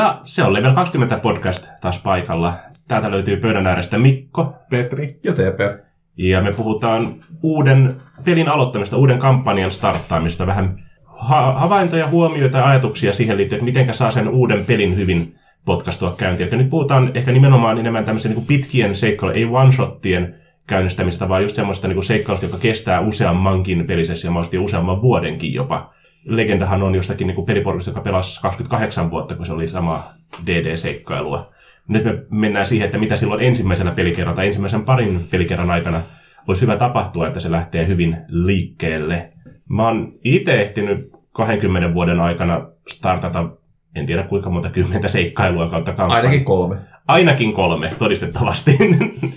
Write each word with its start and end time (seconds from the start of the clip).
Ja 0.00 0.20
se 0.24 0.42
on 0.42 0.52
Level 0.52 0.74
20 0.74 1.16
podcast 1.16 1.68
taas 1.80 1.98
paikalla. 1.98 2.54
Täältä 2.88 3.10
löytyy 3.10 3.36
pöydän 3.36 3.66
äärestä 3.66 3.98
Mikko. 3.98 4.54
Petri. 4.70 5.20
Ja 5.24 5.32
TP. 5.32 5.84
Ja 6.16 6.42
me 6.42 6.52
puhutaan 6.52 7.12
uuden 7.42 7.94
pelin 8.24 8.48
aloittamista, 8.48 8.96
uuden 8.96 9.18
kampanjan 9.18 9.70
starttaamista, 9.70 10.46
vähän 10.46 10.82
ha- 11.06 11.52
havaintoja, 11.58 12.08
huomioita 12.08 12.58
ja 12.58 12.68
ajatuksia 12.68 13.12
siihen 13.12 13.36
liittyen, 13.36 13.58
että 13.58 13.64
miten 13.64 13.94
saa 13.94 14.10
sen 14.10 14.28
uuden 14.28 14.64
pelin 14.64 14.96
hyvin 14.96 15.34
podcastua 15.64 16.14
käyntiin. 16.18 16.48
Eli 16.48 16.56
nyt 16.56 16.70
puhutaan 16.70 17.10
ehkä 17.14 17.32
nimenomaan 17.32 17.78
enemmän 17.78 18.04
tämmöisen 18.04 18.32
niin 18.32 18.46
pitkien 18.46 18.96
seikkailujen, 18.96 19.38
ei 19.38 19.44
one-shottien 19.44 20.34
käynnistämistä, 20.66 21.28
vaan 21.28 21.42
just 21.42 21.56
semmoista 21.56 21.88
niin 21.88 22.04
seikkailusta, 22.04 22.46
joka 22.46 22.58
kestää 22.58 23.00
useammankin 23.00 23.86
pelisessä 23.86 24.28
ja 24.28 24.32
mahdollisesti 24.32 24.58
useamman 24.58 25.02
vuodenkin 25.02 25.54
jopa. 25.54 25.92
Legendahan 26.24 26.82
on 26.82 26.94
jostakin 26.94 27.26
niin 27.26 27.46
peliporkista, 27.46 27.90
joka 27.90 28.00
pelasi 28.00 28.42
28 28.42 29.10
vuotta, 29.10 29.34
kun 29.34 29.46
se 29.46 29.52
oli 29.52 29.68
sama 29.68 30.14
DD-seikkailua. 30.46 31.50
Nyt 31.88 32.04
me 32.04 32.22
mennään 32.30 32.66
siihen, 32.66 32.86
että 32.86 32.98
mitä 32.98 33.16
silloin 33.16 33.42
ensimmäisellä 33.42 33.92
pelikerralla 33.92 34.36
tai 34.36 34.46
ensimmäisen 34.46 34.84
parin 34.84 35.26
pelikerran 35.30 35.70
aikana 35.70 36.02
olisi 36.48 36.62
hyvä 36.62 36.76
tapahtua, 36.76 37.26
että 37.26 37.40
se 37.40 37.50
lähtee 37.50 37.86
hyvin 37.86 38.16
liikkeelle. 38.28 39.28
Mä 39.68 39.86
oon 39.86 40.12
itse 40.24 40.62
ehtinyt 40.62 41.10
20 41.32 41.94
vuoden 41.94 42.20
aikana 42.20 42.66
startata, 42.88 43.50
en 43.94 44.06
tiedä 44.06 44.22
kuinka 44.22 44.50
monta 44.50 44.70
kymmentä 44.70 45.08
seikkailua 45.08 45.68
kautta 45.68 45.92
kampanjaa. 45.92 46.22
Ainakin 46.22 46.44
kolme. 46.44 46.76
Ainakin 47.08 47.52
kolme, 47.52 47.90
todistettavasti. 47.98 48.78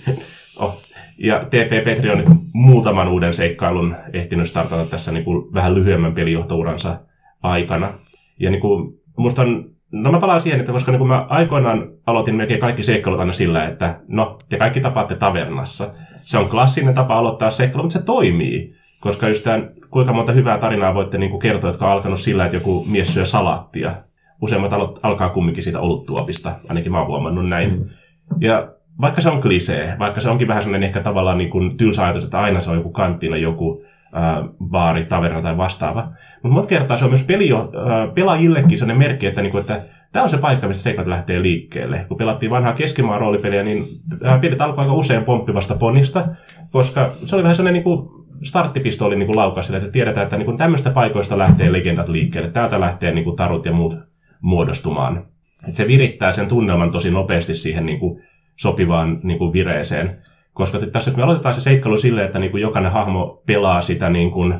oh. 0.56 0.83
Ja 1.18 1.44
TP 1.44 1.84
Petri 1.84 2.10
on 2.10 2.18
nyt 2.18 2.28
muutaman 2.52 3.08
uuden 3.08 3.32
seikkailun 3.32 3.96
ehtinyt 4.12 4.48
startata 4.48 4.84
tässä 4.84 5.12
niin 5.12 5.24
kuin 5.24 5.54
vähän 5.54 5.74
lyhyemmän 5.74 6.14
pelijohtouransa 6.14 7.00
aikana. 7.42 7.92
Ja 8.40 8.50
niin 8.50 8.60
kuin, 8.60 8.94
musta 9.16 9.42
on 9.42 9.74
No 9.94 10.12
mä 10.12 10.20
palaan 10.20 10.40
siihen, 10.40 10.60
että 10.60 10.72
koska 10.72 10.92
niin 10.92 10.98
kun 10.98 11.08
mä 11.08 11.26
aikoinaan 11.28 11.88
aloitin 12.06 12.34
melkein 12.34 12.60
kaikki 12.60 12.82
seikkailut 12.82 13.20
aina 13.20 13.32
sillä, 13.32 13.64
että 13.64 14.00
no, 14.08 14.38
te 14.48 14.56
kaikki 14.56 14.80
tapaatte 14.80 15.14
tavernassa. 15.16 15.90
Se 16.22 16.38
on 16.38 16.48
klassinen 16.48 16.94
tapa 16.94 17.18
aloittaa 17.18 17.50
seikkailu, 17.50 17.82
mutta 17.82 17.98
se 17.98 18.04
toimii. 18.04 18.74
Koska 19.00 19.28
just 19.28 19.44
tämän, 19.44 19.70
kuinka 19.90 20.12
monta 20.12 20.32
hyvää 20.32 20.58
tarinaa 20.58 20.94
voitte 20.94 21.18
niin 21.18 21.38
kertoa, 21.38 21.70
jotka 21.70 21.86
on 21.86 21.92
alkanut 21.92 22.20
sillä, 22.20 22.44
että 22.44 22.56
joku 22.56 22.84
mies 22.88 23.14
syö 23.14 23.24
salaattia. 23.24 23.94
Useimmat 24.42 24.72
alo- 24.72 24.98
alkaa 25.02 25.28
kumminkin 25.28 25.62
siitä 25.62 25.80
oluttuopista, 25.80 26.52
ainakin 26.68 26.92
mä 26.92 26.98
oon 26.98 27.06
huomannut 27.06 27.48
näin. 27.48 27.70
Mm. 27.70 27.88
Ja 28.40 28.73
vaikka 29.00 29.20
se 29.20 29.28
on 29.28 29.40
klisee, 29.40 29.96
vaikka 29.98 30.20
se 30.20 30.30
onkin 30.30 30.48
vähän 30.48 30.62
sellainen 30.62 30.86
ehkä 30.86 31.00
tavallaan 31.00 31.38
niin 31.38 31.50
kuin 31.50 31.76
tylsä 31.76 32.04
ajatus, 32.04 32.24
että 32.24 32.40
aina 32.40 32.60
se 32.60 32.70
on 32.70 32.76
joku 32.76 32.90
kanttina, 32.90 33.36
joku 33.36 33.84
äh, 34.16 34.48
baari, 34.64 35.04
taverna 35.04 35.42
tai 35.42 35.56
vastaava. 35.56 36.08
Mutta 36.42 36.54
monta 36.54 36.68
kertaa 36.68 36.96
se 36.96 37.04
on 37.04 37.10
myös 37.10 37.24
peli, 37.24 37.52
äh, 37.52 37.60
pelaajillekin 38.14 38.78
sellainen 38.78 39.08
merkki, 39.08 39.26
että, 39.26 39.42
niinku, 39.42 39.58
että 39.58 39.82
tämä 40.12 40.22
on 40.22 40.28
se 40.28 40.38
paikka, 40.38 40.68
missä 40.68 40.82
seikat 40.82 41.06
lähtee 41.06 41.42
liikkeelle. 41.42 42.04
Kun 42.08 42.16
pelattiin 42.16 42.50
vanhaa 42.50 42.72
keskimaan 42.72 43.20
roolipeliä, 43.20 43.62
niin 43.62 43.86
äh, 44.26 44.40
pienet 44.40 44.60
alkoi 44.60 44.82
aika 44.82 44.94
usein 44.94 45.24
pomppivasta 45.24 45.74
ponista, 45.74 46.24
koska 46.70 47.10
se 47.24 47.36
oli 47.36 47.42
vähän 47.42 47.56
sellainen 47.56 47.84
niin 47.84 47.84
kuin 47.84 48.24
starttipistooli 48.42 49.16
niin 49.16 49.36
laukas 49.36 49.70
että 49.70 49.90
tiedetään, 49.90 50.24
että 50.24 50.36
niin 50.36 50.46
kuin 50.46 50.58
tämmöistä 50.58 50.90
paikoista 50.90 51.38
lähtee 51.38 51.72
legendat 51.72 52.08
liikkeelle. 52.08 52.50
Täältä 52.50 52.80
lähtee 52.80 53.12
niin 53.12 53.24
kuin 53.24 53.36
tarut 53.36 53.66
ja 53.66 53.72
muut 53.72 53.96
muodostumaan. 54.40 55.26
Et 55.68 55.76
se 55.76 55.86
virittää 55.86 56.32
sen 56.32 56.48
tunnelman 56.48 56.90
tosi 56.90 57.10
nopeasti 57.10 57.54
siihen 57.54 57.86
niin 57.86 57.98
kuin 57.98 58.22
sopivaan 58.56 59.20
niin 59.22 59.38
kuin 59.38 59.52
vireeseen. 59.52 60.16
Koska 60.52 60.78
tässä 60.78 61.10
me 61.16 61.22
aloitetaan 61.22 61.54
se 61.54 61.60
seikkailu 61.60 61.96
silleen, 61.96 62.26
että 62.26 62.38
niin 62.38 62.50
kuin 62.50 62.62
jokainen 62.62 62.92
hahmo 62.92 63.42
pelaa 63.46 63.80
sitä 63.80 64.10
niin 64.10 64.30
kuin, 64.30 64.52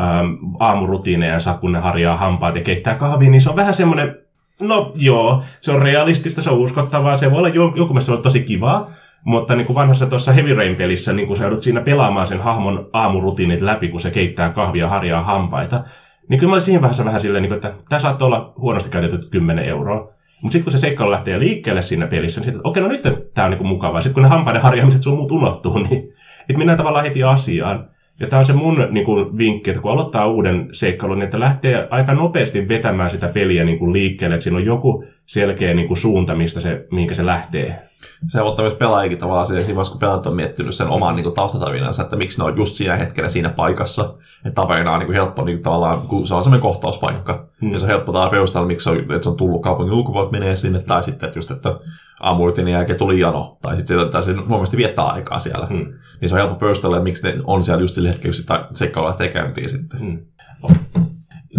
ähm, 0.00 0.54
aamurutiineensa, 0.60 1.54
kun 1.54 1.72
ne 1.72 1.78
harjaa 1.78 2.16
hampaat 2.16 2.54
ja 2.54 2.62
keittää 2.62 2.94
kahvia, 2.94 3.30
niin 3.30 3.40
se 3.40 3.50
on 3.50 3.56
vähän 3.56 3.74
semmoinen, 3.74 4.16
no 4.62 4.92
joo, 4.94 5.42
se 5.60 5.72
on 5.72 5.82
realistista, 5.82 6.42
se 6.42 6.50
on 6.50 6.58
uskottavaa, 6.58 7.16
se 7.16 7.30
voi 7.30 7.38
olla 7.38 7.48
joku 7.48 7.94
mielestä 7.94 8.16
tosi 8.16 8.42
kivaa, 8.42 8.90
mutta 9.24 9.56
niin 9.56 9.66
kuin 9.66 9.74
vanhassa 9.74 10.06
tuossa 10.06 10.32
Heavy 10.32 10.54
Rain-pelissä, 10.54 11.12
niin 11.12 11.28
kun 11.28 11.36
sä 11.36 11.44
joudut 11.44 11.62
siinä 11.62 11.80
pelaamaan 11.80 12.26
sen 12.26 12.40
hahmon 12.40 12.90
aamurutiinit 12.92 13.60
läpi, 13.60 13.88
kun 13.88 14.00
se 14.00 14.10
keittää 14.10 14.50
kahvia 14.50 14.84
ja 14.84 14.88
harjaa 14.90 15.22
hampaita, 15.22 15.84
niin 16.28 16.40
kyllä 16.40 16.50
mä 16.50 16.54
olin 16.54 16.62
siihen 16.62 16.82
vähän, 16.82 16.96
vähän 17.04 17.20
silleen, 17.20 17.42
niin 17.42 17.52
että 17.52 17.72
tämä 17.88 18.00
saattaa 18.00 18.26
olla 18.26 18.52
huonosti 18.58 18.90
käytetty 18.90 19.26
10 19.30 19.64
euroa. 19.64 20.17
Mutta 20.42 20.52
sitten 20.52 20.64
kun 20.64 20.72
se 20.72 20.78
seikkailu 20.78 21.10
lähtee 21.10 21.38
liikkeelle 21.38 21.82
siinä 21.82 22.06
pelissä, 22.06 22.40
niin 22.40 22.44
sitten, 22.44 22.66
okei, 22.66 22.82
no 22.82 22.88
nyt 22.88 23.02
tämä 23.34 23.44
on 23.44 23.50
niinku 23.50 23.64
mukavaa. 23.64 24.00
Sitten 24.00 24.14
kun 24.14 24.22
ne 24.22 24.28
hampaiden 24.28 24.62
harjaamiset 24.62 25.02
sun 25.02 25.16
muut 25.16 25.32
unohtuu, 25.32 25.78
niin 25.90 26.12
että 26.40 26.58
mennään 26.58 26.78
tavallaan 26.78 27.04
heti 27.04 27.22
asiaan. 27.22 27.90
Ja 28.20 28.26
tämä 28.26 28.40
on 28.40 28.46
se 28.46 28.52
mun 28.52 28.88
niin 28.90 29.04
kuin, 29.04 29.38
vinkki, 29.38 29.70
että 29.70 29.82
kun 29.82 29.92
aloittaa 29.92 30.26
uuden 30.26 30.68
seikkailun, 30.72 31.18
niin 31.18 31.24
että 31.24 31.40
lähtee 31.40 31.88
aika 31.90 32.14
nopeasti 32.14 32.68
vetämään 32.68 33.10
sitä 33.10 33.28
peliä 33.28 33.64
niin 33.64 33.78
kuin, 33.78 33.92
liikkeelle, 33.92 34.34
että 34.34 34.44
siinä 34.44 34.56
on 34.56 34.64
joku 34.64 35.04
selkeä 35.26 35.74
niin 35.74 35.88
kuin, 35.88 35.98
suunta, 35.98 36.34
mistä 36.34 36.60
se, 36.60 36.86
mihinkä 36.90 37.14
se 37.14 37.26
lähtee. 37.26 37.87
Se 38.28 38.42
ottaa 38.42 38.64
myös 38.64 38.78
pelaajikin 38.78 39.18
tavallaan 39.18 39.46
siinä 39.46 39.66
vaiheessa, 39.66 39.92
kun 39.92 40.00
pelaajat 40.00 40.26
on 40.26 40.36
miettinyt 40.36 40.74
sen 40.74 40.88
oman 40.88 41.16
niin 41.16 41.34
taustatarinansa, 41.34 42.02
että 42.02 42.16
miksi 42.16 42.38
ne 42.38 42.44
on 42.44 42.56
just 42.56 42.74
siinä 42.74 42.96
hetkellä 42.96 43.28
siinä 43.28 43.48
paikassa. 43.48 44.14
Että 44.44 44.62
taverina 44.62 44.92
on 44.92 44.98
niin 44.98 45.06
kuin 45.06 45.16
helppo, 45.16 45.44
niin 45.44 45.56
kuin, 45.56 45.62
tavallaan, 45.62 46.00
kun 46.00 46.26
se 46.26 46.34
on 46.34 46.44
semmoinen 46.44 46.62
kohtauspaikka. 46.62 47.46
Hmm. 47.60 47.72
Ja 47.72 47.78
se 47.78 47.84
on 47.84 47.90
helppo 47.90 48.12
tavallaan 48.12 48.30
perustella, 48.30 48.66
miksi 48.66 48.84
se 48.84 48.90
on, 48.90 48.98
että 48.98 49.22
se 49.22 49.28
on 49.28 49.36
tullut 49.36 49.62
kaupungin 49.62 49.94
ulkopuolelta 49.94 50.32
menee 50.32 50.56
sinne, 50.56 50.80
tai 50.80 51.02
sitten, 51.02 51.26
että 51.26 51.38
just, 51.38 51.50
että 51.50 51.78
aamurutinin 52.20 52.72
jälkeen 52.72 52.98
tuli 52.98 53.20
jano, 53.20 53.58
tai 53.62 53.76
sitten 53.76 53.98
se, 53.98 54.04
tai 54.10 54.22
se 54.22 54.32
huomasti 54.32 54.76
viettää 54.76 55.04
aikaa 55.04 55.38
siellä. 55.38 55.66
Hmm. 55.66 55.92
Niin 56.20 56.28
se 56.28 56.34
on 56.34 56.40
helppo 56.40 56.58
perustella, 56.58 57.00
miksi 57.00 57.28
ne 57.28 57.34
on 57.44 57.64
siellä 57.64 57.80
just 57.80 57.94
sillä 57.94 58.08
hetkellä, 58.08 58.32
kun 58.32 58.34
sitä 58.34 58.68
seikkailu 58.72 59.08
lähtee 59.08 59.28
käyntiin 59.28 59.68
sitten. 59.68 60.00
Hmm. 60.00 60.18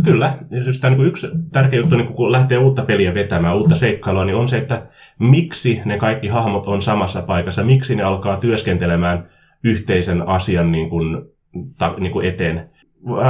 Kyllä. 0.04 0.34
Ja 0.52 0.62
tämä 0.82 0.96
niin 0.96 1.08
yksi 1.08 1.28
tärkeä 1.52 1.80
juttu, 1.80 1.98
niin 1.98 2.14
kun 2.14 2.32
lähtee 2.32 2.58
uutta 2.58 2.84
peliä 2.84 3.14
vetämään, 3.14 3.56
uutta 3.56 3.76
seikkailua, 3.76 4.26
niin 4.26 4.36
on 4.36 4.48
se, 4.48 4.58
että 4.58 4.86
miksi 5.20 5.82
ne 5.86 5.98
kaikki 5.98 6.28
hahmot 6.28 6.68
on 6.68 6.82
samassa 6.82 7.22
paikassa, 7.22 7.64
miksi 7.64 7.96
ne 7.96 8.04
alkaa 8.04 8.38
työskentelemään 8.38 9.30
yhteisen 9.64 10.28
asian 10.28 10.72
niin 10.72 10.90
kuin, 10.90 11.22
ta, 11.78 11.94
niin 11.98 12.12
kuin 12.12 12.28
eteen. 12.28 12.70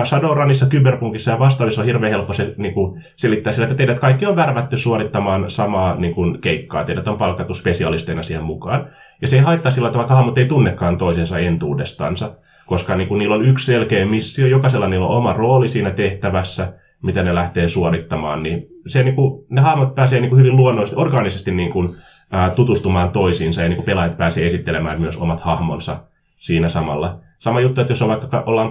Shadowrunissa, 0.04 0.66
Cyberpunkissa 0.66 1.32
ja 1.32 1.40
vastaavissa 1.40 1.82
on 1.82 1.86
hirveän 1.86 2.12
helppo 2.12 2.34
se, 2.34 2.54
niin 2.58 2.74
kuin, 2.74 3.04
selittää 3.16 3.54
sillä, 3.54 3.66
että 3.66 3.76
teidät 3.76 4.00
kaikki 4.00 4.26
on 4.26 4.36
värvätty 4.36 4.78
suorittamaan 4.78 5.50
samaa 5.50 5.96
niin 5.96 6.16
kuin, 6.16 6.42
keikkaa. 6.42 6.84
Teidät 6.84 7.08
on 7.08 7.18
palkattu 7.18 7.54
spesialisteina 7.54 8.24
siihen 8.24 8.44
mukaan. 8.44 8.86
Ja 9.22 9.28
se 9.28 9.36
ei 9.36 9.42
haittaa 9.42 9.72
sillä, 9.72 9.88
että 9.88 9.98
vaikka 9.98 10.16
hahmot 10.16 10.38
ei 10.38 10.46
tunnekaan 10.46 10.98
toisensa 10.98 11.40
entuudestansa 11.40 12.32
koska 12.70 12.96
niin 12.96 13.08
kuin 13.08 13.20
niillä 13.20 13.36
on 13.36 13.46
yksi 13.46 13.66
selkeä 13.66 14.06
missio, 14.06 14.48
jokaisella 14.48 14.88
niillä 14.88 15.06
on 15.06 15.18
oma 15.18 15.34
rooli 15.34 15.70
siinä 15.70 15.92
tehtävässä, 15.92 16.74
mitä 17.02 17.24
ne 17.24 17.36
lähtee 17.36 17.68
suorittamaan, 17.68 18.44
niin, 18.44 18.68
se, 18.88 19.04
niin 19.04 19.16
kuin, 19.16 19.46
ne 19.50 19.62
hahmot 19.62 19.96
pääsee 19.96 20.20
niin 20.22 20.30
kuin 20.30 20.40
hyvin 20.40 20.56
luonnollisesti, 20.56 21.02
organisesti 21.02 21.52
niin 21.52 21.72
kuin, 21.72 21.96
ää, 22.32 22.50
tutustumaan 22.50 23.12
toisiinsa 23.12 23.62
ja 23.62 23.70
niin 23.70 23.76
kuin 23.76 23.86
pelaajat 23.86 24.18
pääsee 24.18 24.46
esittelemään 24.46 25.02
myös 25.02 25.18
omat 25.18 25.40
hahmonsa 25.40 25.98
siinä 26.36 26.70
samalla. 26.70 27.20
Sama 27.38 27.60
juttu, 27.60 27.82
että 27.82 27.92
jos 27.92 28.02
on 28.02 28.10
vaikka 28.10 28.44
ollaan 28.46 28.70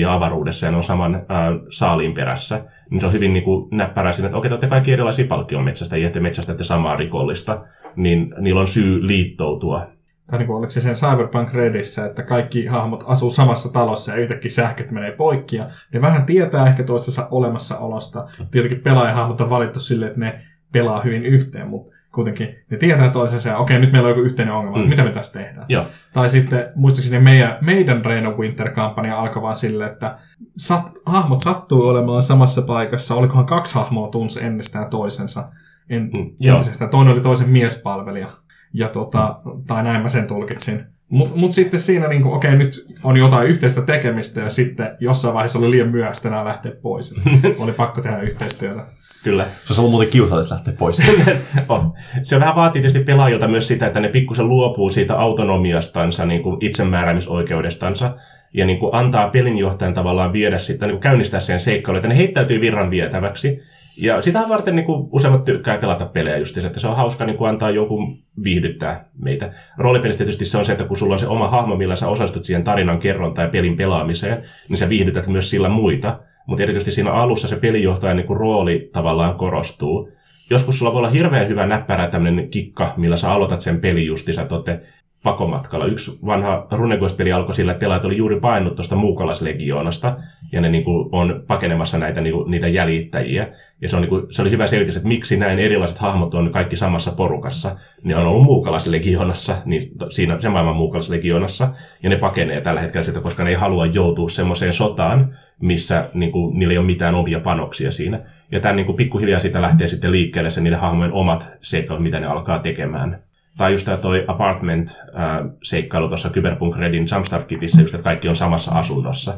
ja 0.00 0.14
avaruudessa 0.14 0.66
ja 0.66 0.70
ne 0.70 0.76
on 0.76 0.84
saman 0.84 1.14
ää, 1.14 1.50
saaliin 1.68 2.14
perässä, 2.14 2.64
niin 2.90 3.00
se 3.00 3.06
on 3.06 3.12
hyvin 3.12 3.32
niin 3.32 3.44
kuin, 3.44 3.68
näppärää 3.70 4.12
siinä, 4.12 4.26
että 4.26 4.38
okei, 4.38 4.48
te 4.48 4.54
olette 4.54 4.66
kaikki 4.66 4.92
erilaisia 4.92 5.26
palkkionmetsästäjiä, 5.26 6.06
että 6.06 6.20
metsästätte 6.20 6.64
samaa 6.64 6.96
rikollista, 6.96 7.64
niin 7.96 8.34
niillä 8.40 8.60
on 8.60 8.68
syy 8.68 9.06
liittoutua 9.06 9.97
tai 10.30 10.38
niin 10.38 10.46
kuin 10.46 10.56
oliko 10.56 10.70
se 10.70 10.80
sen 10.80 10.94
Cyberpunk 10.94 11.54
Redissä, 11.54 12.06
että 12.06 12.22
kaikki 12.22 12.66
hahmot 12.66 13.04
asuu 13.06 13.30
samassa 13.30 13.72
talossa 13.72 14.12
ja 14.12 14.18
yhtäkkiä 14.18 14.50
sähköt 14.50 14.90
menee 14.90 15.12
poikki 15.12 15.56
ja 15.56 15.64
ne 15.92 16.00
vähän 16.00 16.26
tietää 16.26 16.66
ehkä 16.66 16.82
toistensa 16.82 17.28
olemassaolosta. 17.30 18.26
Tietenkin 18.50 18.80
pelaajahahmot 18.80 19.40
on 19.40 19.50
valittu 19.50 19.80
silleen, 19.80 20.08
että 20.08 20.20
ne 20.20 20.40
pelaa 20.72 21.00
hyvin 21.00 21.26
yhteen, 21.26 21.68
mutta 21.68 21.92
kuitenkin 22.14 22.48
ne 22.70 22.76
tietää 22.76 23.10
toisensa 23.10 23.48
ja 23.48 23.58
okei, 23.58 23.78
nyt 23.78 23.92
meillä 23.92 24.06
on 24.06 24.10
joku 24.10 24.22
yhteinen 24.22 24.54
ongelma, 24.54 24.78
mm. 24.78 24.88
mitä 24.88 25.04
me 25.04 25.10
tässä 25.10 25.38
tehdään. 25.38 25.66
Joo. 25.68 25.84
Tai 26.12 26.28
sitten 26.28 26.66
muistaakseni 26.74 27.24
meidän, 27.24 27.58
meidän 27.60 28.04
Rain 28.04 28.26
of 28.26 28.38
Winter-kampanja 28.38 29.20
alkoi 29.20 29.42
vaan 29.42 29.56
silleen, 29.56 29.92
että 29.92 30.18
sat, 30.58 30.82
hahmot 31.06 31.42
sattuu 31.42 31.82
olemaan 31.82 32.22
samassa 32.22 32.62
paikassa, 32.62 33.14
olikohan 33.14 33.46
kaksi 33.46 33.74
hahmoa 33.74 34.08
tunsi 34.08 34.44
ennestään 34.44 34.90
toisensa 34.90 35.48
en, 35.90 36.02
mm. 36.02 36.50
entisestään. 36.52 36.90
Toinen 36.90 37.12
oli 37.12 37.20
toisen 37.20 37.50
miespalvelija 37.50 38.28
ja 38.72 38.88
tota, 38.88 39.40
tai 39.66 39.82
näin 39.82 40.02
mä 40.02 40.08
sen 40.08 40.26
tulkitsin. 40.26 40.84
Mutta 41.08 41.36
mut 41.36 41.52
sitten 41.52 41.80
siinä, 41.80 42.08
niin 42.08 42.24
okei, 42.24 42.54
okay, 42.54 42.58
nyt 42.58 42.86
on 43.04 43.16
jotain 43.16 43.48
yhteistä 43.48 43.82
tekemistä 43.82 44.40
ja 44.40 44.50
sitten 44.50 44.96
jossain 45.00 45.34
vaiheessa 45.34 45.58
oli 45.58 45.70
liian 45.70 45.88
myöhäistä 45.88 46.28
enää 46.28 46.44
lähteä 46.44 46.72
pois. 46.82 47.14
oli 47.58 47.72
pakko 47.72 48.00
tehdä 48.00 48.20
yhteistyötä. 48.20 48.82
Kyllä. 49.24 49.46
Se 49.64 49.72
on 49.72 49.78
ollut 49.78 49.90
muuten 49.90 50.08
kiusallista 50.08 50.54
lähteä 50.54 50.74
pois. 50.78 50.98
on. 51.68 51.92
Se 52.22 52.40
vähän 52.40 52.56
vaatii 52.56 52.82
tietysti 52.82 53.04
pelaajilta 53.04 53.48
myös 53.48 53.68
sitä, 53.68 53.86
että 53.86 54.00
ne 54.00 54.08
pikkusen 54.08 54.48
luopuu 54.48 54.90
siitä 54.90 55.18
autonomiastansa, 55.18 56.24
niin 56.24 56.42
kuin 56.42 56.56
itsemääräämisoikeudestansa, 56.60 58.16
ja 58.54 58.66
niin 58.66 58.78
kuin 58.78 58.94
antaa 58.94 59.28
pelinjohtajan 59.28 59.94
tavallaan 59.94 60.32
viedä 60.32 60.58
sitä, 60.58 60.86
niin 60.86 60.94
kuin 60.94 61.02
käynnistää 61.02 61.40
sen 61.40 61.60
seikkailu, 61.60 61.98
että 61.98 62.08
ne 62.08 62.16
heittäytyy 62.16 62.60
virran 62.60 62.90
vietäväksi. 62.90 63.62
Ja 64.00 64.22
sitä 64.22 64.44
varten 64.48 64.76
niin 64.76 64.86
kuin 64.86 65.08
useimmat 65.12 65.44
tykkää 65.44 65.78
pelata 65.78 66.06
pelejä 66.06 66.36
just, 66.36 66.58
että 66.58 66.80
se 66.80 66.88
on 66.88 66.96
hauska 66.96 67.26
niin 67.26 67.36
kuin 67.36 67.48
antaa 67.48 67.70
jonkun 67.70 68.18
viihdyttää 68.44 69.08
meitä. 69.22 69.50
Roolipelissä 69.78 70.18
tietysti 70.18 70.44
se 70.44 70.58
on 70.58 70.64
se, 70.64 70.72
että 70.72 70.84
kun 70.84 70.96
sulla 70.96 71.14
on 71.14 71.18
se 71.18 71.26
oma 71.26 71.48
hahmo, 71.48 71.76
millä 71.76 71.96
sä 71.96 72.08
osallistut 72.08 72.44
siihen 72.44 72.64
tarinan 72.64 72.98
kerrontaan 72.98 73.46
ja 73.46 73.50
pelin 73.50 73.76
pelaamiseen, 73.76 74.42
niin 74.68 74.78
sä 74.78 74.88
viihdytät 74.88 75.26
myös 75.26 75.50
sillä 75.50 75.68
muita. 75.68 76.20
Mutta 76.46 76.62
erityisesti 76.62 76.92
siinä 76.92 77.12
alussa 77.12 77.48
se 77.48 77.56
pelinjohtajan 77.56 78.16
niin 78.16 78.26
kuin 78.26 78.40
rooli 78.40 78.90
tavallaan 78.92 79.34
korostuu. 79.34 80.10
joskus 80.50 80.78
sulla 80.78 80.92
voi 80.92 80.98
olla 80.98 81.10
hirveän 81.10 81.48
hyvä 81.48 81.66
näppärä 81.66 82.08
tämmöinen 82.08 82.50
kikka, 82.50 82.94
millä 82.96 83.16
sä 83.16 83.32
aloitat 83.32 83.60
sen 83.60 83.80
peli 83.80 84.06
justissa, 84.06 84.42
että 84.42 84.80
pakomatkalla. 85.22 85.86
Yksi 85.86 86.18
vanha 86.26 86.66
Runequest-peli 86.70 87.32
alkoi 87.32 87.54
sillä, 87.54 87.72
että 87.72 87.80
pelaajat 87.80 88.04
oli 88.04 88.16
juuri 88.16 88.40
painut 88.40 88.74
tuosta 88.74 88.96
muukalaislegioonasta, 88.96 90.16
ja 90.52 90.60
ne 90.60 90.68
niin 90.68 90.84
kuin, 90.84 91.08
on 91.12 91.44
pakenemassa 91.46 91.98
näitä, 91.98 92.20
niin 92.20 92.34
kuin, 92.34 92.50
niitä 92.50 92.68
jäljittäjiä. 92.68 93.48
Ja 93.82 93.88
se, 93.88 93.96
on, 93.96 94.02
niin 94.02 94.08
kuin, 94.10 94.26
se 94.30 94.42
oli 94.42 94.50
hyvä 94.50 94.66
selitys, 94.66 94.96
että 94.96 95.08
miksi 95.08 95.36
näin 95.36 95.58
erilaiset 95.58 95.98
hahmot 95.98 96.34
on 96.34 96.52
kaikki 96.52 96.76
samassa 96.76 97.12
porukassa. 97.12 97.76
Ne 98.04 98.16
on 98.16 98.26
ollut 98.26 98.44
muukalaislegioonassa, 98.44 99.56
niin 99.64 99.82
siinä 100.10 100.40
sen 100.40 100.52
maailman 100.52 100.76
muukalaislegioonassa, 100.76 101.68
ja 102.02 102.10
ne 102.10 102.16
pakenee 102.16 102.60
tällä 102.60 102.80
hetkellä 102.80 103.04
sitä, 103.04 103.20
koska 103.20 103.44
ne 103.44 103.50
ei 103.50 103.56
halua 103.56 103.86
joutua 103.86 104.28
semmoiseen 104.28 104.72
sotaan, 104.72 105.34
missä 105.60 106.08
niin 106.14 106.32
kuin, 106.32 106.58
niillä 106.58 106.72
ei 106.72 106.78
ole 106.78 106.86
mitään 106.86 107.14
omia 107.14 107.40
panoksia 107.40 107.90
siinä. 107.90 108.20
Ja 108.52 108.60
tämän 108.60 108.76
niin 108.76 108.86
kuin, 108.86 108.96
pikkuhiljaa 108.96 109.40
siitä 109.40 109.62
lähtee 109.62 109.88
sitten 109.88 110.12
liikkeelle 110.12 110.50
se 110.50 110.60
niiden 110.60 110.80
hahmojen 110.80 111.12
omat 111.12 111.48
seikkailut, 111.62 112.02
mitä 112.02 112.20
ne 112.20 112.26
alkaa 112.26 112.58
tekemään 112.58 113.18
tai 113.58 113.72
just 113.72 113.84
tämä 113.84 113.96
toi 113.96 114.24
apartment-seikkailu 114.28 116.08
tuossa 116.08 116.30
Cyberpunk 116.30 116.76
Redin 116.76 117.06
Jumpstart-kitissä, 117.12 117.80
just 117.80 117.94
että 117.94 118.04
kaikki 118.04 118.28
on 118.28 118.36
samassa 118.36 118.72
asunnossa. 118.72 119.34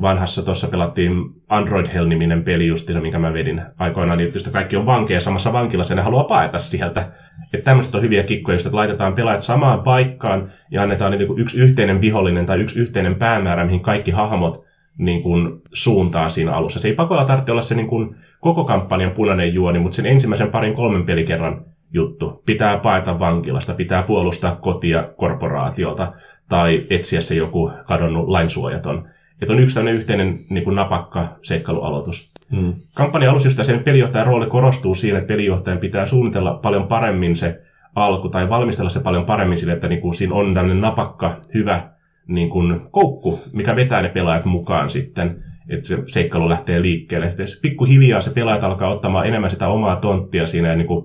Vanhassa 0.00 0.42
tuossa 0.42 0.68
pelattiin 0.68 1.12
Android 1.48 1.86
Hell-niminen 1.94 2.42
peli 2.42 2.66
just 2.66 2.86
se, 2.86 3.00
minkä 3.00 3.18
mä 3.18 3.32
vedin 3.32 3.62
aikoinaan, 3.78 4.18
niin 4.18 4.30
just 4.34 4.50
kaikki 4.50 4.76
on 4.76 4.86
vankeja 4.86 5.20
samassa 5.20 5.52
vankilassa 5.52 5.92
ja 5.92 5.96
ne 5.96 6.02
haluaa 6.02 6.24
paeta 6.24 6.58
sieltä. 6.58 7.08
Että 7.54 7.64
tämmöiset 7.64 7.94
on 7.94 8.02
hyviä 8.02 8.22
kikkoja, 8.22 8.54
just, 8.54 8.66
että 8.66 8.76
laitetaan 8.76 9.14
pelaajat 9.14 9.42
samaan 9.42 9.82
paikkaan 9.82 10.48
ja 10.70 10.82
annetaan 10.82 11.12
niin 11.12 11.38
yksi 11.38 11.58
yhteinen 11.58 12.00
vihollinen 12.00 12.46
tai 12.46 12.60
yksi 12.60 12.80
yhteinen 12.80 13.14
päämäärä, 13.14 13.64
mihin 13.64 13.80
kaikki 13.80 14.10
hahmot 14.10 14.64
niin 14.98 15.22
kuin, 15.22 15.60
suuntaa 15.72 16.28
siinä 16.28 16.52
alussa. 16.52 16.80
Se 16.80 16.88
ei 16.88 16.94
pakolla 16.94 17.24
tarvitse 17.24 17.52
olla 17.52 17.60
se 17.60 17.74
niin 17.74 17.86
kuin, 17.86 18.16
koko 18.40 18.64
kampanjan 18.64 19.10
punainen 19.10 19.54
juoni, 19.54 19.78
mutta 19.78 19.96
sen 19.96 20.06
ensimmäisen 20.06 20.50
parin 20.50 20.74
kolmen 20.74 21.06
pelikerran 21.06 21.64
juttu. 21.92 22.42
Pitää 22.46 22.78
paeta 22.78 23.18
vankilasta, 23.18 23.74
pitää 23.74 24.02
puolustaa 24.02 24.56
kotia 24.56 25.08
korporaatiolta 25.16 26.12
tai 26.48 26.86
etsiä 26.90 27.20
se 27.20 27.34
joku 27.34 27.72
kadonnut 27.86 28.28
lainsuojaton. 28.28 29.08
Että 29.42 29.52
on 29.52 29.60
yksi 29.60 29.74
tämmöinen 29.74 29.96
yhteinen 29.96 30.38
niin 30.50 30.64
kuin 30.64 30.76
napakka 30.76 31.28
seikkailualoitus. 31.42 32.30
Hmm. 32.56 32.74
Kampanjan 32.94 33.30
alussa 33.30 33.48
just 33.48 33.64
sen 33.64 33.84
pelijohtajan 33.84 34.26
rooli 34.26 34.46
korostuu 34.46 34.94
siinä, 34.94 35.18
että 35.18 35.28
pelijohtajan 35.28 35.78
pitää 35.78 36.06
suunnitella 36.06 36.54
paljon 36.54 36.86
paremmin 36.86 37.36
se 37.36 37.60
alku 37.94 38.28
tai 38.28 38.48
valmistella 38.48 38.90
se 38.90 39.00
paljon 39.00 39.24
paremmin 39.24 39.58
sille, 39.58 39.72
että 39.72 39.88
niin 39.88 40.00
kuin 40.00 40.14
siinä 40.14 40.34
on 40.34 40.54
tämmöinen 40.54 40.80
napakka, 40.80 41.36
hyvä 41.54 41.90
niin 42.26 42.50
kuin 42.50 42.80
koukku, 42.90 43.40
mikä 43.52 43.76
vetää 43.76 44.02
ne 44.02 44.08
pelaajat 44.08 44.44
mukaan 44.44 44.90
sitten, 44.90 45.44
että 45.68 45.86
se 45.86 45.98
seikkailu 46.06 46.48
lähtee 46.48 46.82
liikkeelle. 46.82 47.30
Sitten 47.30 47.46
pikkuhiljaa 47.62 48.20
se 48.20 48.30
pelaajat 48.30 48.64
alkaa 48.64 48.90
ottamaan 48.90 49.26
enemmän 49.26 49.50
sitä 49.50 49.68
omaa 49.68 49.96
tonttia 49.96 50.46
siinä 50.46 50.68
ja 50.68 50.76
niin 50.76 50.86
kuin 50.86 51.04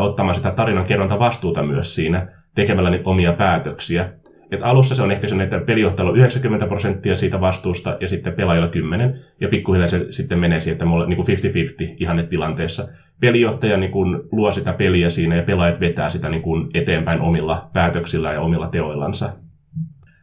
ottamaan 0.00 0.34
sitä 0.34 0.50
tarinan 0.50 0.84
kerronta 0.84 1.18
vastuuta 1.18 1.62
myös 1.62 1.94
siinä, 1.94 2.28
tekemällä 2.54 2.98
omia 3.04 3.32
päätöksiä. 3.32 4.12
Et 4.50 4.62
alussa 4.62 4.94
se 4.94 5.02
on 5.02 5.10
ehkä 5.10 5.28
sen, 5.28 5.40
että 5.40 5.60
pelijohtajalla 5.60 6.10
on 6.10 6.18
90 6.18 6.66
prosenttia 6.66 7.16
siitä 7.16 7.40
vastuusta 7.40 7.96
ja 8.00 8.08
sitten 8.08 8.32
pelaajalla 8.32 8.68
10. 8.68 9.24
Ja 9.40 9.48
pikkuhiljaa 9.48 9.88
se 9.88 10.06
sitten 10.10 10.38
menee 10.38 10.60
siihen, 10.60 10.74
että 10.74 10.84
mulla 10.84 11.06
niin 11.06 11.18
50-50 11.18 11.96
ihanne 12.00 12.22
tilanteessa. 12.22 12.88
Pelijohtaja 13.20 13.76
niin 13.76 13.90
kuin 13.90 14.20
luo 14.32 14.50
sitä 14.50 14.72
peliä 14.72 15.10
siinä 15.10 15.36
ja 15.36 15.42
pelaajat 15.42 15.80
vetää 15.80 16.10
sitä 16.10 16.28
niin 16.28 16.42
kuin 16.42 16.70
eteenpäin 16.74 17.20
omilla 17.20 17.70
päätöksillä 17.72 18.32
ja 18.32 18.40
omilla 18.40 18.68
teoillansa. 18.68 19.32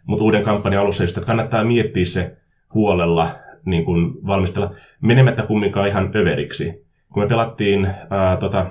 Mutta 0.05 0.23
uuden 0.23 0.43
kampanjan 0.43 0.81
alussa 0.83 1.03
just, 1.03 1.17
että 1.17 1.27
kannattaa 1.27 1.63
miettiä 1.63 2.05
se 2.05 2.37
huolella 2.73 3.29
niin 3.65 3.85
kuin 3.85 4.27
valmistella, 4.27 4.71
menemättä 5.01 5.43
kumminkaan 5.43 5.87
ihan 5.87 6.11
överiksi. 6.15 6.85
Kun 7.13 7.23
me 7.23 7.27
pelattiin 7.27 7.87
ää, 8.09 8.37
tota, 8.37 8.65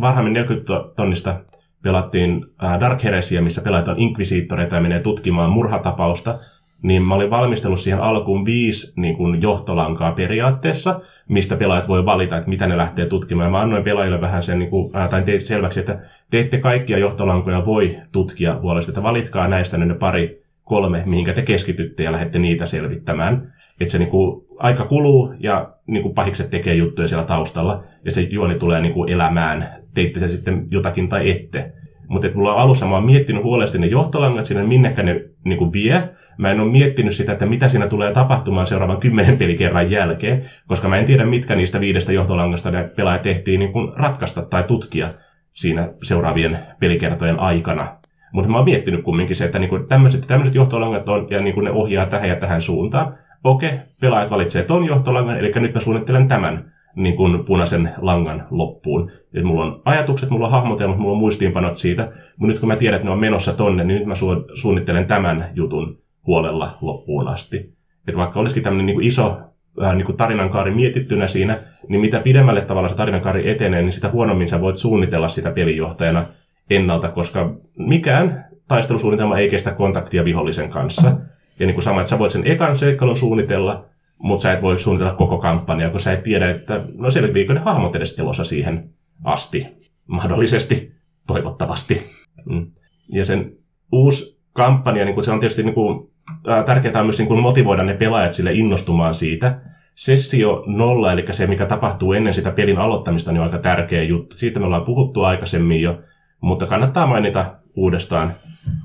varhaimmin 0.00 0.32
40 0.32 0.72
tonnista 0.96 1.40
pelattiin 1.82 2.46
Dark 2.80 3.04
Heresia, 3.04 3.42
missä 3.42 3.62
pelataan 3.62 3.98
inkvisiittoreita 3.98 4.74
ja 4.74 4.80
menee 4.80 5.00
tutkimaan 5.00 5.50
murhatapausta, 5.50 6.38
niin 6.82 7.02
mä 7.02 7.14
olin 7.14 7.30
valmistellut 7.30 7.80
siihen 7.80 8.00
alkuun 8.00 8.44
viisi 8.44 9.00
niin 9.00 9.16
kuin 9.16 9.42
johtolankaa 9.42 10.12
periaatteessa, 10.12 11.00
mistä 11.28 11.56
pelaajat 11.56 11.88
voi 11.88 12.04
valita, 12.04 12.36
että 12.36 12.48
mitä 12.48 12.66
ne 12.66 12.76
lähtee 12.76 13.06
tutkimaan. 13.06 13.50
Mä 13.50 13.60
annoin 13.60 13.84
pelaajille 13.84 14.20
vähän 14.20 14.42
sen, 14.42 14.58
niin 14.58 14.70
kuin, 14.70 14.92
tai 15.10 15.22
tein 15.22 15.40
selväksi, 15.40 15.80
että 15.80 15.98
teette 16.30 16.58
kaikkia 16.58 16.98
johtolankoja 16.98 17.66
voi 17.66 17.96
tutkia 18.12 18.58
huolesta, 18.60 18.90
että 18.90 19.02
valitkaa 19.02 19.48
näistä 19.48 19.76
ne 19.76 19.94
pari 19.94 20.42
kolme, 20.64 21.02
mihinkä 21.06 21.32
te 21.32 21.42
keskitytte 21.42 22.02
ja 22.02 22.12
lähdette 22.12 22.38
niitä 22.38 22.66
selvittämään. 22.66 23.52
Että 23.80 23.92
se 23.92 23.98
niin 23.98 24.10
kuin, 24.10 24.46
aika 24.58 24.84
kuluu 24.84 25.34
ja 25.38 25.72
niin 25.86 26.02
kuin 26.02 26.14
pahikset 26.14 26.50
tekee 26.50 26.74
juttuja 26.74 27.08
siellä 27.08 27.24
taustalla 27.24 27.84
ja 28.04 28.10
se 28.10 28.20
juoni 28.20 28.54
tulee 28.54 28.80
niin 28.80 28.94
kuin 28.94 29.12
elämään, 29.12 29.68
teitte 29.94 30.20
se 30.20 30.28
sitten 30.28 30.66
jotakin 30.70 31.08
tai 31.08 31.30
ette. 31.30 31.72
Mutta 32.08 32.28
mulla 32.34 32.54
on 32.54 32.60
alussa, 32.60 32.86
mä 32.86 32.94
oon 32.94 33.04
miettinyt 33.04 33.42
huolesti 33.42 33.78
ne 33.78 33.86
johtolangat 33.86 34.44
sinne, 34.44 34.62
minnekä 34.62 35.02
ne 35.02 35.24
niin 35.44 35.58
kuin 35.58 35.72
vie. 35.72 36.08
Mä 36.38 36.50
en 36.50 36.60
ole 36.60 36.72
miettinyt 36.72 37.14
sitä, 37.14 37.32
että 37.32 37.46
mitä 37.46 37.68
siinä 37.68 37.86
tulee 37.86 38.12
tapahtumaan 38.12 38.66
seuraavan 38.66 39.00
kymmenen 39.00 39.38
pelikerran 39.38 39.90
jälkeen, 39.90 40.44
koska 40.66 40.88
mä 40.88 40.96
en 40.96 41.04
tiedä, 41.04 41.24
mitkä 41.24 41.54
niistä 41.56 41.80
viidestä 41.80 42.12
johtolangasta 42.12 42.70
ne 42.70 42.90
pelaajat 42.96 43.22
tehtiin 43.22 43.60
niin 43.60 43.72
kuin 43.72 43.92
ratkaista 43.96 44.42
tai 44.42 44.62
tutkia 44.62 45.14
siinä 45.52 45.92
seuraavien 46.02 46.58
pelikertojen 46.80 47.40
aikana. 47.40 47.96
Mutta 48.32 48.50
mä 48.50 48.56
oon 48.56 48.64
miettinyt 48.64 49.02
kumminkin 49.04 49.36
se, 49.36 49.44
että 49.44 49.58
niinku 49.58 49.78
tämmöiset, 49.78 50.24
tämmöiset 50.28 50.54
johtolangat 50.54 51.08
on 51.08 51.26
ja 51.30 51.40
niinku 51.40 51.60
ne 51.60 51.70
ohjaa 51.70 52.06
tähän 52.06 52.28
ja 52.28 52.36
tähän 52.36 52.60
suuntaan. 52.60 53.18
Okei, 53.44 53.70
pelaajat 54.00 54.30
valitsee 54.30 54.62
ton 54.62 54.84
johtolangan, 54.84 55.38
eli 55.38 55.52
nyt 55.54 55.74
mä 55.74 55.80
suunnittelen 55.80 56.28
tämän 56.28 56.72
niin 56.96 57.16
kuin 57.16 57.44
punaisen 57.44 57.90
langan 57.98 58.46
loppuun. 58.50 59.10
Et 59.34 59.44
mulla 59.44 59.64
on 59.64 59.82
ajatukset, 59.84 60.30
mulla 60.30 60.46
on 60.46 60.52
hahmotelmat, 60.52 60.98
mulla 60.98 61.12
on 61.12 61.18
muistiinpanot 61.18 61.76
siitä, 61.76 62.12
mutta 62.36 62.52
nyt 62.52 62.58
kun 62.58 62.68
mä 62.68 62.76
tiedän, 62.76 62.96
että 62.96 63.08
ne 63.08 63.12
on 63.12 63.20
menossa 63.20 63.52
tonne, 63.52 63.84
niin 63.84 63.98
nyt 63.98 64.06
mä 64.06 64.14
su- 64.14 64.60
suunnittelen 64.60 65.06
tämän 65.06 65.44
jutun 65.54 65.98
huolella 66.26 66.78
loppuun 66.80 67.28
asti. 67.28 67.76
Et 68.08 68.16
vaikka 68.16 68.40
olisikin 68.40 68.62
tämmöinen 68.62 68.86
niin 68.86 69.02
iso 69.02 69.40
äh, 69.82 69.96
niin 69.96 70.06
kuin 70.06 70.16
tarinankaari 70.16 70.74
mietittynä 70.74 71.26
siinä, 71.26 71.62
niin 71.88 72.00
mitä 72.00 72.20
pidemmälle 72.20 72.60
tavalla 72.60 72.88
se 72.88 72.96
tarinankaari 72.96 73.50
etenee, 73.50 73.82
niin 73.82 73.92
sitä 73.92 74.08
huonommin 74.10 74.48
sä 74.48 74.60
voit 74.60 74.76
suunnitella 74.76 75.28
sitä 75.28 75.50
pelijohtajana 75.50 76.26
ennalta, 76.70 77.08
koska 77.08 77.54
mikään 77.78 78.44
taistelusuunnitelma 78.68 79.38
ei 79.38 79.50
kestä 79.50 79.70
kontaktia 79.70 80.24
vihollisen 80.24 80.70
kanssa. 80.70 81.16
Ja 81.58 81.66
niin 81.66 81.74
kuin 81.74 81.82
sama, 81.82 82.00
että 82.00 82.10
sä 82.10 82.18
voit 82.18 82.32
sen 82.32 82.46
ekan 82.46 82.76
seikkailun 82.76 83.16
suunnitella, 83.16 83.86
mutta 84.18 84.42
sä 84.42 84.52
et 84.52 84.62
voi 84.62 84.78
suunnitella 84.78 85.14
koko 85.14 85.38
kampanjaa, 85.38 85.90
kun 85.90 86.00
sä 86.00 86.12
et 86.12 86.22
tiedä, 86.22 86.50
että 86.50 86.82
no 86.98 87.10
selviikö 87.10 87.54
ne 87.54 87.60
hahmot 87.60 87.96
edes 87.96 88.18
elossa 88.18 88.44
siihen 88.44 88.90
asti. 89.24 89.66
Mahdollisesti, 90.06 90.92
toivottavasti. 91.26 92.02
Mm. 92.50 92.66
Ja 93.12 93.24
sen 93.24 93.52
uusi 93.92 94.40
kampanja, 94.52 95.04
niin 95.04 95.24
se 95.24 95.32
on 95.32 95.40
tietysti 95.40 95.62
niin 95.62 95.74
kuin, 95.74 96.10
ää, 96.46 96.62
tärkeää 96.62 97.04
myös 97.04 97.18
niin 97.18 97.28
kuin 97.28 97.40
motivoida 97.40 97.82
ne 97.82 97.94
pelaajat 97.94 98.32
sille 98.32 98.52
innostumaan 98.52 99.14
siitä. 99.14 99.60
Sessio 99.94 100.64
nolla, 100.66 101.12
eli 101.12 101.24
se, 101.30 101.46
mikä 101.46 101.66
tapahtuu 101.66 102.12
ennen 102.12 102.34
sitä 102.34 102.50
pelin 102.50 102.78
aloittamista, 102.78 103.32
niin 103.32 103.40
on 103.40 103.46
aika 103.46 103.58
tärkeä 103.58 104.02
juttu. 104.02 104.36
Siitä 104.36 104.60
me 104.60 104.66
ollaan 104.66 104.84
puhuttu 104.84 105.22
aikaisemmin 105.22 105.82
jo, 105.82 106.00
mutta 106.40 106.66
kannattaa 106.66 107.06
mainita 107.06 107.54
uudestaan, 107.76 108.36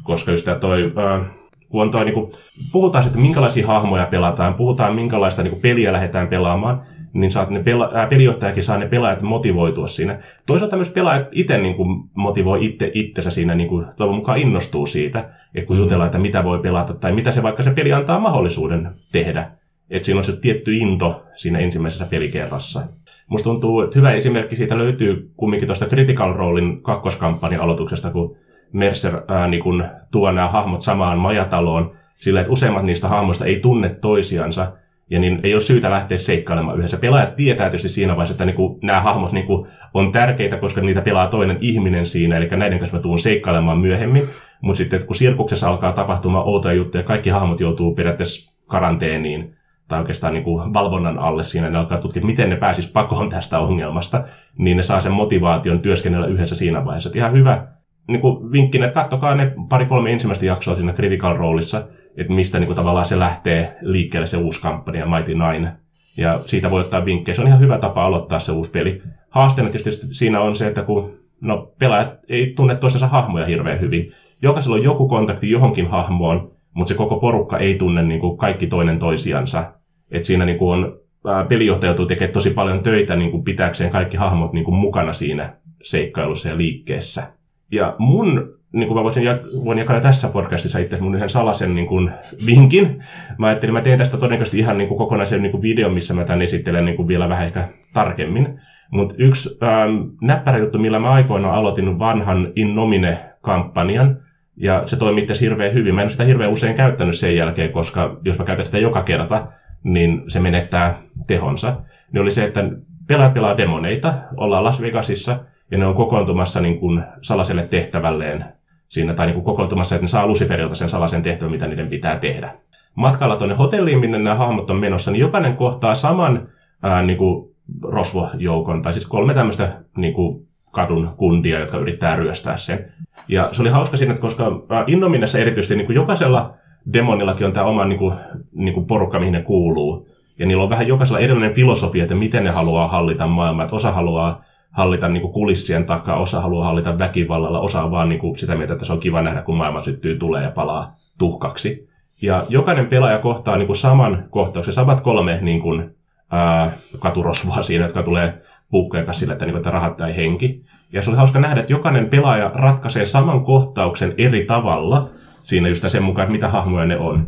koska 0.04 0.32
just 0.32 0.48
toi, 0.60 0.94
ää, 0.96 1.41
kun 1.72 1.82
on 1.82 1.92
toi, 1.92 2.06
niin 2.06 2.14
kuin, 2.14 2.32
puhutaan 2.72 3.04
sitten, 3.04 3.22
minkälaisia 3.22 3.68
hahmoja 3.68 4.06
pelataan, 4.06 4.54
puhutaan, 4.54 4.96
minkälaista 4.96 5.44
niin 5.44 5.52
kuin, 5.52 5.62
peliä 5.62 5.94
lähdetään 5.94 6.28
pelaamaan, 6.28 6.82
niin 7.14 7.32
saat 7.32 7.50
ne 7.50 7.60
pela- 7.60 7.92
ää, 7.94 8.08
pelijohtajakin 8.08 8.64
saa 8.64 8.78
ne 8.78 8.88
pelaajat 8.88 9.22
motivoitua 9.22 9.88
siinä. 9.88 10.20
Toisaalta 10.46 10.76
myös 10.76 10.90
pelaajat 10.90 11.28
itse 11.32 11.58
niin 11.58 11.76
kuin, 11.76 12.10
motivoi 12.14 12.66
itse 12.66 12.92
itsensä 12.94 13.30
siinä, 13.30 13.56
niin 13.56 13.70
kuin, 13.70 13.86
toivon 13.98 14.16
mukaan 14.16 14.38
innostuu 14.38 14.86
siitä, 14.86 15.30
että 15.56 15.68
kun 15.68 15.76
mm. 15.76 15.82
jutellaan, 15.82 16.06
että 16.06 16.20
mitä 16.20 16.44
voi 16.44 16.60
pelata 16.60 16.94
tai 16.94 17.12
mitä 17.12 17.32
se 17.32 17.44
vaikka 17.44 17.64
se 17.64 17.72
peli 17.72 17.94
antaa 17.94 18.20
mahdollisuuden 18.20 18.90
tehdä. 19.12 19.52
Että 19.90 20.06
siinä 20.06 20.18
on 20.18 20.24
se 20.24 20.36
tietty 20.36 20.74
into 20.74 21.24
siinä 21.36 21.60
ensimmäisessä 21.60 22.06
pelikerrassa. 22.06 22.82
Musta 23.28 23.50
tuntuu, 23.50 23.82
että 23.82 24.00
hyvä 24.00 24.12
esimerkki 24.12 24.56
siitä 24.56 24.78
löytyy 24.78 25.32
kumminkin 25.38 25.68
tuosta 25.68 25.86
Critical 25.86 26.34
Rolein 26.34 26.84
kakkoskampanjan 26.84 27.62
aloituksesta, 27.62 28.10
kun 28.10 28.36
Mercer 28.74 29.22
ää, 29.28 29.48
niin 29.48 29.64
kun 29.64 29.86
tuo 30.12 30.32
nämä 30.32 30.48
hahmot 30.48 30.82
samaan 30.82 31.18
majataloon, 31.18 31.92
sillä 32.14 32.40
että 32.42 32.52
useimmat 32.52 32.84
niistä 32.84 33.08
hahmoista 33.08 33.46
ei 33.46 33.60
tunne 33.60 33.90
toisiansa, 33.90 34.72
ja 35.10 35.20
niin 35.20 35.40
ei 35.44 35.54
ole 35.54 35.62
syytä 35.62 35.90
lähteä 35.90 36.18
seikkailemaan 36.18 36.78
yhdessä. 36.78 36.98
Pelaajat 36.98 37.36
tietää 37.36 37.70
tietysti 37.70 37.90
siinä 37.90 38.16
vaiheessa, 38.16 38.34
että 38.34 38.46
niin 38.46 38.56
kuin, 38.56 38.80
nämä 38.84 39.02
hahmot 39.02 39.32
niin 39.32 39.46
kuin, 39.46 39.68
on 39.94 40.12
tärkeitä, 40.12 40.58
koska 40.58 40.82
niitä 40.82 41.02
pelaa 41.02 41.28
toinen 41.28 41.58
ihminen 41.62 42.06
siinä, 42.06 42.38
eli 42.38 42.48
näiden 42.48 42.80
kanssa 42.80 42.98
mä 42.98 43.02
tuun 43.04 43.20
seikkailemaan 43.20 43.78
myöhemmin. 43.78 44.24
Mutta 44.62 44.78
sitten 44.78 45.06
kun 45.06 45.16
sirkuksessa 45.16 45.70
alkaa 45.70 45.92
tapahtumaan 45.92 46.46
outoja 46.46 46.76
juttuja, 46.76 47.04
kaikki 47.04 47.30
hahmot 47.30 47.60
joutuu 47.60 47.96
periaatteessa 47.96 48.54
karanteeniin 48.68 49.56
tai 49.88 50.00
oikeastaan 50.00 50.34
niin 50.34 50.44
kuin 50.44 50.74
valvonnan 50.74 51.20
alle 51.20 51.44
siinä, 51.44 51.70
ne 51.70 51.80
alkaa 51.80 51.98
tutkia, 51.98 52.26
miten 52.26 52.50
ne 52.50 52.56
pääsis 52.56 52.88
pakoon 52.88 53.30
tästä 53.30 53.60
ongelmasta, 53.60 54.24
niin 54.58 54.78
ne 54.78 54.84
saa 54.84 55.00
sen 55.00 55.12
motivaation 55.12 55.80
työskennellä 55.80 56.28
yhdessä 56.28 56.56
siinä 56.56 56.86
vaiheessa. 56.86 57.10
Et 57.10 57.16
ihan 57.16 57.34
hyvä 57.34 57.68
niin 58.12 58.22
kuin 58.22 58.52
vinkkinä, 58.52 58.86
että 58.86 59.00
kattokaa 59.02 59.36
ne 59.36 59.54
pari-kolme 59.70 60.12
ensimmäistä 60.12 60.46
jaksoa 60.46 60.76
siinä 60.76 60.94
Critical 60.94 61.38
Roleissa, 61.38 61.88
että 62.18 62.34
mistä 62.34 62.60
niin 62.60 62.68
kuin 62.68 62.76
tavallaan 62.76 63.06
se 63.06 63.20
lähtee 63.20 63.76
liikkeelle 63.82 64.28
se 64.28 64.38
uusi 64.38 64.62
kampanja 64.62 65.06
Mighty 65.06 65.34
Nine. 65.34 65.74
Ja 66.18 66.42
siitä 66.46 66.72
voi 66.72 66.82
ottaa 66.82 67.06
vinkkejä. 67.06 67.36
Se 67.36 67.42
on 67.42 67.48
ihan 67.48 67.60
hyvä 67.60 67.78
tapa 67.78 68.06
aloittaa 68.06 68.40
se 68.40 68.52
uusi 68.52 68.72
peli. 68.72 69.02
haasteena 69.30 69.70
tietysti 69.70 70.08
siinä 70.12 70.42
on 70.42 70.56
se, 70.56 70.68
että 70.68 70.84
kun 70.84 71.14
no, 71.42 71.74
pelaajat 71.80 72.10
ei 72.30 72.54
tunne 72.56 72.76
toisensa 72.76 73.08
hahmoja 73.08 73.46
hirveän 73.46 73.80
hyvin. 73.80 74.12
Jokaisella 74.42 74.78
on 74.78 74.84
joku 74.84 75.08
kontakti 75.08 75.50
johonkin 75.50 75.88
hahmoon, 75.88 76.52
mutta 76.74 76.90
se 76.90 76.98
koko 76.98 77.20
porukka 77.20 77.58
ei 77.58 77.76
tunne 77.76 78.04
niin 78.04 78.20
kuin 78.20 78.38
kaikki 78.38 78.68
toinen 78.68 79.00
toisiansa. 79.00 79.74
Et 80.12 80.24
siinä 80.24 80.46
niin 80.46 80.58
kuin 80.58 80.80
on, 80.80 81.00
ää, 81.28 81.44
pelijohtaja 81.44 81.90
joutuu 81.90 82.06
tekemään 82.06 82.34
tosi 82.34 82.50
paljon 82.50 82.84
töitä 82.84 83.16
niin 83.16 83.32
kuin 83.32 83.44
pitääkseen 83.44 83.92
kaikki 83.92 84.18
hahmot 84.18 84.54
niin 84.54 84.66
kuin 84.66 84.76
mukana 84.76 85.14
siinä 85.14 85.58
seikkailussa 85.84 86.50
ja 86.50 86.58
liikkeessä. 86.58 87.34
Ja 87.72 87.96
mun, 87.98 88.54
niin 88.74 88.88
kuin 88.88 88.98
mä 88.98 89.04
voisin, 89.04 89.24
voin 89.66 89.78
jakaa 89.78 90.02
tässä 90.02 90.28
podcastissa 90.28 90.80
itse 90.80 90.98
mun 91.00 91.16
yhden 91.16 91.30
salaisen 91.30 91.76
niin 91.76 91.88
kuin 91.88 92.12
vinkin. 92.46 93.04
Mä 93.38 93.48
ajattelin, 93.48 93.74
mä 93.74 93.82
teen 93.82 93.98
tästä 93.98 94.18
todennäköisesti 94.18 94.60
ihan 94.60 94.78
niin 94.78 94.88
kuin 94.88 94.98
kokonaisen 94.98 95.42
niin 95.42 95.52
kuin 95.52 95.62
videon, 95.62 95.94
missä 95.94 96.14
mä 96.14 96.24
tämän 96.24 96.42
esittelen 96.42 96.86
niin 96.86 96.96
kuin 96.96 97.08
vielä 97.08 97.30
vähän 97.30 97.46
ehkä 97.46 97.64
tarkemmin. 97.94 98.60
Mutta 98.92 99.16
yksi 99.18 99.60
ähm, 99.64 100.08
näppärä 100.22 100.58
juttu, 100.58 100.80
millä 100.80 101.00
mä 101.00 101.12
aikoinaan 101.12 101.56
aloitin 101.56 102.00
vanhan 102.00 102.52
Innomine-kampanjan, 102.56 104.18
ja 104.58 104.82
se 104.86 104.98
toimii 104.98 105.24
itse 105.24 105.46
hirveän 105.46 105.74
hyvin. 105.74 105.96
Mä 105.96 106.02
en 106.02 106.06
ole 106.06 106.12
sitä 106.12 106.24
hirveän 106.24 106.52
usein 106.52 106.76
käyttänyt 106.76 107.16
sen 107.16 107.36
jälkeen, 107.36 107.72
koska 107.72 108.18
jos 108.26 108.40
mä 108.40 108.46
käytän 108.46 108.66
sitä 108.66 108.78
joka 108.78 109.04
kerta, 109.04 109.48
niin 109.84 110.24
se 110.28 110.40
menettää 110.40 110.98
tehonsa. 111.28 111.76
Niin 112.14 112.22
oli 112.22 112.32
se, 112.32 112.44
että 112.44 112.64
pelaat 113.08 113.34
pelaa 113.34 113.58
demoneita, 113.58 114.14
ollaan 114.38 114.64
Las 114.64 114.82
Vegasissa, 114.82 115.40
ja 115.72 115.78
ne 115.78 115.86
on 115.86 115.96
kokoontumassa 115.96 116.62
niin 116.62 116.80
kuin 116.80 117.04
salaselle 117.22 117.62
tehtävälleen 117.62 118.46
siinä, 118.88 119.14
tai 119.14 119.26
niin 119.26 119.34
kuin 119.34 119.46
kokoontumassa, 119.46 119.96
että 119.96 120.04
ne 120.04 120.08
saa 120.08 120.28
Luciferilta 120.28 120.76
sen 120.76 120.90
salaisen 120.90 121.22
tehtävän, 121.22 121.52
mitä 121.52 121.68
niiden 121.68 121.88
pitää 121.88 122.20
tehdä. 122.20 122.50
Matkalla 122.96 123.36
tuonne 123.36 123.56
hotelliin, 123.56 124.00
minne 124.00 124.20
nämä 124.20 124.36
hahmot 124.36 124.70
on 124.70 124.80
menossa, 124.80 125.12
niin 125.12 125.20
jokainen 125.20 125.56
kohtaa 125.56 125.96
saman 125.96 126.48
ää, 126.84 127.02
niin 127.02 127.18
kuin 127.18 127.56
rosvojoukon, 127.84 128.82
tai 128.82 128.94
siis 128.94 129.08
kolme 129.08 129.34
tämmöistä 129.34 129.70
niin 129.98 130.14
kuin 130.14 130.48
kadun 130.72 131.10
kundia, 131.18 131.60
jotka 131.60 131.78
yrittää 131.78 132.16
ryöstää 132.16 132.58
sen. 132.58 132.92
Ja 133.28 133.44
se 133.44 133.62
oli 133.62 133.70
hauska 133.70 133.98
siinä, 133.98 134.14
että 134.14 134.22
koska 134.22 134.52
Innominessa 134.88 135.40
erityisesti 135.40 135.76
niin 135.76 135.86
kuin 135.86 135.96
jokaisella 135.96 136.54
demonillakin 136.94 137.48
on 137.48 137.54
tämä 137.54 137.66
oma 137.66 137.86
niin 137.86 138.00
kuin, 138.00 138.14
niin 138.54 138.74
kuin 138.74 138.86
porukka, 138.86 139.20
mihin 139.20 139.34
ne 139.34 139.42
kuuluu. 139.42 140.08
Ja 140.40 140.46
niillä 140.46 140.64
on 140.64 140.70
vähän 140.70 140.88
jokaisella 140.88 141.20
erilainen 141.20 141.54
filosofia, 141.54 142.04
että 142.04 142.16
miten 142.16 142.44
ne 142.44 142.50
haluaa 142.50 142.88
hallita 142.88 143.28
maailmaa. 143.28 143.64
Että 143.64 143.76
osa 143.76 143.92
haluaa 143.92 144.42
hallita 144.72 145.08
niin 145.08 145.22
kuin 145.22 145.34
kulissien 145.34 145.86
takaa, 145.86 146.20
osa 146.20 146.42
haluaa 146.42 146.66
hallita 146.66 146.98
väkivallalla, 146.98 147.60
osa 147.60 147.84
on 147.84 147.92
vaan 147.92 148.10
niin 148.10 148.20
kuin 148.20 148.40
sitä 148.40 148.56
mieltä, 148.56 148.74
että 148.74 148.86
se 148.86 148.94
on 148.94 149.00
kiva 149.00 149.22
nähdä, 149.22 149.42
kun 149.42 149.58
maailma 149.58 149.82
syttyy, 149.82 150.18
tulee 150.18 150.44
ja 150.44 150.52
palaa 150.52 150.96
tuhkaksi. 151.18 151.90
Ja 152.22 152.46
jokainen 152.50 152.88
pelaaja 152.88 153.20
kohtaa 153.20 153.58
niin 153.58 153.68
kuin 153.68 153.78
saman 153.78 154.28
kohtauksen, 154.30 154.74
samat 154.74 155.02
kolme 155.02 155.40
niin 155.42 155.62
kuin, 155.62 155.96
ää, 156.32 156.72
katurosvoa 157.00 157.62
siinä, 157.72 157.86
jotka 157.86 158.04
tulee 158.04 158.42
puukkojen 158.70 159.06
kanssa 159.06 159.20
sille, 159.20 159.34
että, 159.34 159.46
niin, 159.46 159.58
että 159.58 159.72
rahat 159.72 159.98
tai 159.98 160.16
henki. 160.16 160.64
Ja 160.94 161.02
se 161.02 161.10
oli 161.10 161.18
hauska 161.18 161.40
nähdä, 161.40 161.60
että 161.60 161.74
jokainen 161.74 162.10
pelaaja 162.10 162.52
ratkaisee 162.56 163.06
saman 163.06 163.46
kohtauksen 163.46 164.14
eri 164.18 164.46
tavalla 164.46 165.10
siinä 165.44 165.70
just 165.70 165.90
sen 165.90 166.04
mukaan, 166.04 166.24
että 166.24 166.32
mitä 166.32 166.48
hahmoja 166.48 166.86
ne 166.86 166.98
on. 166.98 167.28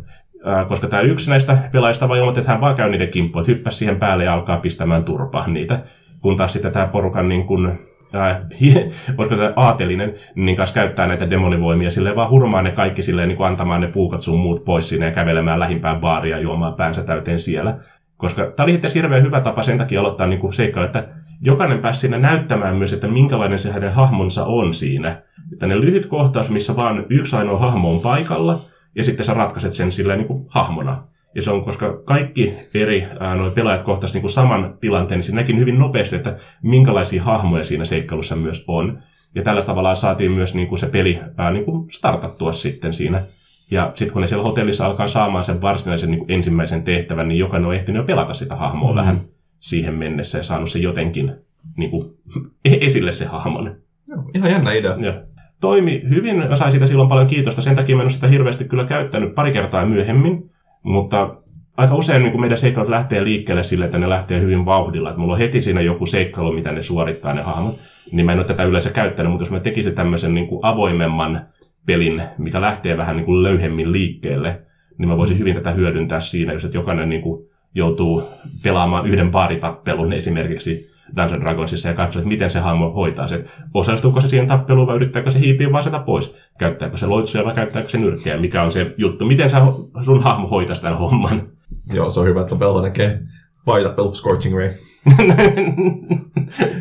Koska 0.68 0.88
tämä 0.88 1.02
yksi 1.02 1.30
näistä 1.30 1.58
pelaajista 1.72 2.08
vaan 2.08 2.20
ilmoitti, 2.20 2.40
että 2.40 2.52
hän 2.52 2.62
vaan 2.62 2.76
käy 2.76 2.90
niiden 2.90 3.10
kimppuun, 3.10 3.42
että 3.42 3.52
hyppäsi 3.52 3.78
siihen 3.78 3.96
päälle 3.96 4.24
ja 4.24 4.34
alkaa 4.34 4.58
pistämään 4.58 5.04
turpaa 5.04 5.48
niitä. 5.48 5.80
Kun 6.24 6.36
taas 6.36 6.53
sitten 6.53 6.72
tämä 6.72 6.88
porukan 6.88 7.30
niin 7.30 7.46
ää, 8.13 8.42
koska 9.15 9.36
tämä 9.36 9.53
aatelinen, 9.56 10.13
niin 10.36 10.58
kanssa 10.58 10.75
käyttää 10.75 11.08
näitä 11.08 11.30
demonivoimia 11.30 11.92
silleen 11.92 12.15
vaan 12.15 12.30
hurmaa 12.30 12.62
ne 12.62 12.72
kaikki 12.72 13.03
silleen 13.03 13.27
niin 13.27 13.44
antamaan 13.44 13.82
ne 13.82 13.88
puukat 13.88 14.22
sun 14.22 14.39
muut 14.39 14.65
pois 14.65 14.89
sinne 14.89 15.06
ja 15.06 15.12
kävelemään 15.12 15.60
lähimpään 15.60 16.00
baaria 16.00 16.39
juomaan 16.39 16.74
päänsä 16.74 17.03
täyteen 17.03 17.39
siellä. 17.39 17.77
Koska 18.18 18.51
tämä 18.56 18.65
oli 18.65 18.74
itse 18.74 18.89
hirveän 18.96 19.24
hyvä 19.24 19.42
tapa 19.42 19.63
sen 19.63 19.77
takia 19.77 20.00
aloittaa 20.00 20.27
niin 20.27 20.39
kuin 20.39 20.53
että 20.86 21.08
jokainen 21.42 21.80
pääsi 21.80 22.00
siinä 22.00 22.18
näyttämään 22.18 22.75
myös, 22.75 22.94
että 22.94 23.08
minkälainen 23.08 23.60
se 23.60 23.72
hänen 23.72 23.94
hahmonsa 23.94 24.46
on 24.46 24.74
siinä. 24.74 25.22
Että 25.53 25.68
ne 25.68 25.80
lyhyt 25.80 26.06
kohtaus, 26.06 26.50
missä 26.50 26.75
vaan 26.75 27.06
yksi 27.10 27.36
ainoa 27.36 27.60
hahmo 27.60 27.92
on 27.92 28.00
paikalla, 28.00 28.65
ja 28.96 29.03
sitten 29.03 29.25
sä 29.25 29.34
ratkaiset 29.34 29.74
sen 29.74 29.92
silleen 29.92 30.20
niin 30.20 30.27
kuin 30.27 30.46
hahmona. 30.50 31.03
Ja 31.36 31.42
se 31.42 31.52
on, 31.52 31.63
koska 31.63 32.02
kaikki 32.06 32.54
eri 32.74 33.08
ää, 33.20 33.36
noi 33.36 33.52
pelaajat 33.52 33.82
kohtasivat 33.82 34.24
niin 34.24 34.30
saman 34.30 34.78
tilanteen, 34.82 35.18
niin 35.18 35.25
se 35.25 35.36
näki 35.36 35.58
hyvin 35.58 35.80
nopeasti, 35.80 36.16
että 36.16 36.38
minkälaisia 36.62 37.24
hahmoja 37.24 37.63
siinä 37.63 37.86
seikkailussa 37.86 38.36
myös 38.36 38.66
on. 38.68 39.04
Ja 39.36 39.44
tällä 39.44 39.62
tavalla 39.62 39.96
saatiin 39.96 40.32
myös 40.32 40.56
niin 40.56 40.68
kuin 40.68 40.80
se 40.80 40.88
peli 40.88 41.20
ää, 41.38 41.52
niin 41.52 41.66
kuin 41.66 41.92
startattua 41.92 42.54
sitten 42.54 42.94
siinä 42.94 43.25
ja 43.72 43.92
sitten 43.94 44.13
kun 44.13 44.22
ne 44.22 44.28
siellä 44.28 44.44
hotellissa 44.44 44.86
alkaa 44.86 45.08
saamaan 45.08 45.44
sen 45.44 45.62
varsinaisen 45.62 46.12
niin 46.12 46.20
kuin 46.20 46.32
ensimmäisen 46.32 46.84
tehtävän, 46.84 47.28
niin 47.28 47.40
jokainen 47.40 47.68
on 47.68 47.75
ehtinyt 47.75 48.00
jo 48.00 48.06
pelata 48.06 48.34
sitä 48.34 48.56
hahmoa 48.56 48.92
mm. 48.92 48.96
vähän 48.96 49.22
siihen 49.60 49.94
mennessä 49.94 50.38
ja 50.38 50.44
saanut 50.44 50.70
se 50.70 50.80
jotenkin 50.80 51.36
niin 51.78 51.92
kuin, 51.92 52.06
esille 52.66 53.12
se 53.12 53.25
hahmon. 53.25 53.75
Joo, 54.08 54.24
ihan 54.36 54.52
jännä 54.52 54.72
idea. 54.72 54.96
Ja. 55.00 55.24
Toimi 55.62 56.02
hyvin 56.10 56.58
sai 56.58 56.72
siitä 56.72 56.88
silloin 56.88 57.10
paljon 57.10 57.28
kiitosta. 57.28 57.62
Sen 57.62 57.75
takia 57.75 57.96
mä 57.96 58.02
en 58.02 58.06
ole 58.06 58.12
sitä 58.12 58.28
hirveästi 58.28 58.66
kyllä 58.66 58.86
käyttänyt 58.86 59.36
pari 59.36 59.52
kertaa 59.52 59.86
myöhemmin, 59.86 60.52
mutta 60.84 61.36
aika 61.78 61.96
usein 61.96 62.24
niin 62.24 62.40
meidän 62.40 62.58
seikkailut 62.58 62.90
lähtee 62.90 63.24
liikkeelle 63.24 63.63
sille, 63.63 63.86
että 63.86 63.98
ne 63.98 64.10
lähtee 64.10 64.42
hyvin 64.42 64.66
vauhdilla. 64.66 65.10
Että 65.10 65.20
mulla 65.20 65.34
on 65.34 65.40
heti 65.40 65.62
siinä 65.62 65.82
joku 65.82 66.06
seikkailu, 66.06 66.52
mitä 66.52 66.72
ne 66.72 66.82
suorittaa 66.82 67.34
ne 67.34 67.42
hahmot. 67.42 67.80
Niin 68.12 68.25
mä 68.25 68.32
en 68.32 68.40
ole 68.40 68.46
tätä 68.46 68.63
yleensä 68.63 68.90
käyttänyt, 68.90 69.32
mutta 69.32 69.42
jos 69.42 69.52
mä 69.52 69.60
tekisin 69.60 69.96
tämmöisen 69.96 70.34
niin 70.34 70.48
kuin 70.48 70.60
avoimemman 70.63 71.42
pelin, 71.86 72.22
mikä 72.38 72.62
lähtee 72.62 72.98
vähän 72.98 73.16
niin 73.16 73.25
kuin 73.25 73.44
löyhemmin 73.44 73.92
liikkeelle, 73.92 74.62
niin 74.98 75.10
mä 75.10 75.18
voisin 75.18 75.40
hyvin 75.40 75.56
tätä 75.56 75.72
hyödyntää 75.72 76.20
siinä, 76.20 76.54
jos 76.54 76.66
että 76.66 76.78
jokainen 76.78 77.10
niin 77.10 77.22
kuin 77.22 77.48
joutuu 77.75 78.24
pelaamaan 78.63 79.06
yhden 79.06 79.32
baaritappelun 79.32 80.13
esimerkiksi 80.13 80.93
Dungeon 81.15 81.41
Dragonsissa 81.41 81.89
ja 81.89 81.93
katsoo, 81.93 82.20
että 82.20 82.29
miten 82.29 82.50
se 82.50 82.60
hahmo 82.60 82.93
hoitaa 82.93 83.27
se. 83.27 83.43
Osallistuuko 83.74 84.22
se 84.22 84.29
siihen 84.29 84.48
tappeluun 84.48 84.88
vai 84.88 84.96
yrittääkö 84.96 85.32
se 85.32 85.39
hiipiä 85.39 85.72
vaan 85.72 85.84
sitä 85.84 86.00
pois? 86.00 86.36
Käyttääkö 86.58 86.98
se 86.98 87.08
loitsuja 87.08 87.46
vai 87.46 87.53
käyttääkö 87.53 87.89
se 87.89 87.98
nyrkkeä? 87.98 88.38
Mikä 88.38 88.63
on 88.63 88.72
se 88.72 88.93
juttu? 88.98 89.25
Miten 89.25 89.50
sä, 89.50 89.62
sun 90.05 90.24
hahmo 90.24 90.48
hoitaa 90.48 90.75
tämän 90.75 91.00
homman? 91.00 91.48
Joo, 91.93 92.10
se 92.10 92.20
on 92.20 92.25
hyvä, 92.25 92.41
että 92.41 92.55
pelata 92.55 92.82
näkee 92.82 93.20
vaitappelu 93.67 94.13
Scorching 94.13 94.55
Ray. 94.55 94.70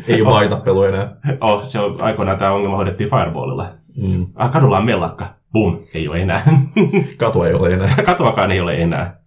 Ei 0.07 0.21
ole 0.21 0.33
vaitappelu 0.33 0.83
enää. 0.83 1.15
Oh, 1.41 1.63
se 1.63 1.79
on 1.79 2.01
aikoinaan 2.01 2.37
tämä 2.37 2.51
ongelma 2.51 2.75
hoidettiin 2.75 3.09
Fireballilla. 3.09 3.65
Mm. 3.97 4.27
Ah, 4.35 4.51
kadulla 4.51 4.77
on 4.77 4.85
mellakka. 4.85 5.25
Bum, 5.53 5.79
ei 5.93 6.07
ole 6.07 6.21
enää. 6.21 6.41
Katua 7.17 7.47
ei 7.47 7.53
ole 7.53 7.73
enää. 7.73 7.89
Katuakaan 8.05 8.51
ei 8.51 8.59
ole 8.59 8.75
enää. 8.75 9.19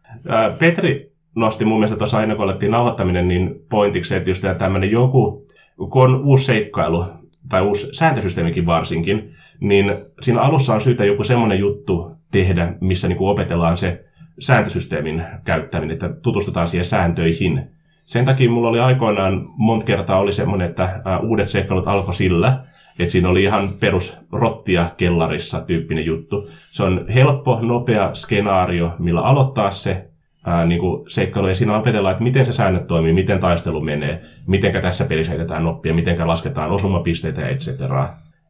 Petri 0.59 1.16
nosti 1.37 1.65
mun 1.65 1.79
mielestä 1.79 1.97
tuossa 1.97 2.19
aina, 2.19 2.35
kun 2.35 2.45
alettiin 2.45 2.73
nauhoittaminen, 2.73 3.29
niin 3.29 3.55
pointiksi, 3.71 4.17
että 4.17 4.31
just 4.31 4.45
tämmöinen 4.59 4.91
joku, 4.91 5.47
kun 5.91 6.05
on 6.05 6.25
uusi 6.25 6.45
seikkailu, 6.45 7.05
tai 7.49 7.63
uusi 7.63 7.89
sääntösysteemikin 7.93 8.67
varsinkin, 8.67 9.31
niin 9.61 9.93
siinä 10.21 10.41
alussa 10.41 10.75
on 10.75 10.81
syytä 10.81 11.05
joku 11.05 11.25
semmoinen 11.25 11.59
juttu 11.59 12.11
tehdä, 12.33 12.75
missä 12.81 13.09
niin 13.09 13.19
opetellaan 13.21 13.77
se 13.77 14.05
sääntösysteemin 14.39 15.23
käyttäminen, 15.45 15.95
että 15.95 16.09
tutustutaan 16.09 16.69
siihen 16.69 16.85
sääntöihin. 16.85 17.71
Sen 18.05 18.25
takia 18.25 18.51
mulla 18.51 18.69
oli 18.69 18.81
aikoinaan 18.81 19.49
monta 19.57 19.87
kertaa 19.87 20.19
oli 20.19 20.33
semmoinen, 20.33 20.69
että 20.71 21.03
uudet 21.23 21.49
seikkailut 21.49 21.87
alkoi 21.89 22.15
sillä, 22.15 22.65
että 22.99 23.13
siinä 23.13 23.29
oli 23.29 23.43
ihan 23.43 23.69
perus 23.81 24.19
rottia 24.33 24.91
kellarissa 24.97 25.61
tyyppinen 25.61 26.07
juttu. 26.07 26.49
Se 26.71 26.83
on 26.83 27.05
helppo, 27.15 27.59
nopea 27.63 28.15
skenaario, 28.15 28.95
millä 28.99 29.21
aloittaa 29.21 29.71
se 29.71 30.11
ää, 30.47 30.67
niin 30.67 30.81
kuin 30.81 31.11
seikkailu, 31.11 31.49
ja 31.49 31.55
siinä 31.55 31.77
opetellaan, 31.77 32.13
että 32.13 32.25
miten 32.25 32.47
se 32.47 32.53
säännöt 32.53 32.87
toimii, 32.87 33.13
miten 33.13 33.39
taistelu 33.39 33.81
menee, 33.81 34.21
miten 34.47 34.73
tässä 34.73 35.05
pelissä 35.05 35.33
heitetään 35.33 35.65
noppia, 35.65 35.95
miten 35.95 36.29
lasketaan 36.29 36.71
osumapisteitä 36.71 37.41
ja 37.41 37.49
etc. 37.49 37.69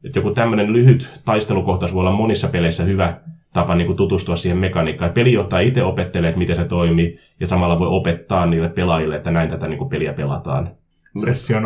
Et 0.05 0.17
joku 0.17 0.31
tämmöinen 0.31 0.73
lyhyt 0.73 1.21
taistelukohtaus 1.25 1.95
voi 1.95 2.01
olla 2.01 2.13
monissa 2.13 2.49
peleissä 2.49 2.85
hyvä 2.85 3.15
tapa 3.53 3.75
niin 3.75 3.87
kuin 3.87 3.97
tutustua 3.97 4.37
siihen 4.37 4.59
mekaniikkaan. 4.59 5.13
Pelijohtaja 5.13 5.69
itse 5.69 5.83
opettelee, 5.83 6.29
että 6.29 6.39
miten 6.39 6.57
se 6.57 6.65
toimii, 6.65 7.19
ja 7.41 7.47
samalla 7.47 7.79
voi 7.79 7.89
opettaa 7.89 8.47
niille 8.47 8.69
pelaajille, 8.69 9.17
että 9.17 9.31
näin 9.31 9.49
tätä 9.49 9.69
niin 9.69 9.79
kuin 9.79 9.91
peliä 9.91 10.13
pelataan. 10.13 10.71
Sessio 11.17 11.61
0,5 11.61 11.65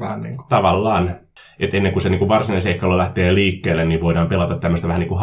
vähän 0.00 0.20
niin 0.20 0.36
kuin. 0.36 0.48
Tavallaan. 0.48 1.10
Et 1.58 1.74
ennen 1.74 1.92
kuin 1.92 2.02
se 2.02 2.08
niin 2.08 2.18
kuin 2.18 2.28
varsinainen 2.28 2.62
seikkailu 2.62 2.98
lähtee 2.98 3.34
liikkeelle, 3.34 3.84
niin 3.84 4.00
voidaan 4.00 4.28
pelata 4.28 4.56
tämmöistä 4.56 4.88
vähän 4.88 5.00
niin 5.00 5.08
kuin 5.08 5.20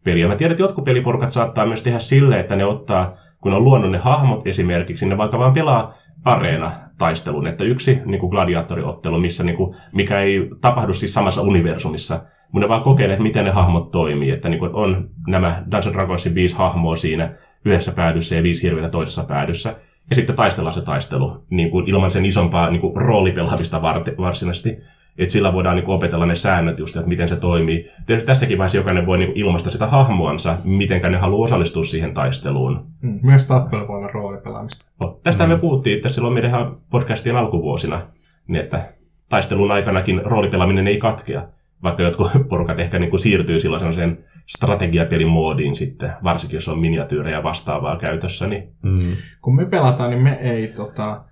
harjoittelupeliä. 0.00 0.28
Mä 0.28 0.36
tiedän, 0.36 0.52
että 0.52 0.62
jotkut 0.62 0.84
peliporukat 0.84 1.32
saattaa 1.32 1.66
myös 1.66 1.82
tehdä 1.82 1.98
silleen, 1.98 2.40
että 2.40 2.56
ne 2.56 2.64
ottaa, 2.64 3.14
kun 3.40 3.54
on 3.54 3.64
luonut 3.64 3.90
ne 3.90 3.98
hahmot 3.98 4.46
esimerkiksi, 4.46 5.06
ne 5.06 5.16
vaikka 5.16 5.38
vaan 5.38 5.52
pelaa 5.52 5.94
areena-taistelun, 6.24 7.46
että 7.46 7.64
yksi 7.64 8.02
niin 8.04 8.20
kuin 8.20 8.30
gladiaattoriottelu, 8.30 9.18
missä, 9.18 9.44
niin 9.44 9.56
kuin, 9.56 9.74
mikä 9.92 10.20
ei 10.20 10.50
tapahdu 10.60 10.94
siis 10.94 11.14
samassa 11.14 11.42
universumissa, 11.42 12.22
mutta 12.52 12.66
ne 12.66 12.68
vaan 12.68 12.82
kokeilee, 12.82 13.14
että 13.14 13.22
miten 13.22 13.44
ne 13.44 13.50
hahmot 13.50 13.90
toimii, 13.90 14.30
että, 14.30 14.48
niin 14.48 14.58
kuin, 14.58 14.68
että 14.68 14.78
on 14.78 15.10
nämä 15.26 15.64
Dungeon 15.70 15.94
Dragonsin 15.94 16.34
viisi 16.34 16.56
hahmoa 16.56 16.96
siinä 16.96 17.34
yhdessä 17.64 17.92
päädyssä 17.92 18.36
ja 18.36 18.42
viisi 18.42 18.62
hirveitä 18.62 18.88
toisessa 18.88 19.24
päädyssä, 19.24 19.76
ja 20.10 20.16
sitten 20.16 20.36
taistellaan 20.36 20.74
se 20.74 20.82
taistelu 20.82 21.44
niin 21.50 21.70
kuin 21.70 21.88
ilman 21.88 22.10
sen 22.10 22.26
isompaa 22.26 22.70
niin 22.70 22.80
kuin 22.80 22.96
roolipelaamista 22.96 23.82
varsinaisesti. 24.18 24.78
Että 25.18 25.32
sillä 25.32 25.52
voidaan 25.52 25.76
niin 25.76 25.84
kuin 25.84 25.96
opetella 25.96 26.26
ne 26.26 26.34
säännöt 26.34 26.78
just, 26.78 26.96
että 26.96 27.08
miten 27.08 27.28
se 27.28 27.36
toimii. 27.36 27.90
Tietysti 28.06 28.26
tässäkin 28.26 28.58
vaiheessa 28.58 28.78
jokainen 28.78 29.06
voi 29.06 29.18
niin 29.18 29.28
kuin 29.28 29.38
ilmaista 29.38 29.70
sitä 29.70 29.86
hahmoansa, 29.86 30.58
miten 30.64 31.12
ne 31.12 31.18
haluaa 31.18 31.44
osallistua 31.44 31.84
siihen 31.84 32.14
taisteluun. 32.14 32.86
Mm. 33.02 33.18
Myös 33.22 33.46
tappelu 33.46 33.88
voi 33.88 33.96
olla 33.96 34.08
roolipelaamista. 34.08 34.90
No, 35.00 35.20
tästä 35.22 35.46
mm. 35.46 35.52
me 35.52 35.58
puhuttiin 35.58 35.96
että 35.96 36.08
silloin 36.08 36.34
meidän 36.34 36.70
podcastien 36.90 37.36
alkuvuosina. 37.36 38.00
niin 38.48 38.64
että 38.64 38.80
taistelun 39.28 39.72
aikanakin 39.72 40.22
roolipelaaminen 40.24 40.86
ei 40.86 40.98
katkea, 40.98 41.48
vaikka 41.82 42.02
jotkut 42.02 42.30
porukat 42.48 42.80
ehkä 42.80 42.98
niin 42.98 43.10
kuin 43.10 43.20
siirtyy 43.20 43.60
silloin 43.60 43.80
sellaiseen 43.80 44.24
strategiapelin 44.46 45.28
moodiin 45.28 45.74
sitten, 45.74 46.12
varsinkin 46.24 46.56
jos 46.56 46.68
on 46.68 46.78
miniatyyrejä 46.78 47.42
vastaavaa 47.42 47.98
käytössä. 47.98 48.46
Niin... 48.46 48.72
Mm. 48.82 48.96
Kun 49.42 49.56
me 49.56 49.66
pelataan, 49.66 50.10
niin 50.10 50.22
me 50.22 50.38
ei 50.40 50.66
tota, 50.66 51.24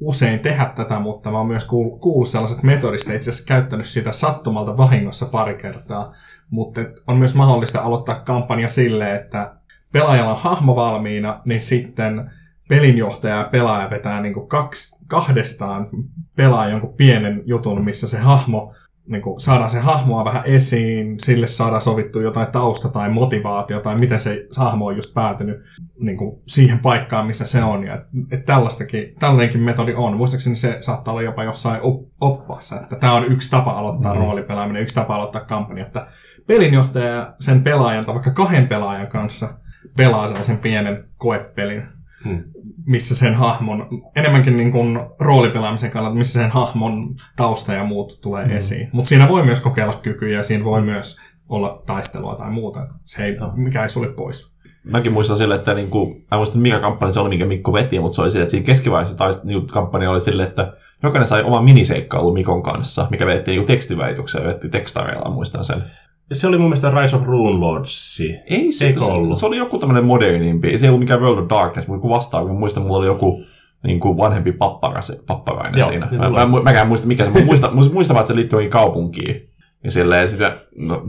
usein 0.00 0.40
tehdä 0.40 0.64
tätä, 0.64 1.00
mutta 1.00 1.30
mä 1.30 1.38
oon 1.38 1.46
myös 1.46 1.64
kuullut 1.64 2.28
sellaiset 2.28 2.62
metodista, 2.62 3.12
itse 3.12 3.30
asiassa 3.30 3.48
käyttänyt 3.48 3.86
sitä 3.86 4.12
sattumalta 4.12 4.76
vahingossa 4.76 5.26
pari 5.26 5.54
kertaa, 5.54 6.12
mutta 6.50 6.80
on 7.06 7.16
myös 7.16 7.34
mahdollista 7.34 7.80
aloittaa 7.80 8.14
kampanja 8.14 8.68
silleen, 8.68 9.16
että 9.16 9.54
pelaajalla 9.92 10.30
on 10.30 10.40
hahmo 10.40 10.76
valmiina, 10.76 11.40
niin 11.44 11.60
sitten 11.60 12.30
pelinjohtaja 12.68 13.36
ja 13.36 13.44
pelaaja 13.44 13.90
vetää 13.90 14.20
niin 14.20 14.48
kaksi, 14.48 14.98
kahdestaan 15.06 15.88
pelaa 16.36 16.68
jonkun 16.68 16.94
pienen 16.94 17.42
jutun, 17.44 17.84
missä 17.84 18.08
se 18.08 18.18
hahmo 18.18 18.74
niin 19.08 19.22
kuin 19.22 19.40
saadaan 19.40 19.70
se 19.70 19.78
hahmoa 19.78 20.24
vähän 20.24 20.42
esiin, 20.44 21.20
sille 21.20 21.46
saadaan 21.46 21.80
sovittu 21.80 22.20
jotain 22.20 22.46
tausta 22.46 22.88
tai 22.88 23.10
motivaatio 23.10 23.80
tai 23.80 23.98
miten 23.98 24.18
se 24.18 24.46
hahmo 24.56 24.86
on 24.86 24.96
just 24.96 25.14
päätynyt 25.14 25.56
niin 26.00 26.16
kuin 26.16 26.42
siihen 26.46 26.78
paikkaan, 26.78 27.26
missä 27.26 27.46
se 27.46 27.62
on. 27.62 27.84
Ja, 27.84 28.02
et 28.30 28.44
tällaistakin, 28.44 29.14
tällainenkin 29.18 29.60
metodi 29.60 29.94
on. 29.94 30.16
Muistaakseni 30.16 30.56
se 30.56 30.76
saattaa 30.80 31.12
olla 31.12 31.22
jopa 31.22 31.44
jossain 31.44 31.82
op- 31.82 32.08
oppaassa, 32.20 32.80
että 32.80 32.96
tämä 32.96 33.12
on 33.12 33.32
yksi 33.32 33.50
tapa 33.50 33.70
aloittaa 33.70 34.14
mm. 34.14 34.20
roolipelaaminen, 34.20 34.82
yksi 34.82 34.94
tapa 34.94 35.16
aloittaa 35.16 35.44
kampanja, 35.44 35.86
että 35.86 36.06
pelinjohtaja 36.46 37.34
sen 37.40 37.62
pelaajan 37.62 38.04
tai 38.04 38.14
vaikka 38.14 38.30
kahden 38.30 38.68
pelaajan 38.68 39.06
kanssa 39.06 39.48
pelaa 39.96 40.26
sellaisen 40.26 40.58
pienen 40.58 41.04
koepelin, 41.16 41.82
hmm. 42.24 42.44
Missä 42.88 43.16
sen 43.16 43.34
hahmon, 43.34 43.88
enemmänkin 44.16 44.56
niin 44.56 44.72
kuin 44.72 45.00
roolipelaamisen 45.18 45.90
kannalta, 45.90 46.18
missä 46.18 46.40
sen 46.40 46.50
hahmon 46.50 47.14
tausta 47.36 47.72
ja 47.72 47.84
muut 47.84 48.18
tulee 48.22 48.44
hmm. 48.44 48.56
esiin. 48.56 48.88
Mutta 48.92 49.08
siinä 49.08 49.28
voi 49.28 49.42
myös 49.42 49.60
kokeilla 49.60 49.94
kykyjä 50.02 50.36
ja 50.36 50.42
siinä 50.42 50.64
voi 50.64 50.82
myös 50.82 51.20
olla 51.48 51.82
taistelua 51.86 52.34
tai 52.34 52.50
muuta. 52.50 52.86
Se 53.04 53.24
ei, 53.24 53.36
mikä 53.54 53.82
ei 53.82 53.88
sulle 53.88 54.08
pois. 54.08 54.58
Mäkin 54.84 55.12
muistan 55.12 55.36
sille, 55.36 55.54
että 55.54 55.74
niin 55.74 55.90
kuin, 55.90 56.26
mä 56.30 56.36
muistan, 56.36 56.62
mikä 56.62 56.78
kampanja 56.78 57.12
se 57.12 57.20
oli, 57.20 57.28
minkä 57.28 57.46
Mikko 57.46 57.72
veti, 57.72 58.00
mutta 58.00 58.16
se 58.16 58.22
oli 58.22 58.30
sille, 58.30 58.42
että 58.42 58.50
siinä 58.50 58.66
keskivaiheessa 58.66 59.16
taist, 59.16 59.44
niin 59.44 59.66
kampanja 59.66 60.10
oli 60.10 60.20
sille, 60.20 60.42
että 60.42 60.72
jokainen 61.02 61.26
sai 61.26 61.42
oman 61.42 61.64
miniseikkailu 61.64 62.32
Mikon 62.32 62.62
kanssa, 62.62 63.06
mikä 63.10 63.26
vedettiin 63.26 63.56
niin 63.56 63.66
tekstiväitykseen, 63.66 64.44
vedettiin 64.44 64.70
tekstareilla, 64.70 65.30
muistan 65.30 65.64
sen. 65.64 65.82
Se 66.32 66.46
oli 66.46 66.58
mun 66.58 66.66
mielestä 66.66 66.90
Rise 66.90 67.16
of 67.16 67.26
Rune 67.26 67.58
Lords. 67.58 68.20
Ei 68.46 68.72
se, 68.72 68.86
Eikö 68.86 69.04
ollut? 69.04 69.38
se, 69.38 69.46
oli 69.46 69.56
joku 69.56 69.78
tämmöinen 69.78 70.04
modernimpi. 70.04 70.78
Se 70.78 70.86
ei 70.86 70.88
ollut 70.88 71.00
mikään 71.00 71.20
World 71.20 71.42
of 71.42 71.48
Darkness, 71.48 71.88
mutta 71.88 72.02
kun 72.02 72.10
vastaa, 72.10 72.44
kun 72.44 72.58
muistan, 72.58 72.82
mulla 72.82 72.98
oli 72.98 73.06
joku 73.06 73.42
niin 73.84 74.00
kuin 74.00 74.16
vanhempi 74.16 74.52
papparainen, 74.52 75.18
papparainen 75.26 75.78
Joo, 75.78 75.88
siinä. 75.88 76.08
Mä, 76.12 76.46
mä, 76.46 76.62
mäkään 76.62 76.88
muista 76.88 77.08
mikä 77.08 77.24
se, 77.24 77.30
mutta 77.30 77.46
muista, 77.46 77.70
muista 77.70 78.14
vaan, 78.14 78.22
että 78.22 78.32
se 78.32 78.36
liittyy 78.36 78.68
kaupunkiin. 78.68 79.48
Ja 79.84 79.90
silleen 79.90 80.28
sitten, 80.28 80.52
no, 80.78 81.06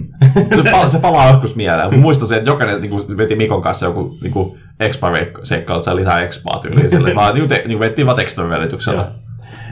se, 0.56 0.72
pal- 0.72 0.90
se 0.90 1.00
palaa 1.00 1.30
joskus 1.30 1.56
mieleen. 1.56 1.94
Mä 1.94 2.02
muistan 2.02 2.28
se, 2.28 2.38
että 2.38 2.50
jokainen 2.50 2.82
niin 2.82 2.90
kuin, 2.90 3.18
veti 3.18 3.36
Mikon 3.36 3.62
kanssa 3.62 3.86
joku 3.86 4.18
niin 4.22 4.34
kuin 4.34 4.60
expa-seikkailu, 4.80 5.82
se 5.82 5.96
lisää 5.96 6.22
expaa 6.22 6.60
tyyliin. 6.62 6.90
Silleen, 6.90 7.16
vaan 7.16 7.36
niin, 7.36 7.48
te, 7.48 7.64
niin 7.68 7.80
vettiin 7.80 8.06
vaan 8.06 8.18
tekstin 8.18 8.50
välityksellä 8.50 9.08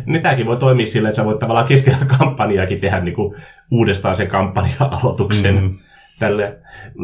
niin 0.08 0.24
tämäkin 0.24 0.46
voi 0.46 0.58
toimia 0.58 0.88
silleen, 0.88 1.10
että 1.10 1.16
sä 1.16 1.26
voit 1.26 1.40
tavallaan 1.40 1.68
keskellä 1.68 1.98
kampanjaakin 2.18 2.80
tehdä 2.80 3.00
niin 3.00 3.16
kuin 3.16 3.36
uudestaan 3.72 4.16
sen 4.16 4.28
kampanja-aloituksen. 4.28 5.62
Mm. 5.62 5.72
Tälle. 6.20 6.60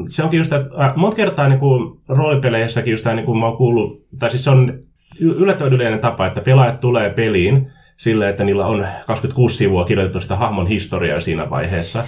Se 0.07 0.23
onkin 0.23 0.37
just, 0.37 0.53
että 0.53 0.69
äh, 0.85 0.95
monta 0.95 1.15
kertaa 1.15 1.49
niin 1.49 1.59
kuin 1.59 2.01
roolipeleissäkin 2.09 2.91
just 2.91 3.03
tämä, 3.03 3.15
niin 3.15 3.25
kuin 3.25 3.37
mä 3.37 3.45
oon 3.45 3.57
kuullut, 3.57 4.07
tai 4.19 4.29
siis 4.29 4.43
se 4.43 4.49
on 4.49 4.79
yllättävän 5.19 5.73
yleinen 5.73 5.99
tapa, 5.99 6.27
että 6.27 6.41
pelaajat 6.41 6.79
tulee 6.79 7.09
peliin 7.09 7.71
silleen, 7.97 8.29
että 8.29 8.43
niillä 8.43 8.65
on 8.65 8.87
26 9.07 9.57
sivua 9.57 9.85
kirjoitettu 9.85 10.19
sitä 10.19 10.35
hahmon 10.35 10.67
historiaa 10.67 11.19
siinä 11.19 11.49
vaiheessa. 11.49 12.03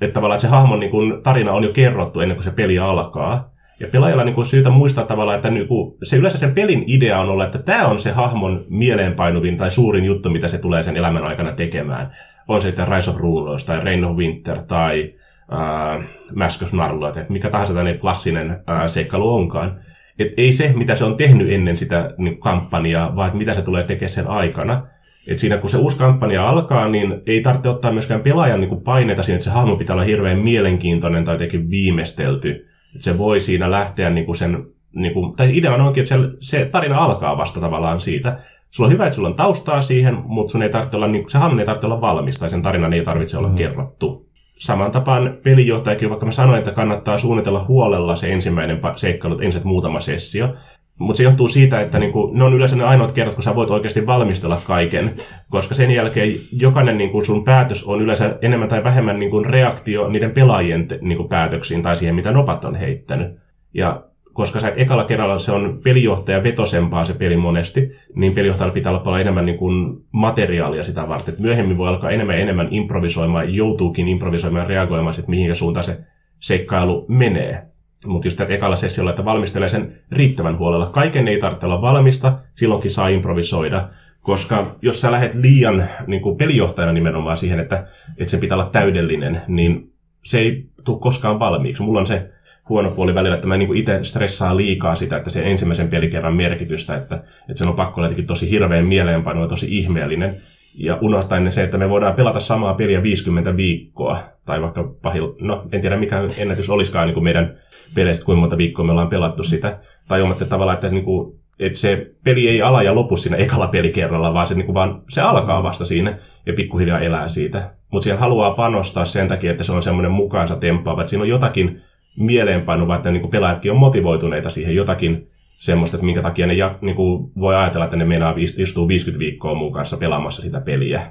Että 0.00 0.14
tavallaan 0.14 0.36
että 0.36 0.46
se 0.46 0.48
hahmon 0.48 0.80
niin 0.80 0.90
kuin, 0.90 1.22
tarina 1.22 1.52
on 1.52 1.64
jo 1.64 1.72
kerrottu 1.72 2.20
ennen 2.20 2.36
kuin 2.36 2.44
se 2.44 2.50
peli 2.50 2.78
alkaa. 2.78 3.50
Ja 3.80 3.88
pelaajalla 3.88 4.24
niin 4.24 4.34
kuin 4.34 4.44
syytä 4.44 4.70
muistaa 4.70 5.04
tavallaan, 5.04 5.36
että 5.36 5.50
niin 5.50 5.68
kuin, 5.68 5.94
se 6.02 6.16
yleensä 6.16 6.38
sen 6.38 6.54
pelin 6.54 6.84
idea 6.86 7.18
on 7.18 7.28
olla, 7.28 7.44
että 7.44 7.58
tämä 7.58 7.86
on 7.86 7.98
se 8.00 8.12
hahmon 8.12 8.64
mieleenpainuvin 8.68 9.56
tai 9.56 9.70
suurin 9.70 10.04
juttu, 10.04 10.30
mitä 10.30 10.48
se 10.48 10.58
tulee 10.58 10.82
sen 10.82 10.96
elämän 10.96 11.24
aikana 11.24 11.52
tekemään. 11.52 12.10
On 12.48 12.62
se 12.62 12.68
sitten 12.68 12.88
Rise 12.88 13.10
of 13.10 13.16
Rulers 13.16 13.64
tai 13.64 13.80
Reign 13.80 14.04
of 14.04 14.16
Winter 14.16 14.62
tai 14.62 15.14
äh, 15.52 16.06
Mask 16.34 16.62
of 16.62 16.72
Narloat, 16.72 17.16
että 17.16 17.32
mikä 17.32 17.50
tahansa 17.50 17.74
tämmöinen 17.74 18.00
klassinen 18.00 18.50
äh, 18.50 18.86
seikkailu 18.86 19.34
onkaan. 19.34 19.80
Et 20.18 20.32
ei 20.36 20.52
se, 20.52 20.72
mitä 20.76 20.94
se 20.94 21.04
on 21.04 21.16
tehnyt 21.16 21.52
ennen 21.52 21.76
sitä 21.76 22.14
niin 22.18 22.40
kampanjaa, 22.40 23.16
vaan 23.16 23.36
mitä 23.36 23.54
se 23.54 23.62
tulee 23.62 23.82
tekemään 23.82 24.10
sen 24.10 24.26
aikana. 24.26 24.86
Et 25.26 25.38
siinä 25.38 25.56
kun 25.56 25.70
se 25.70 25.78
uusi 25.78 25.98
kampanja 25.98 26.48
alkaa, 26.48 26.88
niin 26.88 27.22
ei 27.26 27.40
tarvitse 27.40 27.68
ottaa 27.68 27.92
myöskään 27.92 28.20
pelaajan 28.20 28.60
niin 28.60 28.80
paineita 28.80 29.22
siinä, 29.22 29.36
että 29.36 29.44
se 29.44 29.50
hahmo 29.50 29.76
pitää 29.76 29.94
olla 29.94 30.04
hirveän 30.04 30.38
mielenkiintoinen 30.38 31.24
tai 31.24 31.34
jotenkin 31.34 31.70
viimeistelty 31.70 32.67
että 32.94 33.04
se 33.04 33.18
voi 33.18 33.40
siinä 33.40 33.70
lähteä 33.70 34.10
niin 34.10 34.26
kuin 34.26 34.36
sen, 34.36 34.66
niin 34.94 35.14
kuin, 35.14 35.36
tai 35.36 35.56
idea 35.56 35.74
onkin, 35.74 36.02
että 36.02 36.14
se, 36.14 36.20
se 36.40 36.64
tarina 36.64 36.98
alkaa 36.98 37.38
vasta 37.38 37.60
tavallaan 37.60 38.00
siitä. 38.00 38.38
Sulla 38.70 38.86
on 38.86 38.92
hyvä, 38.92 39.04
että 39.04 39.16
sulla 39.16 39.28
on 39.28 39.34
taustaa 39.34 39.82
siihen, 39.82 40.18
mutta 40.24 40.52
sun 40.52 40.62
ei 40.62 40.68
tarvitse 40.68 40.96
olla, 40.96 41.08
niin, 41.08 41.30
se 41.30 41.38
hahmon 41.38 41.60
ei 41.60 41.66
tarvitse 41.66 41.86
olla 41.86 42.00
valmis, 42.00 42.38
tai 42.38 42.50
sen 42.50 42.62
tarinan 42.62 42.92
ei 42.92 43.04
tarvitse 43.04 43.38
olla 43.38 43.48
mm. 43.48 43.54
kerrottu. 43.54 44.28
Saman 44.56 44.90
tapaan 44.90 45.34
pelijohtajakin, 45.42 46.10
vaikka 46.10 46.26
mä 46.26 46.32
sanoin, 46.32 46.58
että 46.58 46.72
kannattaa 46.72 47.18
suunnitella 47.18 47.64
huolella 47.68 48.16
se 48.16 48.32
ensimmäinen 48.32 48.80
seikkailu, 48.96 49.38
ensin 49.38 49.60
muutama 49.64 50.00
sessio, 50.00 50.54
mutta 50.98 51.18
se 51.18 51.24
johtuu 51.24 51.48
siitä, 51.48 51.80
että 51.80 51.98
niinku, 51.98 52.30
ne 52.34 52.44
on 52.44 52.54
yleensä 52.54 52.76
ne 52.76 52.84
ainoat 52.84 53.12
kerrat, 53.12 53.34
kun 53.34 53.42
sä 53.42 53.54
voit 53.54 53.70
oikeasti 53.70 54.06
valmistella 54.06 54.60
kaiken, 54.66 55.10
koska 55.50 55.74
sen 55.74 55.90
jälkeen 55.90 56.32
jokainen 56.52 56.98
niinku, 56.98 57.24
sun 57.24 57.44
päätös 57.44 57.84
on 57.84 58.00
yleensä 58.00 58.38
enemmän 58.42 58.68
tai 58.68 58.84
vähemmän 58.84 59.18
niinku, 59.18 59.42
reaktio 59.42 60.08
niiden 60.08 60.30
pelaajien 60.30 60.86
niinku, 61.00 61.24
päätöksiin 61.24 61.82
tai 61.82 61.96
siihen, 61.96 62.14
mitä 62.14 62.32
nopat 62.32 62.64
on 62.64 62.74
heittänyt. 62.74 63.28
Ja 63.74 64.02
koska 64.32 64.60
sä 64.60 64.68
et 64.68 64.78
ekalla 64.78 65.04
kerralla 65.04 65.38
se 65.38 65.52
on 65.52 65.80
pelijohtaja 65.84 66.42
vetosempaa 66.42 67.04
se 67.04 67.14
peli 67.14 67.36
monesti, 67.36 67.90
niin 68.14 68.32
pelijohtajalla 68.32 68.74
pitää 68.74 68.92
olla 68.92 69.02
paljon 69.02 69.20
enemmän 69.20 69.46
niin 69.46 69.58
kuin 69.58 70.04
materiaalia 70.12 70.82
sitä 70.82 71.08
varten. 71.08 71.34
Et 71.34 71.40
myöhemmin 71.40 71.78
voi 71.78 71.88
alkaa 71.88 72.10
enemmän 72.10 72.36
ja 72.36 72.42
enemmän 72.42 72.68
improvisoimaan, 72.70 73.54
joutuukin 73.54 74.08
improvisoimaan 74.08 74.64
ja 74.64 74.68
reagoimaan 74.68 75.14
sitten 75.14 75.30
mihin 75.30 75.54
suuntaan 75.54 75.84
se 75.84 75.98
seikkailu 76.38 77.06
menee. 77.08 77.66
Mutta 78.06 78.26
just 78.26 78.38
tätä 78.38 78.54
ekalla 78.54 78.76
sessiolla, 78.76 79.10
että 79.10 79.24
valmistelee 79.24 79.68
sen 79.68 79.98
riittävän 80.12 80.58
huolella. 80.58 80.86
Kaiken 80.86 81.28
ei 81.28 81.38
tarvitse 81.38 81.66
olla 81.66 81.82
valmista, 81.82 82.38
silloinkin 82.54 82.90
saa 82.90 83.08
improvisoida. 83.08 83.88
Koska 84.22 84.76
jos 84.82 85.00
sä 85.00 85.12
lähdet 85.12 85.34
liian 85.34 85.88
niin 86.06 86.22
kuin 86.22 86.36
pelijohtajana 86.36 86.92
nimenomaan 86.92 87.36
siihen, 87.36 87.60
että, 87.60 87.86
että 88.18 88.30
se 88.30 88.38
pitää 88.38 88.56
olla 88.56 88.70
täydellinen, 88.70 89.42
niin 89.48 89.92
se 90.24 90.38
ei 90.38 90.66
tule 90.84 91.00
koskaan 91.00 91.38
valmiiksi. 91.38 91.82
Mulla 91.82 92.00
on 92.00 92.06
se 92.06 92.30
huono 92.68 92.90
puoli 92.90 93.14
välillä, 93.14 93.34
että 93.34 93.48
mä 93.48 93.56
niin 93.56 93.76
itse 93.76 94.04
stressaan 94.04 94.56
liikaa 94.56 94.94
sitä, 94.94 95.16
että 95.16 95.30
se 95.30 95.42
ensimmäisen 95.42 95.88
pelikerran 95.88 96.36
merkitystä, 96.36 96.96
että, 96.96 97.16
että 97.16 97.54
sen 97.54 97.68
on 97.68 97.76
pakko 97.76 98.00
olla 98.00 98.10
tosi 98.26 98.50
hirveän 98.50 98.86
mieleenpano 98.86 99.42
ja 99.42 99.48
tosi 99.48 99.78
ihmeellinen. 99.78 100.36
Ja 100.80 100.98
unohtaen 101.00 101.52
se, 101.52 101.62
että 101.62 101.78
me 101.78 101.90
voidaan 101.90 102.14
pelata 102.14 102.40
samaa 102.40 102.74
peliä 102.74 103.02
50 103.02 103.56
viikkoa, 103.56 104.18
tai 104.46 104.62
vaikka 104.62 104.94
pahil, 105.02 105.32
no 105.40 105.66
en 105.72 105.80
tiedä 105.80 105.96
mikä 105.96 106.20
ennätys 106.38 106.70
olisikaan 106.70 107.06
niin 107.06 107.14
kuin 107.14 107.24
meidän 107.24 107.58
peleistä, 107.94 108.24
kuinka 108.24 108.40
monta 108.40 108.58
viikkoa 108.58 108.84
me 108.84 108.92
ollaan 108.92 109.08
pelattu 109.08 109.44
sitä, 109.44 109.78
tai 110.08 110.30
että 110.30 110.44
tavallaan, 110.44 110.74
että, 110.74 110.88
niin 110.88 111.04
kuin, 111.04 111.38
että 111.58 111.78
se 111.78 112.10
peli 112.24 112.48
ei 112.48 112.62
ala 112.62 112.82
ja 112.82 112.94
lopu 112.94 113.16
siinä 113.16 113.36
ekalla 113.36 113.66
pelikerralla, 113.66 114.34
vaan 114.34 114.46
se, 114.46 114.54
niin 114.54 114.66
kuin 114.66 114.74
vaan, 114.74 115.02
se 115.08 115.20
alkaa 115.20 115.62
vasta 115.62 115.84
siinä 115.84 116.18
ja 116.46 116.52
pikkuhiljaa 116.52 117.00
elää 117.00 117.28
siitä. 117.28 117.70
Mutta 117.92 118.04
siihen 118.04 118.20
haluaa 118.20 118.54
panostaa 118.54 119.04
sen 119.04 119.28
takia, 119.28 119.50
että 119.50 119.64
se 119.64 119.72
on 119.72 119.82
semmoinen 119.82 120.12
mukaansa 120.12 120.56
temppaava, 120.56 121.02
että 121.02 121.10
siinä 121.10 121.22
on 121.22 121.28
jotakin 121.28 121.80
mieleenpainuvaa, 122.18 122.96
että 122.96 123.10
niin 123.10 123.20
kuin 123.20 123.30
pelaajatkin 123.30 123.72
on 123.72 123.78
motivoituneita 123.78 124.50
siihen 124.50 124.74
jotakin 124.74 125.30
semmoista, 125.58 125.96
että 125.96 126.04
minkä 126.04 126.22
takia 126.22 126.46
ne 126.46 126.54
ja, 126.54 126.78
niin 126.80 126.96
kuin 126.96 127.32
voi 127.40 127.56
ajatella, 127.56 127.84
että 127.84 127.96
ne 127.96 128.04
meinaa 128.04 128.34
istuu 128.36 128.88
50 128.88 129.18
viikkoa 129.18 129.54
muun 129.54 129.72
kanssa 129.72 129.96
pelaamassa 129.96 130.42
sitä 130.42 130.60
peliä. 130.60 131.02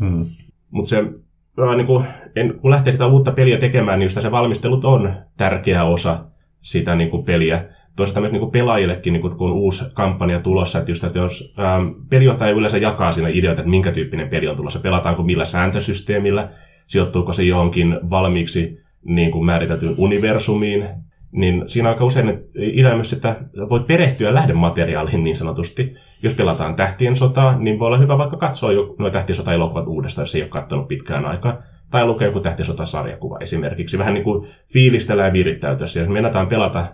Hmm. 0.00 0.26
Mutta 0.70 0.88
se, 0.88 1.02
niin 1.76 1.86
kuin, 1.86 2.04
en, 2.36 2.58
kun 2.58 2.70
lähtee 2.70 2.92
sitä 2.92 3.06
uutta 3.06 3.32
peliä 3.32 3.58
tekemään, 3.58 3.98
niin 3.98 4.10
se 4.10 4.30
valmistelut 4.30 4.84
on 4.84 5.12
tärkeä 5.36 5.84
osa 5.84 6.24
sitä 6.60 6.94
niin 6.94 7.10
kuin 7.10 7.24
peliä. 7.24 7.64
Toisaalta 7.96 8.20
myös 8.20 8.32
niin 8.32 8.40
kuin 8.40 8.52
pelaajillekin, 8.52 9.12
niin 9.12 9.20
kuin, 9.20 9.36
kun 9.36 9.50
on 9.50 9.56
uusi 9.56 9.84
kampanja 9.94 10.40
tulossa, 10.40 10.78
että, 10.78 10.90
just, 10.90 11.04
että 11.04 11.18
jos 11.18 11.54
ähm, 11.58 11.88
pelijohtaja 12.10 12.52
yleensä 12.52 12.78
jakaa 12.78 13.12
siinä 13.12 13.28
ideoita, 13.28 13.60
että 13.60 13.70
minkä 13.70 13.92
tyyppinen 13.92 14.28
peli 14.28 14.48
on 14.48 14.56
tulossa, 14.56 14.80
pelataanko 14.80 15.22
millä 15.22 15.44
sääntösysteemillä, 15.44 16.48
sijoittuuko 16.86 17.32
se 17.32 17.42
johonkin 17.42 18.00
valmiiksi 18.10 18.78
niin 19.04 19.30
kuin 19.30 19.44
määriteltyyn 19.44 19.94
universumiin, 19.96 20.84
niin 21.36 21.62
siinä 21.66 21.88
on 21.88 21.94
aika 21.94 22.04
usein 22.04 22.40
idea 22.54 22.94
myös, 22.94 23.12
että 23.12 23.36
voit 23.70 23.86
perehtyä 23.86 24.34
lähdemateriaaliin 24.34 25.24
niin 25.24 25.36
sanotusti. 25.36 25.94
Jos 26.22 26.34
pelataan 26.34 26.76
Tähtien 26.76 27.16
sotaa, 27.16 27.58
niin 27.58 27.78
voi 27.78 27.86
olla 27.86 27.98
hyvä 27.98 28.18
vaikka 28.18 28.36
katsoa 28.36 28.72
jo 28.72 28.94
nuo 28.98 29.10
Tähtien 29.10 29.36
sota-elokuvat 29.36 29.86
uudestaan, 29.86 30.22
jos 30.22 30.34
ei 30.34 30.42
ole 30.42 30.48
katsonut 30.48 30.88
pitkään 30.88 31.24
aikaa. 31.24 31.62
Tai 31.90 32.06
lukea 32.06 32.26
joku 32.26 32.40
Tähtien 32.40 32.66
sota-sarjakuva 32.66 33.38
esimerkiksi. 33.40 33.98
Vähän 33.98 34.14
niin 34.14 34.24
kuin 34.24 34.46
fiilistellä 34.72 35.24
ja 35.24 35.32
virittäytyä. 35.32 35.86
Jos 35.98 36.08
meinataan 36.08 36.46
pelata 36.46 36.84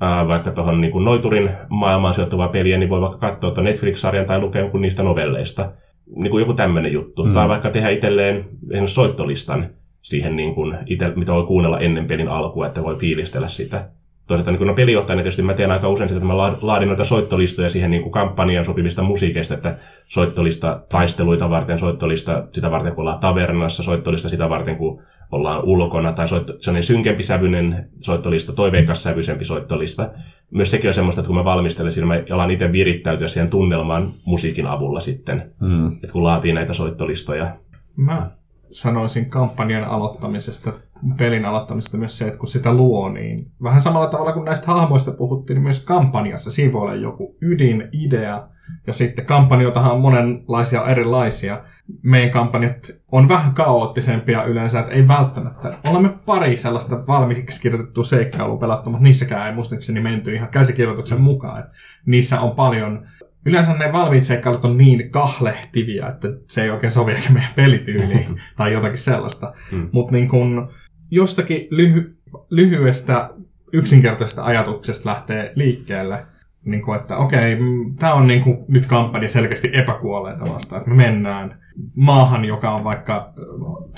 ää, 0.00 0.28
vaikka 0.28 0.50
tuohon 0.50 0.80
niin 0.80 1.04
Noiturin 1.04 1.50
maailmaan 1.68 2.14
sijoittuvaa 2.14 2.48
peliä, 2.48 2.78
niin 2.78 2.90
voi 2.90 3.00
vaikka 3.00 3.18
katsoa 3.18 3.50
tuon 3.50 3.64
Netflix-sarjan 3.64 4.26
tai 4.26 4.40
lukea 4.40 4.62
jonkun 4.62 4.82
niistä 4.82 5.02
novelleista. 5.02 5.72
niin 6.16 6.30
kuin 6.30 6.40
joku 6.40 6.54
tämmöinen 6.54 6.92
juttu. 6.92 7.24
Mm. 7.24 7.32
Tai 7.32 7.48
vaikka 7.48 7.70
tehdä 7.70 7.88
itselleen 7.88 8.44
soittolistan 8.86 9.70
siihen, 10.02 10.36
niin 10.36 10.54
kuin 10.54 10.78
ite, 10.86 11.12
mitä 11.16 11.32
voi 11.32 11.46
kuunnella 11.46 11.80
ennen 11.80 12.06
pelin 12.06 12.28
alkua, 12.28 12.66
että 12.66 12.82
voi 12.82 12.96
fiilistellä 12.96 13.48
sitä. 13.48 13.88
Toisaalta 14.26 14.50
niin 14.50 14.66
no 14.66 14.74
pelijohtajana 14.74 15.22
tietysti 15.22 15.42
mä 15.42 15.54
teen 15.54 15.70
aika 15.70 15.88
usein 15.88 16.08
sitä, 16.08 16.18
että 16.18 16.26
mä 16.26 16.36
laadin 16.62 16.88
noita 16.88 17.04
soittolistoja 17.04 17.70
siihen 17.70 17.90
niin 17.90 18.02
kuin 18.02 18.12
kampanjan 18.12 18.64
sopivista 18.64 19.02
musiikeista, 19.02 19.54
että 19.54 19.76
soittolista 20.06 20.82
taisteluita 20.88 21.50
varten, 21.50 21.78
soittolista 21.78 22.44
sitä 22.52 22.70
varten, 22.70 22.94
kun 22.94 23.02
ollaan 23.02 23.18
tavernassa, 23.18 23.82
soittolista 23.82 24.28
sitä 24.28 24.48
varten, 24.48 24.76
kun 24.76 25.02
ollaan 25.32 25.64
ulkona, 25.64 26.12
tai 26.12 26.28
soitto, 26.28 26.52
sellainen 26.60 26.82
synkempi 26.82 27.22
sävyinen 27.22 27.88
soittolista, 28.00 28.52
toiveikas 28.52 29.02
sävyisempi 29.02 29.44
soittolista. 29.44 30.10
Myös 30.50 30.70
sekin 30.70 30.88
on 30.88 30.94
semmoista, 30.94 31.20
että 31.20 31.28
kun 31.28 31.36
mä 31.36 31.44
valmistelen 31.44 31.92
siinä, 31.92 32.06
mä 32.06 32.22
alan 32.30 32.50
itse 32.50 32.72
virittäytyä 32.72 33.28
siihen 33.28 33.50
tunnelmaan 33.50 34.08
musiikin 34.24 34.66
avulla 34.66 35.00
sitten, 35.00 35.52
mm. 35.60 35.86
että 35.86 36.12
kun 36.12 36.24
laatii 36.24 36.52
näitä 36.52 36.72
soittolistoja. 36.72 37.56
Mä 37.96 38.30
sanoisin 38.72 39.30
kampanjan 39.30 39.84
aloittamisesta, 39.84 40.72
pelin 41.16 41.44
aloittamisesta 41.44 41.96
myös 41.96 42.18
se, 42.18 42.26
että 42.26 42.38
kun 42.38 42.48
sitä 42.48 42.72
luo, 42.72 43.08
niin 43.08 43.52
vähän 43.62 43.80
samalla 43.80 44.06
tavalla 44.06 44.32
kuin 44.32 44.44
näistä 44.44 44.66
hahmoista 44.66 45.10
puhuttiin, 45.10 45.54
niin 45.54 45.62
myös 45.62 45.84
kampanjassa 45.84 46.50
siinä 46.50 46.72
voi 46.72 46.82
olla 46.82 46.94
joku 46.94 47.36
ydinidea, 47.42 48.48
ja 48.86 48.92
sitten 48.92 49.26
kampanjoitahan 49.26 49.92
on 49.92 50.00
monenlaisia 50.00 50.86
erilaisia. 50.86 51.60
Meidän 52.02 52.30
kampanjat 52.30 52.76
on 53.12 53.28
vähän 53.28 53.54
kaoottisempia 53.54 54.44
yleensä, 54.44 54.80
että 54.80 54.92
ei 54.92 55.08
välttämättä. 55.08 55.74
Olemme 55.90 56.10
pari 56.26 56.56
sellaista 56.56 57.06
valmiiksi 57.06 57.62
kirjoitettua 57.62 58.04
seikkailua 58.04 58.56
pelattu, 58.56 58.90
mutta 58.90 59.04
niissäkään 59.04 59.46
ei 59.46 59.54
muistaakseni 59.54 60.00
menty 60.00 60.34
ihan 60.34 60.48
käsikirjoituksen 60.48 61.20
mukaan. 61.20 61.60
Että 61.60 61.72
niissä 62.06 62.40
on 62.40 62.50
paljon 62.50 63.06
yleensä 63.46 63.72
ne 63.72 63.92
valmiit 63.92 64.24
seikkailut 64.24 64.64
on 64.64 64.78
niin 64.78 65.10
kahlehtivia, 65.10 66.08
että 66.08 66.28
se 66.48 66.62
ei 66.62 66.70
oikein 66.70 66.92
sovi 66.92 67.12
ehkä 67.12 67.32
meidän 67.32 67.52
pelityyliin 67.56 68.40
tai 68.56 68.72
jotakin 68.72 68.98
sellaista. 68.98 69.52
Mm. 69.72 69.88
Mutta 69.92 70.12
niin 70.12 70.28
kun 70.28 70.68
jostakin 71.10 71.68
lyhy- 71.70 72.16
lyhyestä 72.50 73.30
yksinkertaisesta 73.72 74.44
ajatuksesta 74.44 75.10
lähtee 75.10 75.52
liikkeelle, 75.54 76.18
niin 76.64 76.82
kuin, 76.82 77.00
että 77.00 77.16
okei, 77.16 77.56
tämä 77.98 78.14
on 78.14 78.26
niin 78.26 78.42
kuin, 78.42 78.58
nyt 78.68 78.86
kampanja 78.86 79.28
selkeästi 79.28 79.70
epäkuolleita 79.72 80.54
vastaan, 80.54 80.80
että 80.80 80.90
me 80.90 80.96
mennään 80.96 81.58
maahan, 81.96 82.44
joka 82.44 82.70
on 82.70 82.84
vaikka 82.84 83.32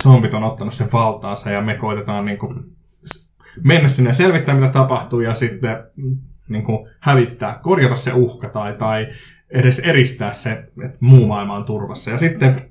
zombit 0.03 0.35
on 0.35 0.43
ottanut 0.43 0.75
sen 0.75 0.93
valtaansa 0.93 1.51
ja 1.51 1.61
me 1.61 1.75
koitetaan 1.75 2.25
niin 2.25 2.39
kuin, 2.39 2.65
mennä 3.65 3.89
sinne 3.89 4.11
ja 4.11 4.15
selvittää, 4.15 4.55
mitä 4.55 4.69
tapahtuu 4.69 5.21
ja 5.21 5.35
sitten 5.35 5.77
niin 6.49 6.65
kuin, 6.65 6.89
hävittää, 7.01 7.59
korjata 7.63 7.95
se 7.95 8.13
uhka 8.13 8.49
tai, 8.49 8.73
tai 8.73 9.09
edes 9.51 9.79
eristää 9.79 10.33
se, 10.33 10.51
että 10.85 10.99
muu 11.01 11.27
maailma 11.27 11.55
on 11.55 11.65
turvassa. 11.65 12.11
Ja 12.11 12.19
sitten 12.19 12.69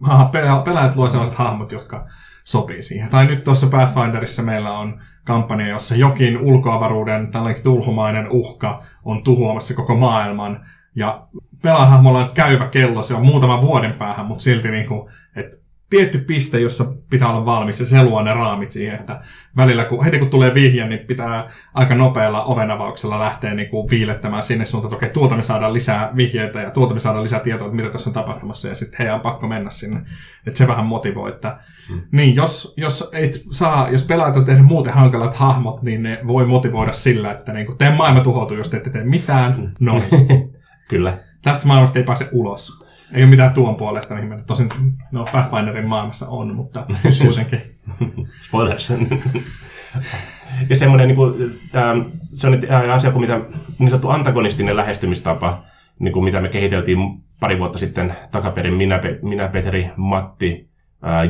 pelaajat 0.63 0.95
luo 0.95 1.09
sellaiset 1.09 1.37
hahmot, 1.37 1.71
jotka 1.71 2.05
sopii 2.43 2.81
siihen. 2.81 3.09
Tai 3.09 3.25
nyt 3.25 3.43
tuossa 3.43 3.67
Pathfinderissa 3.67 4.43
meillä 4.43 4.71
on 4.71 5.01
kampanja, 5.25 5.67
jossa 5.67 5.95
jokin 5.95 6.37
ulkoavaruuden 6.37 7.31
tällainen 7.31 7.63
tulhumainen 7.63 8.31
uhka 8.31 8.81
on 9.05 9.23
tuhoamassa 9.23 9.73
koko 9.73 9.95
maailman. 9.95 10.65
Ja 10.95 11.27
pelaahahmolla 11.61 12.19
on 12.19 12.31
käyvä 12.33 12.67
kello, 12.67 13.03
se 13.03 13.15
on 13.15 13.25
muutaman 13.25 13.61
vuoden 13.61 13.93
päähän, 13.93 14.25
mutta 14.25 14.43
silti 14.43 14.71
niin 14.71 14.87
kuin, 14.87 15.09
että 15.35 15.57
tietty 15.93 16.17
piste, 16.17 16.59
jossa 16.59 16.85
pitää 17.09 17.29
olla 17.29 17.45
valmis 17.45 17.79
ja 17.79 17.85
se 17.85 18.03
luo 18.03 18.21
ne 18.21 18.33
raamit 18.33 18.71
siihen, 18.71 18.99
että 18.99 19.21
välillä 19.57 19.83
kun, 19.83 20.05
heti 20.05 20.19
kun 20.19 20.29
tulee 20.29 20.53
vihje, 20.53 20.87
niin 20.87 20.99
pitää 20.99 21.47
aika 21.73 21.95
nopealla 21.95 22.43
ovenavauksella 22.43 23.19
lähteä 23.19 23.53
niin 23.53 23.69
kuin 23.69 23.89
viilettämään 23.89 24.43
sinne 24.43 24.65
suuntaan, 24.65 24.93
että 24.93 24.95
okei, 24.95 25.13
tuolta 25.13 25.35
me 25.35 25.41
saadaan 25.41 25.73
lisää 25.73 26.11
vihjeitä 26.15 26.61
ja 26.61 26.71
tuolta 26.71 26.93
me 26.93 26.99
saadaan 26.99 27.23
lisää 27.23 27.39
tietoa, 27.39 27.67
että 27.67 27.75
mitä 27.75 27.89
tässä 27.89 28.09
on 28.09 28.13
tapahtumassa 28.13 28.67
ja 28.67 28.75
sitten 28.75 28.97
heidän 28.97 29.15
on 29.15 29.21
pakko 29.21 29.47
mennä 29.47 29.69
sinne. 29.69 30.01
Että 30.47 30.57
se 30.57 30.67
vähän 30.67 30.85
motivoi, 30.85 31.29
että 31.29 31.57
hmm. 31.89 32.01
niin, 32.11 32.35
jos, 32.35 32.73
jos, 32.77 33.09
et 33.13 33.43
saa, 33.51 33.89
jos 33.89 34.03
pelaajat 34.03 34.37
on 34.37 34.45
tehnyt 34.45 34.65
muuten 34.65 34.93
hankalat 34.93 35.33
hahmot, 35.33 35.81
niin 35.81 36.03
ne 36.03 36.19
voi 36.27 36.45
motivoida 36.45 36.91
sillä, 36.91 37.31
että 37.31 37.53
niin 37.53 37.65
kuin, 37.65 37.77
teidän 37.77 37.97
maailma 37.97 38.21
tuhoutuu, 38.21 38.57
jos 38.57 38.69
te 38.69 38.77
ette 38.77 38.89
tee 38.89 39.03
mitään. 39.03 39.71
No. 39.79 40.01
Kyllä. 40.89 41.17
Tästä 41.41 41.67
maailmasta 41.67 41.99
ei 41.99 42.05
pääse 42.05 42.29
ulos. 42.31 42.82
Ei 43.13 43.23
ole 43.23 43.29
mitään 43.29 43.53
tuon 43.53 43.75
puolesta, 43.75 44.13
mihin 44.13 44.29
mennä. 44.29 44.43
Tosin 44.43 44.69
no, 45.11 45.25
Pathfinderin 45.31 45.87
maailmassa 45.87 46.27
on, 46.27 46.55
mutta 46.55 46.85
kuitenkin. 47.25 47.61
Spoilers. 48.41 48.93
ja 50.69 50.75
semmoinen, 50.75 51.07
niin 51.07 51.15
kuin, 51.15 51.33
ähm, 51.75 51.99
se 52.13 52.47
on 52.47 52.59
asia 52.91 53.11
kuin 53.11 53.21
mitä 53.21 53.39
niin 53.79 53.89
sanottu 53.89 54.09
antagonistinen 54.09 54.77
lähestymistapa, 54.77 55.63
niin 55.99 56.13
kuin 56.13 56.23
mitä 56.23 56.41
me 56.41 56.47
kehiteltiin 56.47 56.99
pari 57.39 57.59
vuotta 57.59 57.79
sitten 57.79 58.13
takaperin 58.31 58.73
minä, 58.73 58.99
minä 59.21 59.47
Petri, 59.47 59.89
Matti, 59.95 60.69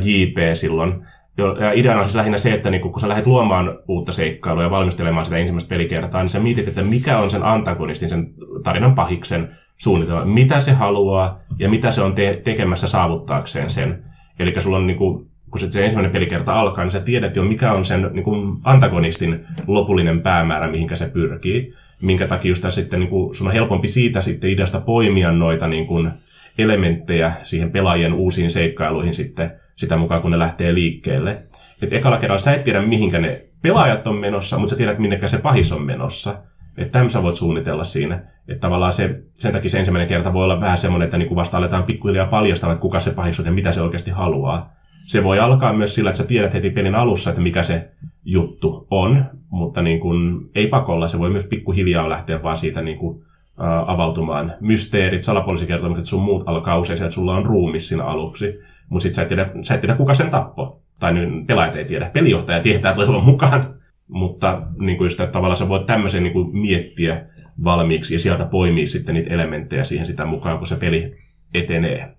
JP 0.04 0.38
silloin. 0.54 1.08
Ja 1.38 1.72
ideana 1.72 2.00
on 2.00 2.06
siis 2.06 2.16
lähinnä 2.16 2.38
se, 2.38 2.54
että 2.54 2.70
niin 2.70 2.82
kun 2.82 3.00
sä 3.00 3.10
lähdet 3.10 3.28
luomaan 3.28 3.80
uutta 3.88 4.14
seikkailua 4.14 4.64
ja 4.64 4.72
valmistelemaan 4.72 5.26
sitä 5.26 5.38
ensimmäistä 5.38 5.70
pelikertaa, 5.70 6.22
niin 6.22 6.30
sä 6.30 6.40
mietit, 6.40 6.68
että 6.68 6.84
mikä 6.84 7.20
on 7.20 7.30
sen 7.30 7.44
antagonistin, 7.44 8.10
sen 8.10 8.34
tarinan 8.64 8.96
pahiksen 8.96 9.50
suunnitelma, 9.84 10.26
mitä 10.26 10.62
se 10.62 10.72
haluaa 10.72 11.40
ja 11.60 11.70
mitä 11.70 11.92
se 11.92 12.02
on 12.02 12.16
te- 12.16 12.42
tekemässä 12.44 12.88
saavuttaakseen 12.88 13.70
sen. 13.70 14.04
Eli 14.40 14.62
sulla 14.62 14.78
on 14.78 14.88
niin 14.88 14.98
kuin, 14.98 15.28
kun 15.52 15.60
se 15.60 15.84
ensimmäinen 15.84 16.12
pelikerta 16.12 16.54
alkaa, 16.54 16.84
niin 16.84 16.92
sä 16.92 17.00
tiedät 17.00 17.36
jo, 17.36 17.44
mikä 17.44 17.72
on 17.72 17.86
sen 17.86 18.10
niin 18.14 18.60
antagonistin 18.64 19.46
lopullinen 19.68 20.22
päämäärä, 20.22 20.72
mihinkä 20.72 20.96
se 20.96 21.10
pyrkii. 21.10 21.74
Minkä 22.02 22.28
takia 22.28 22.52
just 22.52 22.66
sitten 22.70 23.00
niin 23.00 23.10
kuin, 23.10 23.36
sun 23.36 23.48
on 23.48 23.54
helpompi 23.54 23.88
siitä 23.88 24.22
sitten 24.22 24.50
ideasta 24.50 24.82
poimia 24.82 25.32
noita 25.32 25.68
niin 25.68 25.88
kuin, 25.88 26.12
elementtejä 26.58 27.34
siihen 27.44 27.72
pelaajien 27.72 28.14
uusiin 28.14 28.52
seikkailuihin 28.52 29.14
sitten 29.14 29.52
sitä 29.76 29.98
mukaan, 29.98 30.22
kun 30.22 30.32
ne 30.32 30.40
lähtee 30.40 30.74
liikkeelle. 30.74 31.44
Et 31.82 31.94
ekalla 31.94 32.18
kerralla 32.18 32.42
sä 32.42 32.54
et 32.54 32.64
tiedä, 32.64 32.82
mihinkä 32.82 33.20
ne 33.20 33.42
pelaajat 33.62 34.08
on 34.08 34.16
menossa, 34.16 34.58
mutta 34.58 34.70
sä 34.70 34.76
tiedät, 34.76 35.00
minnekä 35.00 35.28
se 35.28 35.38
pahis 35.38 35.72
on 35.72 35.84
menossa. 35.84 36.44
Että 36.78 36.92
tämän 36.92 37.10
sä 37.10 37.24
voit 37.24 37.36
suunnitella 37.36 37.84
siinä. 37.84 38.24
Että 38.48 38.60
tavallaan 38.60 38.94
se, 38.94 39.24
sen 39.34 39.52
takia 39.52 39.70
se 39.70 39.80
ensimmäinen 39.80 40.08
kerta 40.08 40.34
voi 40.34 40.44
olla 40.44 40.62
vähän 40.62 40.78
semmoinen, 40.78 41.06
että 41.06 41.18
niin 41.18 41.36
vasta 41.36 41.58
aletaan 41.58 41.84
pikkuhiljaa 41.84 42.28
paljastamaan, 42.28 42.74
että 42.74 42.82
kuka 42.82 43.00
se 43.00 43.12
pahis 43.12 43.40
on 43.40 43.46
ja 43.46 43.52
mitä 43.52 43.72
se 43.72 43.82
oikeasti 43.82 44.12
haluaa. 44.12 44.74
Se 45.08 45.24
voi 45.24 45.40
alkaa 45.40 45.74
myös 45.74 45.96
sillä, 45.96 46.10
että 46.10 46.18
sä 46.18 46.28
tiedät 46.28 46.54
heti 46.54 46.70
pelin 46.70 46.96
alussa, 46.96 47.30
että 47.30 47.42
mikä 47.42 47.64
se 47.64 47.92
juttu 48.26 48.88
on, 48.92 49.26
mutta 49.50 49.82
niin 49.82 50.00
kuin, 50.00 50.50
ei 50.56 50.68
pakolla. 50.68 51.08
Se 51.08 51.20
voi 51.20 51.30
myös 51.30 51.46
pikkuhiljaa 51.46 52.10
lähteä 52.10 52.44
vaan 52.44 52.58
siitä 52.58 52.82
niin 52.82 52.98
kuin, 52.98 53.24
ä, 53.60 53.84
avautumaan. 53.88 54.54
Mysteerit, 54.62 55.24
salapoliisikertomukset, 55.24 56.06
sun 56.06 56.24
muut 56.24 56.44
alkaa 56.46 56.80
usein 56.80 57.02
että 57.02 57.14
sulla 57.14 57.36
on 57.36 57.46
ruumis 57.46 57.88
siinä 57.88 58.04
aluksi, 58.04 58.60
mutta 58.90 59.04
sitten 59.04 59.16
sä, 59.16 59.22
et 59.22 59.28
tiedä, 59.28 59.50
sä 59.62 59.74
et 59.74 59.82
tiedä, 59.82 59.96
kuka 59.96 60.14
sen 60.14 60.30
tappoi. 60.30 60.76
Tai 61.00 61.14
nyt 61.14 61.48
pelaajat 61.48 61.76
ei 61.76 61.86
tiedä. 61.86 62.10
Pelijohtaja 62.14 62.62
tietää 62.62 62.94
toivon 62.94 63.24
mukaan. 63.24 63.74
Mutta 64.08 64.62
niin 64.80 64.98
kuin 64.98 65.06
just, 65.06 65.20
että 65.20 65.34
tavallaan 65.34 65.58
sä 65.58 65.70
voit 65.70 65.86
tämmöisen 65.86 66.24
niin 66.24 66.34
kuin 66.34 66.58
miettiä 66.58 67.26
valmiiksi 67.64 68.14
ja 68.14 68.20
sieltä 68.20 68.46
poimii 68.46 68.88
sitten 68.88 69.16
niitä 69.16 69.34
elementtejä 69.34 69.84
siihen 69.84 70.06
sitä 70.06 70.26
mukaan, 70.26 70.58
kun 70.58 70.68
se 70.68 70.76
peli 70.76 71.16
etenee. 71.54 72.16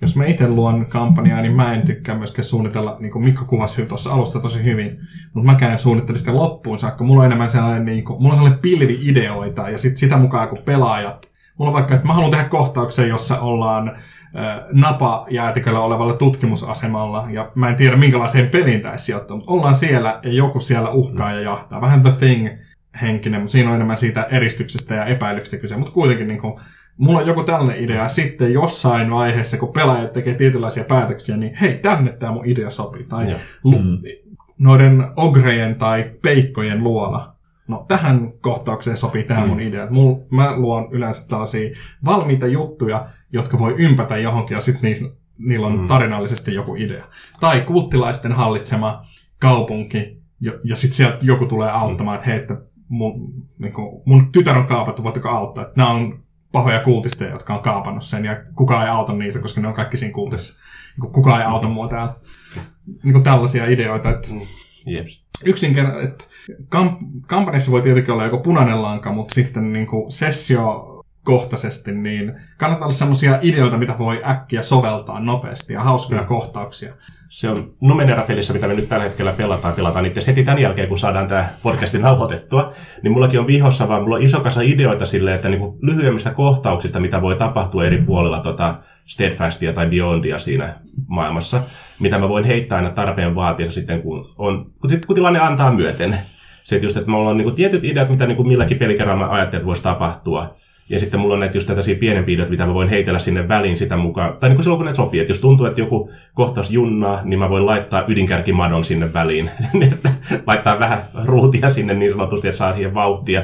Jos 0.00 0.16
mä 0.16 0.24
itse 0.24 0.48
luon 0.48 0.86
kampanjaa, 0.86 1.42
niin 1.42 1.56
mä 1.56 1.74
en 1.74 1.82
tykkää 1.82 2.18
myöskään 2.18 2.44
suunnitella, 2.44 2.96
niin 3.00 3.12
kuin 3.12 3.24
Mikko 3.24 3.44
kuvasi 3.44 3.86
tuossa 3.86 4.12
alusta 4.12 4.40
tosi 4.40 4.64
hyvin, 4.64 4.98
mutta 5.34 5.52
mä 5.52 5.58
käyn 5.58 5.78
suunnittelen 5.78 6.18
sitä 6.18 6.34
loppuun 6.34 6.78
saakka. 6.78 7.04
Mulla 7.04 7.20
on 7.20 7.26
enemmän 7.26 7.48
sellainen, 7.48 7.84
niin 7.84 8.04
kuin, 8.04 8.22
mulla 8.22 8.32
on 8.32 8.36
sellainen 8.36 8.60
pilvi 8.60 8.98
ideoita 9.02 9.70
ja 9.70 9.78
sit 9.78 9.96
sitä 9.96 10.16
mukaan 10.16 10.48
kun 10.48 10.58
pelaajat, 10.64 11.32
mulla 11.58 11.70
on 11.70 11.74
vaikka, 11.74 11.94
että 11.94 12.06
mä 12.06 12.12
haluan 12.12 12.30
tehdä 12.30 12.44
kohtauksen, 12.44 13.08
jossa 13.08 13.40
ollaan 13.40 13.96
napajäätiköllä 14.72 15.80
olevalla 15.80 16.12
tutkimusasemalla, 16.14 17.26
ja 17.30 17.52
mä 17.54 17.68
en 17.68 17.76
tiedä 17.76 17.96
minkälaiseen 17.96 18.48
peliin 18.48 18.80
tämä 18.80 18.98
sijoittuu, 18.98 19.36
mutta 19.36 19.52
ollaan 19.52 19.76
siellä 19.76 20.20
ja 20.22 20.32
joku 20.32 20.60
siellä 20.60 20.90
uhkaa 20.90 21.32
ja 21.32 21.40
jahtaa. 21.40 21.80
Vähän 21.80 22.02
The 22.02 22.12
Thing 22.18 22.48
henkinen, 23.02 23.40
mutta 23.40 23.52
siinä 23.52 23.68
on 23.68 23.74
enemmän 23.74 23.96
siitä 23.96 24.22
eristyksestä 24.22 24.94
ja 24.94 25.04
epäilyksestä 25.04 25.56
kyse, 25.56 25.76
mutta 25.76 25.92
kuitenkin 25.92 26.28
niin 26.28 26.40
kuin, 26.40 26.54
mulla 26.96 27.20
on 27.20 27.26
joku 27.26 27.42
tällainen 27.42 27.84
idea, 27.84 28.08
sitten 28.08 28.52
jossain 28.52 29.10
vaiheessa, 29.10 29.56
kun 29.56 29.72
pelaajat 29.72 30.12
tekee 30.12 30.34
tietynlaisia 30.34 30.84
päätöksiä, 30.84 31.36
niin 31.36 31.54
hei, 31.54 31.78
tänne 31.78 32.12
tämä 32.12 32.32
mun 32.32 32.46
idea 32.46 32.70
sopii. 32.70 33.04
Tai 33.04 33.36
lu- 33.64 33.78
mm. 33.78 33.98
noiden 34.58 35.06
ogrejen 35.16 35.74
tai 35.74 36.10
peikkojen 36.22 36.84
luola. 36.84 37.36
No 37.68 37.84
tähän 37.88 38.30
kohtaukseen 38.40 38.96
sopii 38.96 39.22
tämä 39.22 39.40
mm. 39.40 39.48
mun 39.48 39.60
idea. 39.60 39.86
Mul, 39.90 40.14
mä 40.30 40.56
luon 40.56 40.88
yleensä 40.90 41.28
tällaisia 41.28 41.70
valmiita 42.04 42.46
juttuja, 42.46 43.06
jotka 43.32 43.58
voi 43.58 43.74
ympätä 43.78 44.16
johonkin 44.16 44.54
ja 44.54 44.60
sitten 44.60 44.82
niillä, 44.82 45.10
niillä 45.38 45.66
on 45.66 45.80
mm. 45.80 45.86
tarinallisesti 45.86 46.54
joku 46.54 46.74
idea. 46.74 47.04
Tai 47.40 47.60
kulttilaisten 47.60 48.32
hallitsema 48.32 49.04
kaupunki, 49.40 50.22
ja, 50.40 50.52
ja 50.64 50.76
sitten 50.76 50.96
sieltä 50.96 51.18
joku 51.22 51.46
tulee 51.46 51.70
auttamaan, 51.70 52.16
että 52.16 52.30
hei, 52.30 52.38
että 52.38 52.56
mun, 52.88 53.44
niin 53.58 53.72
kuin, 53.72 54.02
mun 54.04 54.32
tytär 54.32 54.58
on 54.58 54.66
kaapattu, 54.66 55.04
voitteko 55.04 55.28
auttaa? 55.28 55.64
Että 55.64 55.74
nämä 55.76 55.90
on 55.90 56.22
pahoja 56.52 56.80
kultisteja, 56.80 57.30
jotka 57.30 57.54
on 57.54 57.62
kaapannut 57.62 58.04
sen, 58.04 58.24
ja 58.24 58.36
kukaan 58.54 58.82
ei 58.82 58.88
auta 58.88 59.12
niitä, 59.12 59.38
koska 59.38 59.60
ne 59.60 59.68
on 59.68 59.74
kaikki 59.74 59.96
siinä 59.96 60.14
kultissa. 60.14 60.64
Niin 61.02 61.12
kukaan 61.12 61.40
ei 61.40 61.46
auta 61.46 61.68
mua 61.68 61.88
täällä. 61.88 62.14
Niin 63.02 63.12
kuin 63.12 63.24
tällaisia 63.24 63.66
ideoita, 63.66 64.10
että 64.10 64.34
mm. 64.34 64.40
Jeps. 64.86 65.24
yksinkertaisesti, 65.44 66.06
että 66.06 66.24
kamp- 66.76 67.26
kampanjassa 67.26 67.72
voi 67.72 67.82
tietenkin 67.82 68.12
olla 68.12 68.24
joku 68.24 68.38
punainen 68.38 68.82
lanka, 68.82 69.12
mutta 69.12 69.34
sitten 69.34 69.72
niin 69.72 69.86
kuin 69.86 70.10
sessio 70.10 70.95
kohtaisesti, 71.26 71.92
niin 71.92 72.32
kannattaa 72.58 72.86
olla 72.86 72.94
sellaisia 72.94 73.38
ideoita, 73.42 73.76
mitä 73.76 73.98
voi 73.98 74.22
äkkiä 74.24 74.62
soveltaa 74.62 75.20
nopeasti 75.20 75.72
ja 75.72 75.82
hauskoja 75.82 76.20
mm. 76.20 76.26
kohtauksia. 76.26 76.94
Se 77.28 77.48
on 77.48 77.70
Numenera-pelissä, 77.80 78.52
mitä 78.52 78.68
me 78.68 78.74
nyt 78.74 78.88
tällä 78.88 79.04
hetkellä 79.04 79.32
pelataan, 79.32 79.74
pelataan 79.74 80.06
itse 80.06 80.26
heti 80.26 80.44
tämän 80.44 80.62
jälkeen, 80.62 80.88
kun 80.88 80.98
saadaan 80.98 81.28
tämä 81.28 81.48
podcastin 81.62 82.00
nauhoitettua, 82.00 82.72
niin 83.02 83.12
mullakin 83.12 83.40
on 83.40 83.46
vihossa, 83.46 83.88
vaan 83.88 84.02
mulla 84.02 84.16
on 84.16 84.22
iso 84.22 84.40
kasa 84.40 84.60
ideoita 84.60 85.06
sille, 85.06 85.34
että 85.34 85.48
niinku 85.48 85.78
lyhyemmistä 85.82 86.30
kohtauksista, 86.30 87.00
mitä 87.00 87.22
voi 87.22 87.36
tapahtua 87.36 87.84
eri 87.84 88.02
puolilla 88.02 88.40
tota 88.40 88.74
Steadfastia 89.06 89.72
tai 89.72 89.86
Beyondia 89.86 90.38
siinä 90.38 90.74
maailmassa, 91.06 91.62
mitä 92.00 92.18
mä 92.18 92.28
voin 92.28 92.44
heittää 92.44 92.78
aina 92.78 92.90
tarpeen 92.90 93.34
vaatiessa 93.34 93.74
sitten, 93.74 94.02
kun, 94.02 94.34
on, 94.38 94.70
kun, 94.80 94.90
sit, 94.90 95.06
kun 95.06 95.14
tilanne 95.14 95.40
antaa 95.40 95.72
myöten. 95.72 96.18
Se, 96.62 96.76
että 96.76 96.86
just, 96.86 96.96
että 96.96 97.10
mulla 97.10 97.30
on 97.30 97.36
niinku 97.36 97.52
tietyt 97.52 97.84
ideat, 97.84 98.08
mitä 98.08 98.26
niinku 98.26 98.44
milläkin 98.44 98.78
pelikerralla 98.78 99.26
mä 99.26 99.32
ajattelin, 99.32 99.60
että 99.60 99.66
voisi 99.66 99.82
tapahtua, 99.82 100.56
ja 100.88 101.00
sitten 101.00 101.20
mulla 101.20 101.34
on 101.34 101.40
näitä 101.40 101.56
just 101.56 101.66
tällaisia 101.66 101.96
pienempiä 101.96 102.34
ideoita, 102.34 102.50
mitä 102.50 102.66
mä 102.66 102.74
voin 102.74 102.88
heitellä 102.88 103.18
sinne 103.18 103.48
väliin 103.48 103.76
sitä 103.76 103.96
mukaan. 103.96 104.36
Tai 104.40 104.48
niin 104.48 104.56
kuin 104.56 104.64
silloin, 104.64 104.78
kun 104.78 104.86
ne 104.86 104.94
sopii. 104.94 105.20
Että 105.20 105.30
jos 105.30 105.40
tuntuu, 105.40 105.66
että 105.66 105.80
joku 105.80 106.10
kohtaus 106.34 106.70
junnaa, 106.70 107.20
niin 107.24 107.38
mä 107.38 107.50
voin 107.50 107.66
laittaa 107.66 108.04
ydinkärkimadon 108.08 108.84
sinne 108.84 109.12
väliin. 109.12 109.50
laittaa 110.46 110.78
vähän 110.78 111.08
ruutia 111.24 111.70
sinne 111.70 111.94
niin 111.94 112.12
sanotusti, 112.12 112.48
että 112.48 112.58
saa 112.58 112.72
siihen 112.72 112.94
vauhtia. 112.94 113.42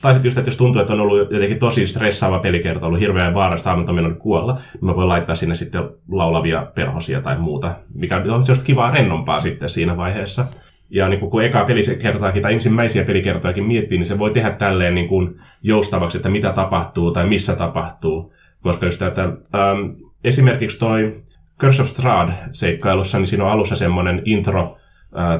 Tai 0.00 0.12
sitten 0.12 0.28
just, 0.28 0.38
että 0.38 0.48
jos 0.48 0.56
tuntuu, 0.56 0.80
että 0.80 0.92
on 0.92 1.00
ollut 1.00 1.30
jotenkin 1.30 1.58
tosi 1.58 1.86
stressaava 1.86 2.38
pelikerta, 2.38 2.86
ollut 2.86 3.00
hirveän 3.00 3.34
vaarasta 3.34 3.70
hahmottaminen 3.70 4.16
kuolla, 4.16 4.52
niin 4.52 4.84
mä 4.84 4.96
voin 4.96 5.08
laittaa 5.08 5.34
sinne 5.34 5.54
sitten 5.54 5.82
laulavia 6.08 6.66
perhosia 6.74 7.20
tai 7.20 7.38
muuta, 7.38 7.74
mikä 7.94 8.16
on 8.16 8.44
just 8.48 8.62
kivaa 8.62 8.90
rennompaa 8.90 9.40
sitten 9.40 9.70
siinä 9.70 9.96
vaiheessa. 9.96 10.46
Ja 10.94 11.08
niin 11.08 11.20
kun 11.20 11.44
eka 11.44 11.64
pelikertaakin 11.64 12.42
tai 12.42 12.52
ensimmäisiä 12.52 13.04
pelikertojakin 13.04 13.64
miettii, 13.64 13.98
niin 13.98 14.06
se 14.06 14.18
voi 14.18 14.30
tehdä 14.30 14.50
tälleen 14.50 14.94
niin 14.94 15.08
kuin 15.08 15.40
joustavaksi, 15.62 16.18
että 16.18 16.28
mitä 16.28 16.52
tapahtuu 16.52 17.10
tai 17.10 17.26
missä 17.26 17.56
tapahtuu. 17.56 18.34
Koska 18.62 18.86
just 18.86 19.02
että, 19.02 19.22
ähm, 19.24 19.90
esimerkiksi 20.24 20.78
toi 20.78 21.22
Curse 21.60 21.82
of 21.82 21.88
Strahd-seikkailussa, 21.88 23.18
niin 23.18 23.26
siinä 23.26 23.44
on 23.44 23.50
alussa 23.50 23.76
semmoinen 23.76 24.22
intro, 24.24 24.76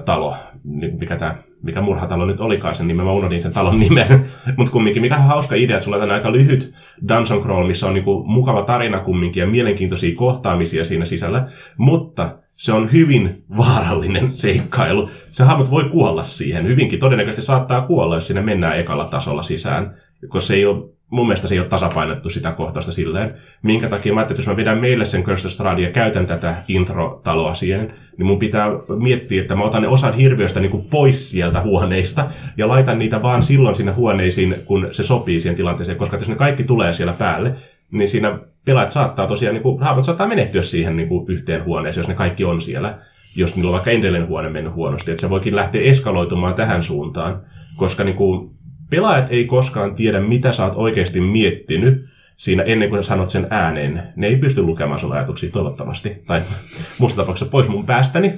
talo, 0.04 0.36
niin 0.64 0.98
mikä, 0.98 1.16
tämä, 1.16 1.34
mikä 1.64 1.80
murhatalo 1.80 2.26
nyt 2.26 2.40
olikaan 2.40 2.74
sen 2.74 2.88
nimen, 2.88 3.06
mä 3.06 3.12
unohdin 3.12 3.42
sen 3.42 3.52
talon 3.52 3.80
nimen, 3.80 4.24
mutta 4.56 4.72
kumminkin, 4.72 5.02
mikä 5.02 5.18
hauska 5.18 5.54
idea, 5.54 5.76
että 5.76 5.84
sulla 5.84 5.96
on 5.96 6.10
aika 6.10 6.32
lyhyt 6.32 6.74
dungeon 7.08 7.42
crawl, 7.42 7.66
missä 7.66 7.86
on 7.86 7.94
niinku 7.94 8.24
mukava 8.26 8.62
tarina 8.62 9.00
kumminkin 9.00 9.40
ja 9.40 9.46
mielenkiintoisia 9.46 10.16
kohtaamisia 10.16 10.84
siinä 10.84 11.04
sisällä, 11.04 11.46
mutta 11.76 12.38
se 12.50 12.72
on 12.72 12.92
hyvin 12.92 13.44
vaarallinen 13.56 14.36
seikkailu. 14.36 15.10
Se 15.30 15.44
hahmot 15.44 15.70
voi 15.70 15.84
kuolla 15.84 16.22
siihen. 16.22 16.68
Hyvinkin 16.68 16.98
todennäköisesti 16.98 17.46
saattaa 17.46 17.80
kuolla, 17.80 18.14
jos 18.14 18.26
sinne 18.26 18.42
mennään 18.42 18.78
ekalla 18.78 19.04
tasolla 19.04 19.42
sisään. 19.42 19.94
Koska 20.28 20.46
se 20.46 20.54
ei 20.54 20.66
ole, 20.66 20.84
mun 21.10 21.26
mielestä 21.26 21.48
se 21.48 21.54
ei 21.54 21.58
ole 21.58 21.68
tasapainottu 21.68 22.28
sitä 22.28 22.52
kohtausta 22.52 22.92
silleen. 22.92 23.34
Minkä 23.62 23.88
takia 23.88 24.12
mä 24.12 24.20
ajattelin, 24.20 24.40
että 24.40 24.50
jos 24.50 24.54
mä 24.54 24.62
vedän 24.62 24.78
meille 24.78 25.04
sen 25.04 25.24
Curse 25.24 25.48
ja 25.82 25.90
käytän 25.90 26.26
tätä 26.26 26.54
intro-taloa 26.68 27.54
siihen, 27.54 27.92
niin 28.18 28.26
mun 28.26 28.38
pitää 28.38 28.68
miettiä, 28.98 29.42
että 29.42 29.54
mä 29.54 29.64
otan 29.64 29.82
ne 29.82 29.88
osan 29.88 30.14
hirviöstä 30.14 30.60
niin 30.60 30.70
kuin 30.70 30.86
pois 30.90 31.30
sieltä 31.30 31.60
huoneista 31.60 32.24
ja 32.56 32.68
laitan 32.68 32.98
niitä 32.98 33.22
vaan 33.22 33.42
silloin 33.42 33.76
sinne 33.76 33.92
huoneisiin, 33.92 34.56
kun 34.64 34.88
se 34.90 35.02
sopii 35.02 35.40
siihen 35.40 35.56
tilanteeseen. 35.56 35.98
Koska 35.98 36.16
jos 36.16 36.28
ne 36.28 36.34
kaikki 36.34 36.64
tulee 36.64 36.92
siellä 36.92 37.12
päälle, 37.12 37.52
niin 37.90 38.08
siinä 38.08 38.38
pelaajat 38.64 38.90
saattaa 38.90 39.26
tosiaan, 39.26 39.54
niin 39.54 39.62
kuin, 39.62 39.80
hahmot 39.80 40.04
saattaa 40.04 40.26
menehtyä 40.26 40.62
siihen 40.62 40.96
niin 40.96 41.08
kuin 41.08 41.28
yhteen 41.28 41.64
huoneeseen, 41.64 42.02
jos 42.02 42.08
ne 42.08 42.14
kaikki 42.14 42.44
on 42.44 42.60
siellä, 42.60 42.98
jos 43.36 43.56
niillä 43.56 43.68
on 43.68 43.72
vaikka 43.72 43.90
edellinen 43.90 44.28
huone 44.28 44.48
mennyt 44.48 44.74
huonosti. 44.74 45.10
Että 45.10 45.20
se 45.20 45.30
voikin 45.30 45.56
lähteä 45.56 45.82
eskaloitumaan 45.82 46.54
tähän 46.54 46.82
suuntaan, 46.82 47.40
koska 47.76 48.04
niin 48.04 48.16
kuin, 48.16 48.50
pelaajat 48.94 49.26
ei 49.30 49.44
koskaan 49.44 49.94
tiedä, 49.94 50.20
mitä 50.20 50.52
sä 50.52 50.64
oot 50.64 50.74
oikeasti 50.76 51.20
miettinyt 51.20 52.04
siinä 52.36 52.62
ennen 52.62 52.88
kuin 52.88 53.02
sä 53.02 53.08
sanot 53.08 53.30
sen 53.30 53.46
ääneen. 53.50 54.02
Ne 54.16 54.26
ei 54.26 54.36
pysty 54.36 54.62
lukemaan 54.62 54.98
sun 54.98 55.12
ajatuksia 55.12 55.50
toivottavasti, 55.52 56.22
tai 56.26 56.42
muussa 56.98 57.22
tapauksessa 57.22 57.50
pois 57.50 57.68
mun 57.68 57.86
päästäni, 57.86 58.32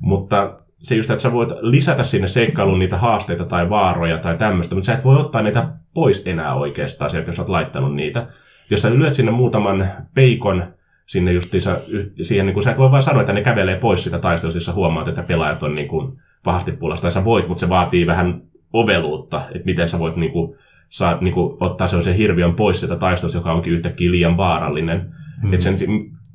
mutta 0.00 0.56
se 0.78 0.94
just, 0.94 1.10
että 1.10 1.22
sä 1.22 1.32
voit 1.32 1.50
lisätä 1.60 2.04
sinne 2.04 2.26
seikkailuun 2.26 2.78
niitä 2.78 2.96
haasteita 2.96 3.44
tai 3.44 3.70
vaaroja 3.70 4.18
tai 4.18 4.38
tämmöistä, 4.38 4.74
mutta 4.74 4.86
sä 4.86 4.94
et 4.94 5.04
voi 5.04 5.20
ottaa 5.20 5.42
niitä 5.42 5.68
pois 5.94 6.26
enää 6.26 6.54
oikeastaan, 6.54 7.10
sieltä, 7.10 7.28
jos 7.28 7.36
sä 7.36 7.42
oot 7.42 7.48
laittanut 7.48 7.94
niitä 7.94 8.26
jos 8.72 8.82
sä 8.82 8.94
lyöt 8.94 9.14
sinne 9.14 9.32
muutaman 9.32 9.86
peikon 10.14 10.64
sinne 11.06 11.32
justiinsa, 11.32 11.80
siihen, 12.22 12.46
niin 12.46 12.54
kuin 12.54 12.64
sä 12.64 12.70
et 12.70 12.78
voi 12.78 12.90
vaan 12.90 13.02
sanoa, 13.02 13.20
että 13.20 13.32
ne 13.32 13.42
kävelee 13.42 13.76
pois 13.76 14.04
sitä 14.04 14.18
taistelusta, 14.18 14.56
jos 14.56 14.64
sä 14.64 14.72
huomaat, 14.72 15.08
että 15.08 15.22
pelaajat 15.22 15.62
on 15.62 15.74
niin 15.74 15.88
kuin 15.88 16.18
pahasti 16.44 16.72
pulasta. 16.72 17.02
Tai 17.02 17.10
sä 17.10 17.24
voit, 17.24 17.48
mutta 17.48 17.60
se 17.60 17.68
vaatii 17.68 18.06
vähän 18.06 18.42
oveluutta, 18.72 19.42
että 19.54 19.64
miten 19.64 19.88
sä 19.88 19.98
voit 19.98 20.16
niin 20.16 20.32
kuin, 20.32 20.56
saa, 20.88 21.18
niin 21.20 21.34
kuin, 21.34 21.56
ottaa 21.60 21.86
sellaisen 21.86 22.14
hirviön 22.14 22.54
pois 22.54 22.80
sitä 22.80 22.96
taistelusta, 22.96 23.38
joka 23.38 23.52
onkin 23.52 23.72
yhtäkkiä 23.72 24.10
liian 24.10 24.36
vaarallinen. 24.36 25.14
Mm. 25.42 25.52
Että 25.52 25.64
sen 25.64 25.76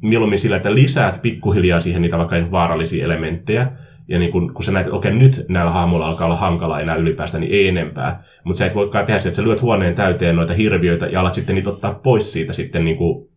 mieluummin 0.02 0.39
sillä, 0.39 0.58
että 0.58 0.76
lisäät 0.76 1.19
pikkuhiljaa 1.21 1.80
siihen 1.80 2.02
niitä 2.02 2.17
vaikka 2.17 2.52
vaarallisia 2.52 3.06
elementtejä, 3.06 3.71
ja 4.08 4.19
niin 4.19 4.32
kun, 4.32 4.54
kun 4.54 4.63
sä 4.63 4.71
näet, 4.71 4.88
että 4.88 4.97
okei, 4.97 5.13
nyt 5.13 5.45
näillä 5.50 5.71
hahmoilla 5.71 6.08
alkaa 6.08 6.26
olla 6.26 6.36
hankala 6.36 6.80
enää 6.80 6.95
ylipäästä, 6.95 7.39
niin 7.39 7.52
ei 7.52 7.67
enempää. 7.67 8.23
Mutta 8.43 8.58
sä 8.58 8.65
et 8.65 8.76
voikaan 8.76 9.06
tehdä 9.06 9.19
se, 9.19 9.30
että 9.30 9.36
sä 9.36 9.43
lyöt 9.43 9.62
huoneen 9.62 9.95
täyteen 9.95 10.36
noita 10.36 10.54
hirviöitä 10.54 11.06
ja 11.06 11.19
alat 11.19 11.34
sitten 11.34 11.56
niitä 11.56 11.69
ottaa 11.69 11.93
pois 11.93 12.34
siitä 12.34 12.54
sitten 12.54 12.86
niin 12.86 12.97
kuin, 12.97 13.30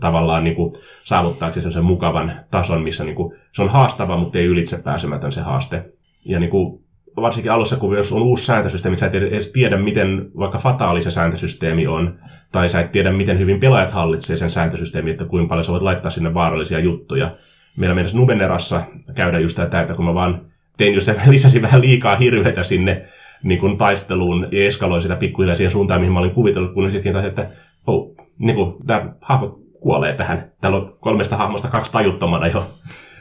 tavallaan 0.00 0.44
niin 0.44 0.56
kuin, 0.56 0.74
saavuttaaksesi 1.04 1.72
sen 1.72 1.84
mukavan 1.84 2.32
tason, 2.50 2.82
missä 2.82 3.04
niin 3.04 3.14
kuin, 3.14 3.34
se 3.52 3.62
on 3.62 3.68
haastava, 3.68 4.16
mutta 4.16 4.38
ei 4.38 4.44
ylitse 4.44 4.82
pääsemätön 4.84 5.32
se 5.32 5.40
haaste. 5.40 5.84
Ja 6.24 6.40
niin 6.40 6.50
kuin, 6.50 6.80
varsinkin 7.16 7.52
alussa, 7.52 7.76
kun 7.76 7.96
jos 7.96 8.12
on 8.12 8.22
uusi 8.22 8.44
sääntösysteemi, 8.44 8.96
sä 8.96 9.06
et 9.06 9.14
edes 9.14 9.52
tiedä, 9.52 9.76
miten 9.76 10.30
vaikka 10.38 10.58
fataali 10.58 11.02
se 11.02 11.10
sääntösysteemi 11.10 11.86
on, 11.86 12.18
tai 12.52 12.68
sä 12.68 12.80
et 12.80 12.92
tiedä, 12.92 13.12
miten 13.12 13.38
hyvin 13.38 13.60
pelaajat 13.60 13.90
hallitsee 13.90 14.36
sen 14.36 14.50
sääntösysteemin, 14.50 15.10
että 15.10 15.24
kuinka 15.24 15.48
paljon 15.48 15.64
sä 15.64 15.72
voit 15.72 15.82
laittaa 15.82 16.10
sinne 16.10 16.34
vaarallisia 16.34 16.78
juttuja 16.78 17.36
meillä 17.76 17.94
mennessä 17.94 18.18
Nubenerassa 18.18 18.82
käydä 19.14 19.38
just 19.38 19.56
tätä, 19.56 19.80
että 19.80 19.94
kun 19.94 20.04
mä 20.04 20.14
vaan 20.14 20.40
tein 20.78 20.94
just 20.94 21.04
se, 21.04 21.16
lisäsin 21.26 21.62
vähän 21.62 21.80
liikaa 21.80 22.16
hirveitä 22.16 22.62
sinne 22.62 23.02
niin 23.42 23.60
kuin 23.60 23.78
taisteluun 23.78 24.48
ja 24.50 24.66
eskaloin 24.66 25.02
sitä 25.02 25.16
pikkuhiljaa 25.16 25.54
siihen 25.54 25.70
suuntaan, 25.70 26.00
mihin 26.00 26.12
mä 26.12 26.18
olin 26.18 26.30
kuvitellut, 26.30 26.74
kun 26.74 26.90
sitten 26.90 27.12
taas, 27.12 27.24
että 27.24 27.50
oh, 27.86 28.14
niin 28.38 28.56
kuin, 28.56 28.74
tämä 28.86 29.12
hahmo 29.20 29.58
kuolee 29.80 30.14
tähän. 30.14 30.52
Täällä 30.60 30.78
on 30.78 30.96
kolmesta 31.00 31.36
hahmosta 31.36 31.68
kaksi 31.68 31.92
tajuttomana 31.92 32.46
jo. 32.46 32.70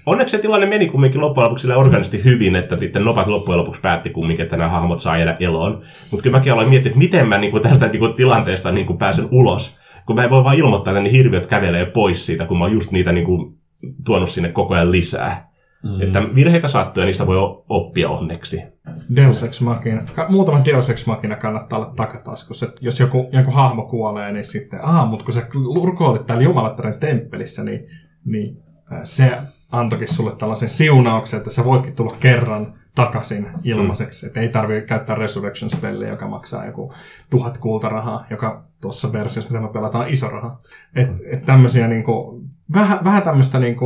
Onneksi 0.05 0.31
se 0.31 0.41
tilanne 0.41 0.65
meni 0.65 0.87
kumminkin 0.87 1.21
loppujen 1.21 1.45
lopuksi 1.45 1.71
organisti 1.71 2.23
hyvin, 2.23 2.55
että 2.55 2.77
sitten 2.77 3.05
nopat 3.05 3.27
loppujen 3.27 3.59
lopuksi 3.59 3.81
päätti 3.81 4.09
kumminkin, 4.09 4.43
että 4.43 4.57
nämä 4.57 4.69
hahmot 4.69 5.01
saa 5.01 5.17
jäädä 5.17 5.37
eloon. 5.39 5.81
Mutta 6.11 6.23
kyllä 6.23 6.37
mäkin 6.37 6.53
aloin 6.53 6.69
miettiä, 6.69 6.89
että 6.89 6.99
miten 6.99 7.27
mä 7.27 7.37
niin 7.37 7.51
kuin 7.51 7.63
tästä 7.63 7.87
niin 7.87 7.99
kuin 7.99 8.13
tilanteesta 8.13 8.71
niin 8.71 8.87
kuin 8.87 8.97
pääsen 8.97 9.27
ulos. 9.31 9.77
Kun 10.05 10.15
mä 10.15 10.23
en 10.23 10.29
voi 10.29 10.43
vaan 10.43 10.57
ilmoittaa, 10.57 10.91
että 10.91 11.03
ne 11.03 11.11
hirviöt 11.11 11.47
kävelee 11.47 11.85
pois 11.85 12.25
siitä, 12.25 12.45
kun 12.45 12.57
mä 12.57 12.63
oon 12.63 12.73
just 12.73 12.91
niitä 12.91 13.11
niin 13.11 13.25
kuin 13.25 13.57
tuonut 14.05 14.29
sinne 14.29 14.49
koko 14.49 14.73
ajan 14.73 14.91
lisää. 14.91 15.49
Mm. 15.83 16.01
Että 16.01 16.35
virheitä 16.35 16.67
sattuu 16.67 17.01
ja 17.01 17.05
niistä 17.05 17.27
voi 17.27 17.37
oppia 17.69 18.09
onneksi. 18.09 18.61
Deus 19.15 19.43
Ex 19.43 19.61
Machina. 19.61 20.01
Muutama 20.29 20.65
Deus 20.65 20.89
Ex 20.89 21.05
Machina 21.05 21.35
kannattaa 21.35 21.79
olla 21.79 21.93
takataskussa. 21.95 22.65
Että 22.65 22.79
jos 22.81 22.99
joku, 22.99 23.29
joku 23.31 23.51
hahmo 23.51 23.85
kuolee, 23.85 24.31
niin 24.31 24.45
sitten, 24.45 24.85
aha, 24.85 25.05
mutta 25.05 25.25
kun 25.25 25.33
sä 25.33 25.47
rukoilit 25.85 26.25
täällä 26.25 26.43
Jumalattaren 26.43 26.99
temppelissä, 26.99 27.63
niin, 27.63 27.85
niin 28.25 28.57
se 29.03 29.37
antoikin 29.71 30.13
sulle 30.13 30.35
tällaisen 30.35 30.69
siunauksen, 30.69 31.37
että 31.37 31.49
sä 31.49 31.65
voitkin 31.65 31.95
tulla 31.95 32.15
kerran 32.19 32.67
takaisin 32.95 33.47
ilmaiseksi. 33.63 34.25
Mm. 34.25 34.27
Että 34.27 34.39
ei 34.39 34.49
tarvitse 34.49 34.85
käyttää 34.85 35.15
Resurrection 35.15 35.69
spelliä, 35.69 36.09
joka 36.09 36.27
maksaa 36.27 36.65
joku 36.65 36.93
tuhat 37.29 37.57
kultarahaa, 37.57 38.25
joka 38.29 38.63
tuossa 38.81 39.13
versiossa, 39.13 39.51
mitä 39.51 39.61
me 39.61 39.73
pelataan, 39.73 40.07
iso 40.07 40.29
raha. 40.29 40.59
Että 40.95 41.21
et 41.31 41.45
tämmöisiä 41.45 41.87
niinku, 41.87 42.41
vähän, 42.73 42.99
vähän 43.03 43.23
tämmöistä 43.23 43.59
niinku, 43.59 43.85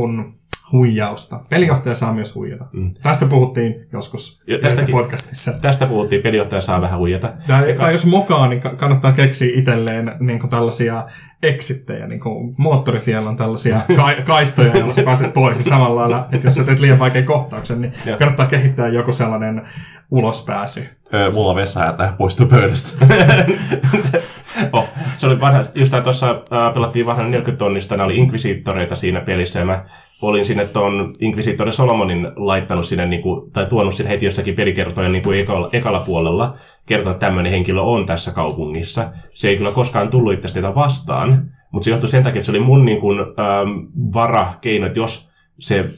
huijausta. 0.74 1.40
Pelijohtaja 1.50 1.94
saa 1.94 2.12
myös 2.12 2.34
huijata. 2.34 2.64
Mm. 2.72 2.82
Tästä 3.02 3.26
puhuttiin 3.26 3.86
joskus 3.92 4.42
jo, 4.46 4.58
tästäkin, 4.58 4.92
podcastissa. 4.92 5.52
Tästä 5.52 5.86
puhuttiin, 5.86 6.22
pelijohtaja 6.22 6.60
saa 6.60 6.80
vähän 6.80 6.98
huijata. 6.98 7.32
Tai, 7.46 7.70
Eka... 7.70 7.82
tai 7.82 7.92
jos 7.92 8.06
mokaa, 8.06 8.48
niin 8.48 8.60
kannattaa 8.60 9.12
keksiä 9.12 9.58
itselleen 9.58 10.12
niin 10.20 10.38
kuin 10.38 10.50
tällaisia 10.50 11.04
eksittejä. 11.42 12.06
Niin 12.06 12.20
kuin 12.20 12.54
moottoritiellä 12.58 13.30
on 13.30 13.36
tällaisia 13.36 13.80
ka- 13.96 14.22
kaistoja, 14.24 14.76
joilla 14.76 14.92
sä 14.92 15.02
pääset 15.02 15.32
pois. 15.32 15.58
Ja 15.58 15.64
samalla 15.64 16.00
lailla, 16.00 16.28
että 16.32 16.46
jos 16.46 16.54
sä 16.54 16.64
teet 16.64 16.80
liian 16.80 16.98
vaikean 16.98 17.24
kohtauksen, 17.24 17.80
niin 17.80 17.92
kannattaa 18.18 18.46
kehittää 18.46 18.88
joku 18.88 19.12
sellainen 19.12 19.62
ulospääsy. 20.10 20.88
Öö, 21.14 21.30
mulla 21.30 21.50
on 21.50 21.56
vessahätä, 21.56 22.12
poistu 22.18 22.46
pöydästä. 22.46 23.06
oh, 24.72 24.88
se 25.16 25.26
oli 25.26 25.40
vanha, 25.40 25.64
just 25.74 25.94
tuossa 26.04 26.30
äh, 26.30 26.74
pelattiin 26.74 27.06
vähän 27.06 27.30
40 27.30 27.58
tonnista, 27.58 27.96
nämä 27.96 28.04
oli 28.04 28.16
inkvisiittoreita 28.16 28.94
siinä 28.94 29.20
pelissä, 29.20 29.58
ja 29.58 29.64
mä 29.64 29.84
olin 30.28 30.44
sinne 30.44 30.66
tuon 30.66 31.12
Inquisitor 31.20 31.72
Solomonin 31.72 32.28
laittanut 32.36 32.86
sinne, 32.86 33.06
niin 33.06 33.22
kuin, 33.22 33.50
tai 33.50 33.66
tuonut 33.66 33.94
sinne 33.94 34.10
heti 34.10 34.24
jossakin 34.24 34.54
pelikertoja 34.54 35.08
niin 35.08 35.22
kuin 35.22 35.40
ekalla, 35.40 35.68
ekalla 35.72 36.00
puolella, 36.00 36.54
kertoa, 36.86 37.12
että 37.12 37.26
tämmöinen 37.26 37.52
henkilö 37.52 37.80
on 37.80 38.06
tässä 38.06 38.32
kaupungissa. 38.32 39.10
Se 39.32 39.48
ei 39.48 39.56
kyllä 39.56 39.72
koskaan 39.72 40.08
tullut 40.08 40.32
itse 40.32 40.48
sitä 40.48 40.74
vastaan, 40.74 41.50
mutta 41.70 41.84
se 41.84 41.90
johtui 41.90 42.08
sen 42.08 42.22
takia, 42.22 42.38
että 42.38 42.46
se 42.46 42.52
oli 42.52 42.60
mun 42.60 42.84
niin 42.84 43.00
kuin, 43.00 43.20
ähm, 43.20 43.70
varakeino, 44.14 44.86
että 44.86 44.98
jos 44.98 45.30
se 45.58 45.90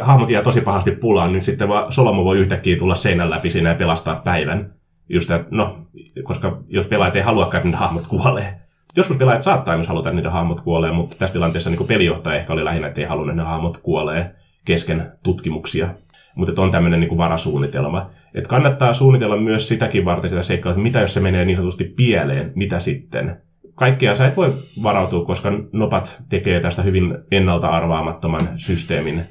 hahmot 0.00 0.30
jää 0.30 0.42
tosi 0.42 0.60
pahasti 0.60 0.90
pulaan, 0.90 1.32
niin 1.32 1.42
sitten 1.42 1.68
vaan 1.68 1.92
Solomon 1.92 2.24
voi 2.24 2.38
yhtäkkiä 2.38 2.78
tulla 2.78 2.94
seinän 2.94 3.30
läpi 3.30 3.50
siinä 3.50 3.68
ja 3.68 3.74
pelastaa 3.74 4.16
päivän. 4.24 4.74
Just, 5.08 5.30
no, 5.50 5.76
koska 6.22 6.62
jos 6.68 6.86
pelaajat 6.86 7.16
ei 7.16 7.22
halua, 7.22 7.50
että 7.54 7.76
hahmot 7.76 8.06
kuolee. 8.06 8.60
Joskus 8.96 9.16
pelaajat 9.16 9.42
saattaa 9.42 9.76
myös 9.76 9.88
haluta, 9.88 10.08
että 10.08 10.16
niiden 10.16 10.32
hahmot 10.32 10.60
kuolee, 10.60 10.92
mutta 10.92 11.16
tässä 11.18 11.32
tilanteessa 11.32 11.70
niin 11.70 11.86
pelijohtaja 11.86 12.36
ehkä 12.40 12.52
oli 12.52 12.64
lähinnä, 12.64 12.88
että 12.88 13.00
ei 13.00 13.06
halunnut, 13.06 13.32
että 13.32 13.42
ne 13.42 13.48
hahmot 13.48 13.76
kuolee 13.76 14.34
kesken 14.64 15.12
tutkimuksia. 15.22 15.88
Mutta 16.34 16.62
on 16.62 16.70
tämmöinen 16.70 17.00
niin 17.00 17.16
varasuunnitelma. 17.16 18.10
Et 18.34 18.46
kannattaa 18.46 18.94
suunnitella 18.94 19.36
myös 19.36 19.68
sitäkin 19.68 20.04
varten 20.04 20.30
sitä 20.30 20.42
seikkaa, 20.42 20.72
että 20.72 20.82
mitä 20.82 21.00
jos 21.00 21.14
se 21.14 21.20
menee 21.20 21.44
niin 21.44 21.56
sanotusti 21.56 21.84
pieleen, 21.84 22.52
mitä 22.54 22.80
sitten. 22.80 23.36
Kaikkea 23.74 24.14
sä 24.14 24.26
et 24.26 24.36
voi 24.36 24.54
varautua, 24.82 25.24
koska 25.24 25.52
nopat 25.72 26.22
tekee 26.28 26.60
tästä 26.60 26.82
hyvin 26.82 27.18
ennalta 27.30 27.68
arvaamattoman 27.68 28.48
systeemin 28.56 29.22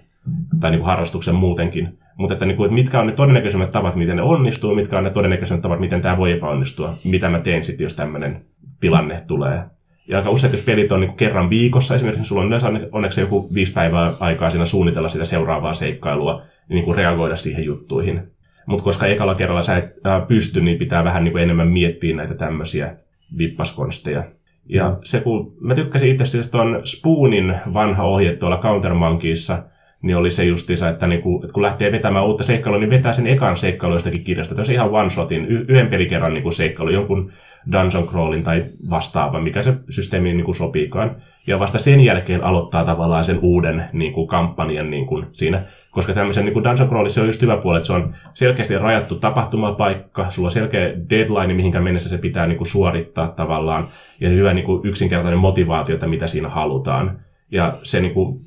tai 0.59 0.71
niin 0.71 0.79
kuin 0.79 0.87
harrastuksen 0.87 1.35
muutenkin. 1.35 1.99
Mutta 2.17 2.33
että, 2.33 2.45
niin 2.45 2.57
kuin, 2.57 2.65
että 2.65 2.73
mitkä 2.73 2.99
on 2.99 3.07
ne 3.07 3.13
todennäköisemmät 3.13 3.71
tavat, 3.71 3.95
miten 3.95 4.15
ne 4.15 4.21
onnistuu, 4.21 4.75
mitkä 4.75 4.97
on 4.97 5.03
ne 5.03 5.09
todennäköisemmät 5.09 5.61
tavat, 5.61 5.79
miten 5.79 6.01
tämä 6.01 6.17
voi 6.17 6.31
epäonnistua, 6.31 6.93
mitä 7.03 7.29
mä 7.29 7.39
teen 7.39 7.63
sitten, 7.63 7.85
jos 7.85 7.93
tämmöinen 7.93 8.45
tilanne 8.79 9.21
tulee. 9.27 9.63
Ja 10.07 10.17
aika 10.17 10.29
usein, 10.29 10.51
jos 10.51 10.61
pelit 10.61 10.91
on 10.91 10.99
niin 10.99 11.13
kerran 11.13 11.49
viikossa, 11.49 11.95
esimerkiksi 11.95 12.27
sulla 12.27 12.41
on 12.41 12.47
yleensä 12.47 12.67
onneksi 12.91 13.21
joku 13.21 13.53
viisi 13.53 13.73
päivää 13.73 14.13
aikaa 14.19 14.49
siinä 14.49 14.65
suunnitella 14.65 15.09
sitä 15.09 15.25
seuraavaa 15.25 15.73
seikkailua, 15.73 16.41
niin, 16.69 16.85
kuin 16.85 16.97
reagoida 16.97 17.35
siihen 17.35 17.65
juttuihin. 17.65 18.31
Mutta 18.65 18.83
koska 18.83 19.07
ekalla 19.07 19.35
kerralla 19.35 19.61
sä 19.61 19.77
et 19.77 19.85
ää, 20.03 20.21
pysty, 20.21 20.61
niin 20.61 20.77
pitää 20.77 21.03
vähän 21.03 21.23
niin 21.23 21.31
kuin 21.31 21.43
enemmän 21.43 21.67
miettiä 21.67 22.15
näitä 22.15 22.33
tämmöisiä 22.33 22.95
vippaskonsteja. 23.37 24.23
Ja 24.65 24.97
se, 25.03 25.21
kun 25.21 25.57
mä 25.61 25.75
tykkäsin 25.75 26.09
itse 26.09 26.23
asiassa 26.23 26.51
tuon 26.51 26.81
Spoonin 26.83 27.55
vanha 27.73 28.03
ohje 28.03 28.35
tuolla 28.35 28.57
Countermonkeyssa, 28.57 29.63
niin 30.01 30.17
oli 30.17 30.31
se 30.31 30.43
justiinsa, 30.43 30.89
että, 30.89 31.07
niinku, 31.07 31.39
että 31.43 31.53
kun 31.53 31.63
lähtee 31.63 31.91
vetämään 31.91 32.25
uutta 32.25 32.43
seikkailua, 32.43 32.79
niin 32.79 32.89
vetää 32.89 33.13
sen 33.13 33.27
ekan 33.27 33.57
seikkailu 33.57 33.95
jostakin 33.95 34.23
kirjasta. 34.23 34.55
Tämä 34.55 34.65
on 34.67 34.73
ihan 34.73 34.89
one-shotin, 34.89 35.45
y- 35.47 35.65
yhden 35.67 35.87
pelikerran 35.87 36.33
niinku 36.33 36.51
seikkailu, 36.51 36.89
jonkun 36.89 37.31
dungeon 37.71 38.07
crawlin 38.07 38.43
tai 38.43 38.65
vastaava, 38.89 39.41
mikä 39.41 39.61
se 39.61 39.73
systeemiin 39.89 40.37
niinku 40.37 40.53
sopiikaan. 40.53 41.15
Ja 41.47 41.59
vasta 41.59 41.79
sen 41.79 42.01
jälkeen 42.01 42.43
aloittaa 42.43 42.85
tavallaan 42.85 43.23
sen 43.23 43.39
uuden 43.41 43.83
niinku, 43.93 44.27
kampanjan 44.27 44.89
niinku, 44.89 45.23
siinä. 45.31 45.63
Koska 45.91 46.13
tämmöisen 46.13 46.45
niinku 46.45 46.63
dungeon 46.63 46.89
crawlissa 46.89 47.21
on 47.21 47.27
just 47.27 47.41
hyvä 47.41 47.57
puoli, 47.57 47.77
että 47.77 47.87
se 47.87 47.93
on 47.93 48.13
selkeästi 48.33 48.77
rajattu 48.77 49.15
tapahtumapaikka, 49.15 50.29
sulla 50.29 50.47
on 50.47 50.51
selkeä 50.51 50.93
deadline, 51.09 51.53
mihinkä 51.53 51.81
mennessä 51.81 52.09
se 52.09 52.17
pitää 52.17 52.47
niinku, 52.47 52.65
suorittaa 52.65 53.27
tavallaan, 53.27 53.87
ja 54.19 54.29
hyvä 54.29 54.53
niinku, 54.53 54.81
yksinkertainen 54.83 55.39
motivaatio, 55.39 55.93
että 55.93 56.07
mitä 56.07 56.27
siinä 56.27 56.49
halutaan. 56.49 57.19
Ja 57.51 57.77
se 57.83 58.01
niinku, 58.01 58.37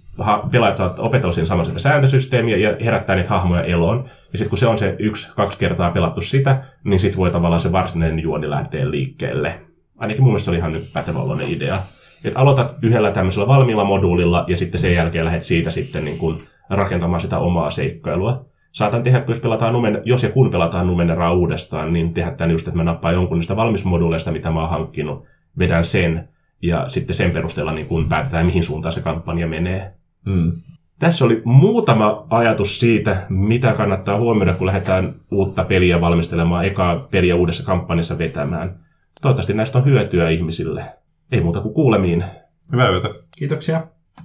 pelaajat 0.52 0.76
saavat 0.76 0.98
opetella 0.98 1.32
siinä 1.32 1.46
samassa 1.46 1.78
sääntösysteemiä 1.78 2.56
ja 2.56 2.76
herättää 2.84 3.16
niitä 3.16 3.30
hahmoja 3.30 3.62
eloon. 3.62 4.04
Ja 4.32 4.38
sitten 4.38 4.48
kun 4.48 4.58
se 4.58 4.66
on 4.66 4.78
se 4.78 4.96
yksi, 4.98 5.32
kaksi 5.36 5.58
kertaa 5.58 5.90
pelattu 5.90 6.20
sitä, 6.20 6.62
niin 6.84 7.00
sitten 7.00 7.18
voi 7.18 7.30
tavallaan 7.30 7.60
se 7.60 7.72
varsinainen 7.72 8.18
juoni 8.18 8.50
lähteä 8.50 8.90
liikkeelle. 8.90 9.54
Ainakin 9.96 10.22
mun 10.22 10.30
mielestä 10.30 10.44
se 10.44 10.50
oli 10.50 10.58
ihan 10.58 10.72
nyt 10.72 10.92
pätevä 10.92 11.20
idea. 11.46 11.78
Että 12.24 12.38
aloitat 12.38 12.74
yhdellä 12.82 13.10
tämmöisellä 13.10 13.48
valmiilla 13.48 13.84
moduulilla 13.84 14.44
ja 14.48 14.56
sitten 14.56 14.80
sen 14.80 14.94
jälkeen 14.94 15.24
lähdet 15.24 15.42
siitä 15.42 15.70
sitten 15.70 16.04
niin 16.04 16.18
kuin 16.18 16.42
rakentamaan 16.70 17.20
sitä 17.20 17.38
omaa 17.38 17.70
seikkailua. 17.70 18.44
Saatan 18.72 19.02
tehdä, 19.02 19.24
jos, 19.28 19.40
pelataan 19.40 19.72
numen, 19.72 20.02
jos 20.04 20.22
ja 20.22 20.30
kun 20.30 20.50
pelataan 20.50 20.86
Numeneraa 20.86 21.32
uudestaan, 21.32 21.92
niin 21.92 22.14
tehdä 22.14 22.30
tämän 22.30 22.50
just, 22.50 22.68
että 22.68 22.78
mä 22.78 22.84
nappaan 22.84 23.14
jonkun 23.14 23.38
niistä 23.38 23.56
valmismoduuleista, 23.56 24.30
mitä 24.30 24.50
mä 24.50 24.60
oon 24.60 24.70
hankkinut, 24.70 25.24
vedän 25.58 25.84
sen, 25.84 26.28
ja 26.62 26.88
sitten 26.88 27.16
sen 27.16 27.30
perusteella 27.30 27.72
niin 27.72 27.86
kun 27.86 28.08
päätetään, 28.08 28.46
mihin 28.46 28.64
suuntaan 28.64 28.92
se 28.92 29.00
kampanja 29.00 29.46
menee. 29.46 29.94
Mm. 30.26 30.52
Tässä 30.98 31.24
oli 31.24 31.42
muutama 31.44 32.26
ajatus 32.30 32.80
siitä, 32.80 33.26
mitä 33.28 33.72
kannattaa 33.72 34.18
huomioida, 34.18 34.54
kun 34.54 34.66
lähdetään 34.66 35.12
uutta 35.30 35.64
peliä 35.64 36.00
valmistelemaan, 36.00 36.64
ekaa 36.64 36.98
peliä 37.10 37.36
uudessa 37.36 37.64
kampanjassa 37.64 38.18
vetämään. 38.18 38.80
Toivottavasti 39.22 39.54
näistä 39.54 39.78
on 39.78 39.84
hyötyä 39.84 40.30
ihmisille. 40.30 40.84
Ei 41.32 41.40
muuta 41.40 41.60
kuin 41.60 41.74
kuulemiin. 41.74 42.24
Hyvää 42.72 42.90
yötä. 42.90 43.08
Kiitoksia. 43.36 43.86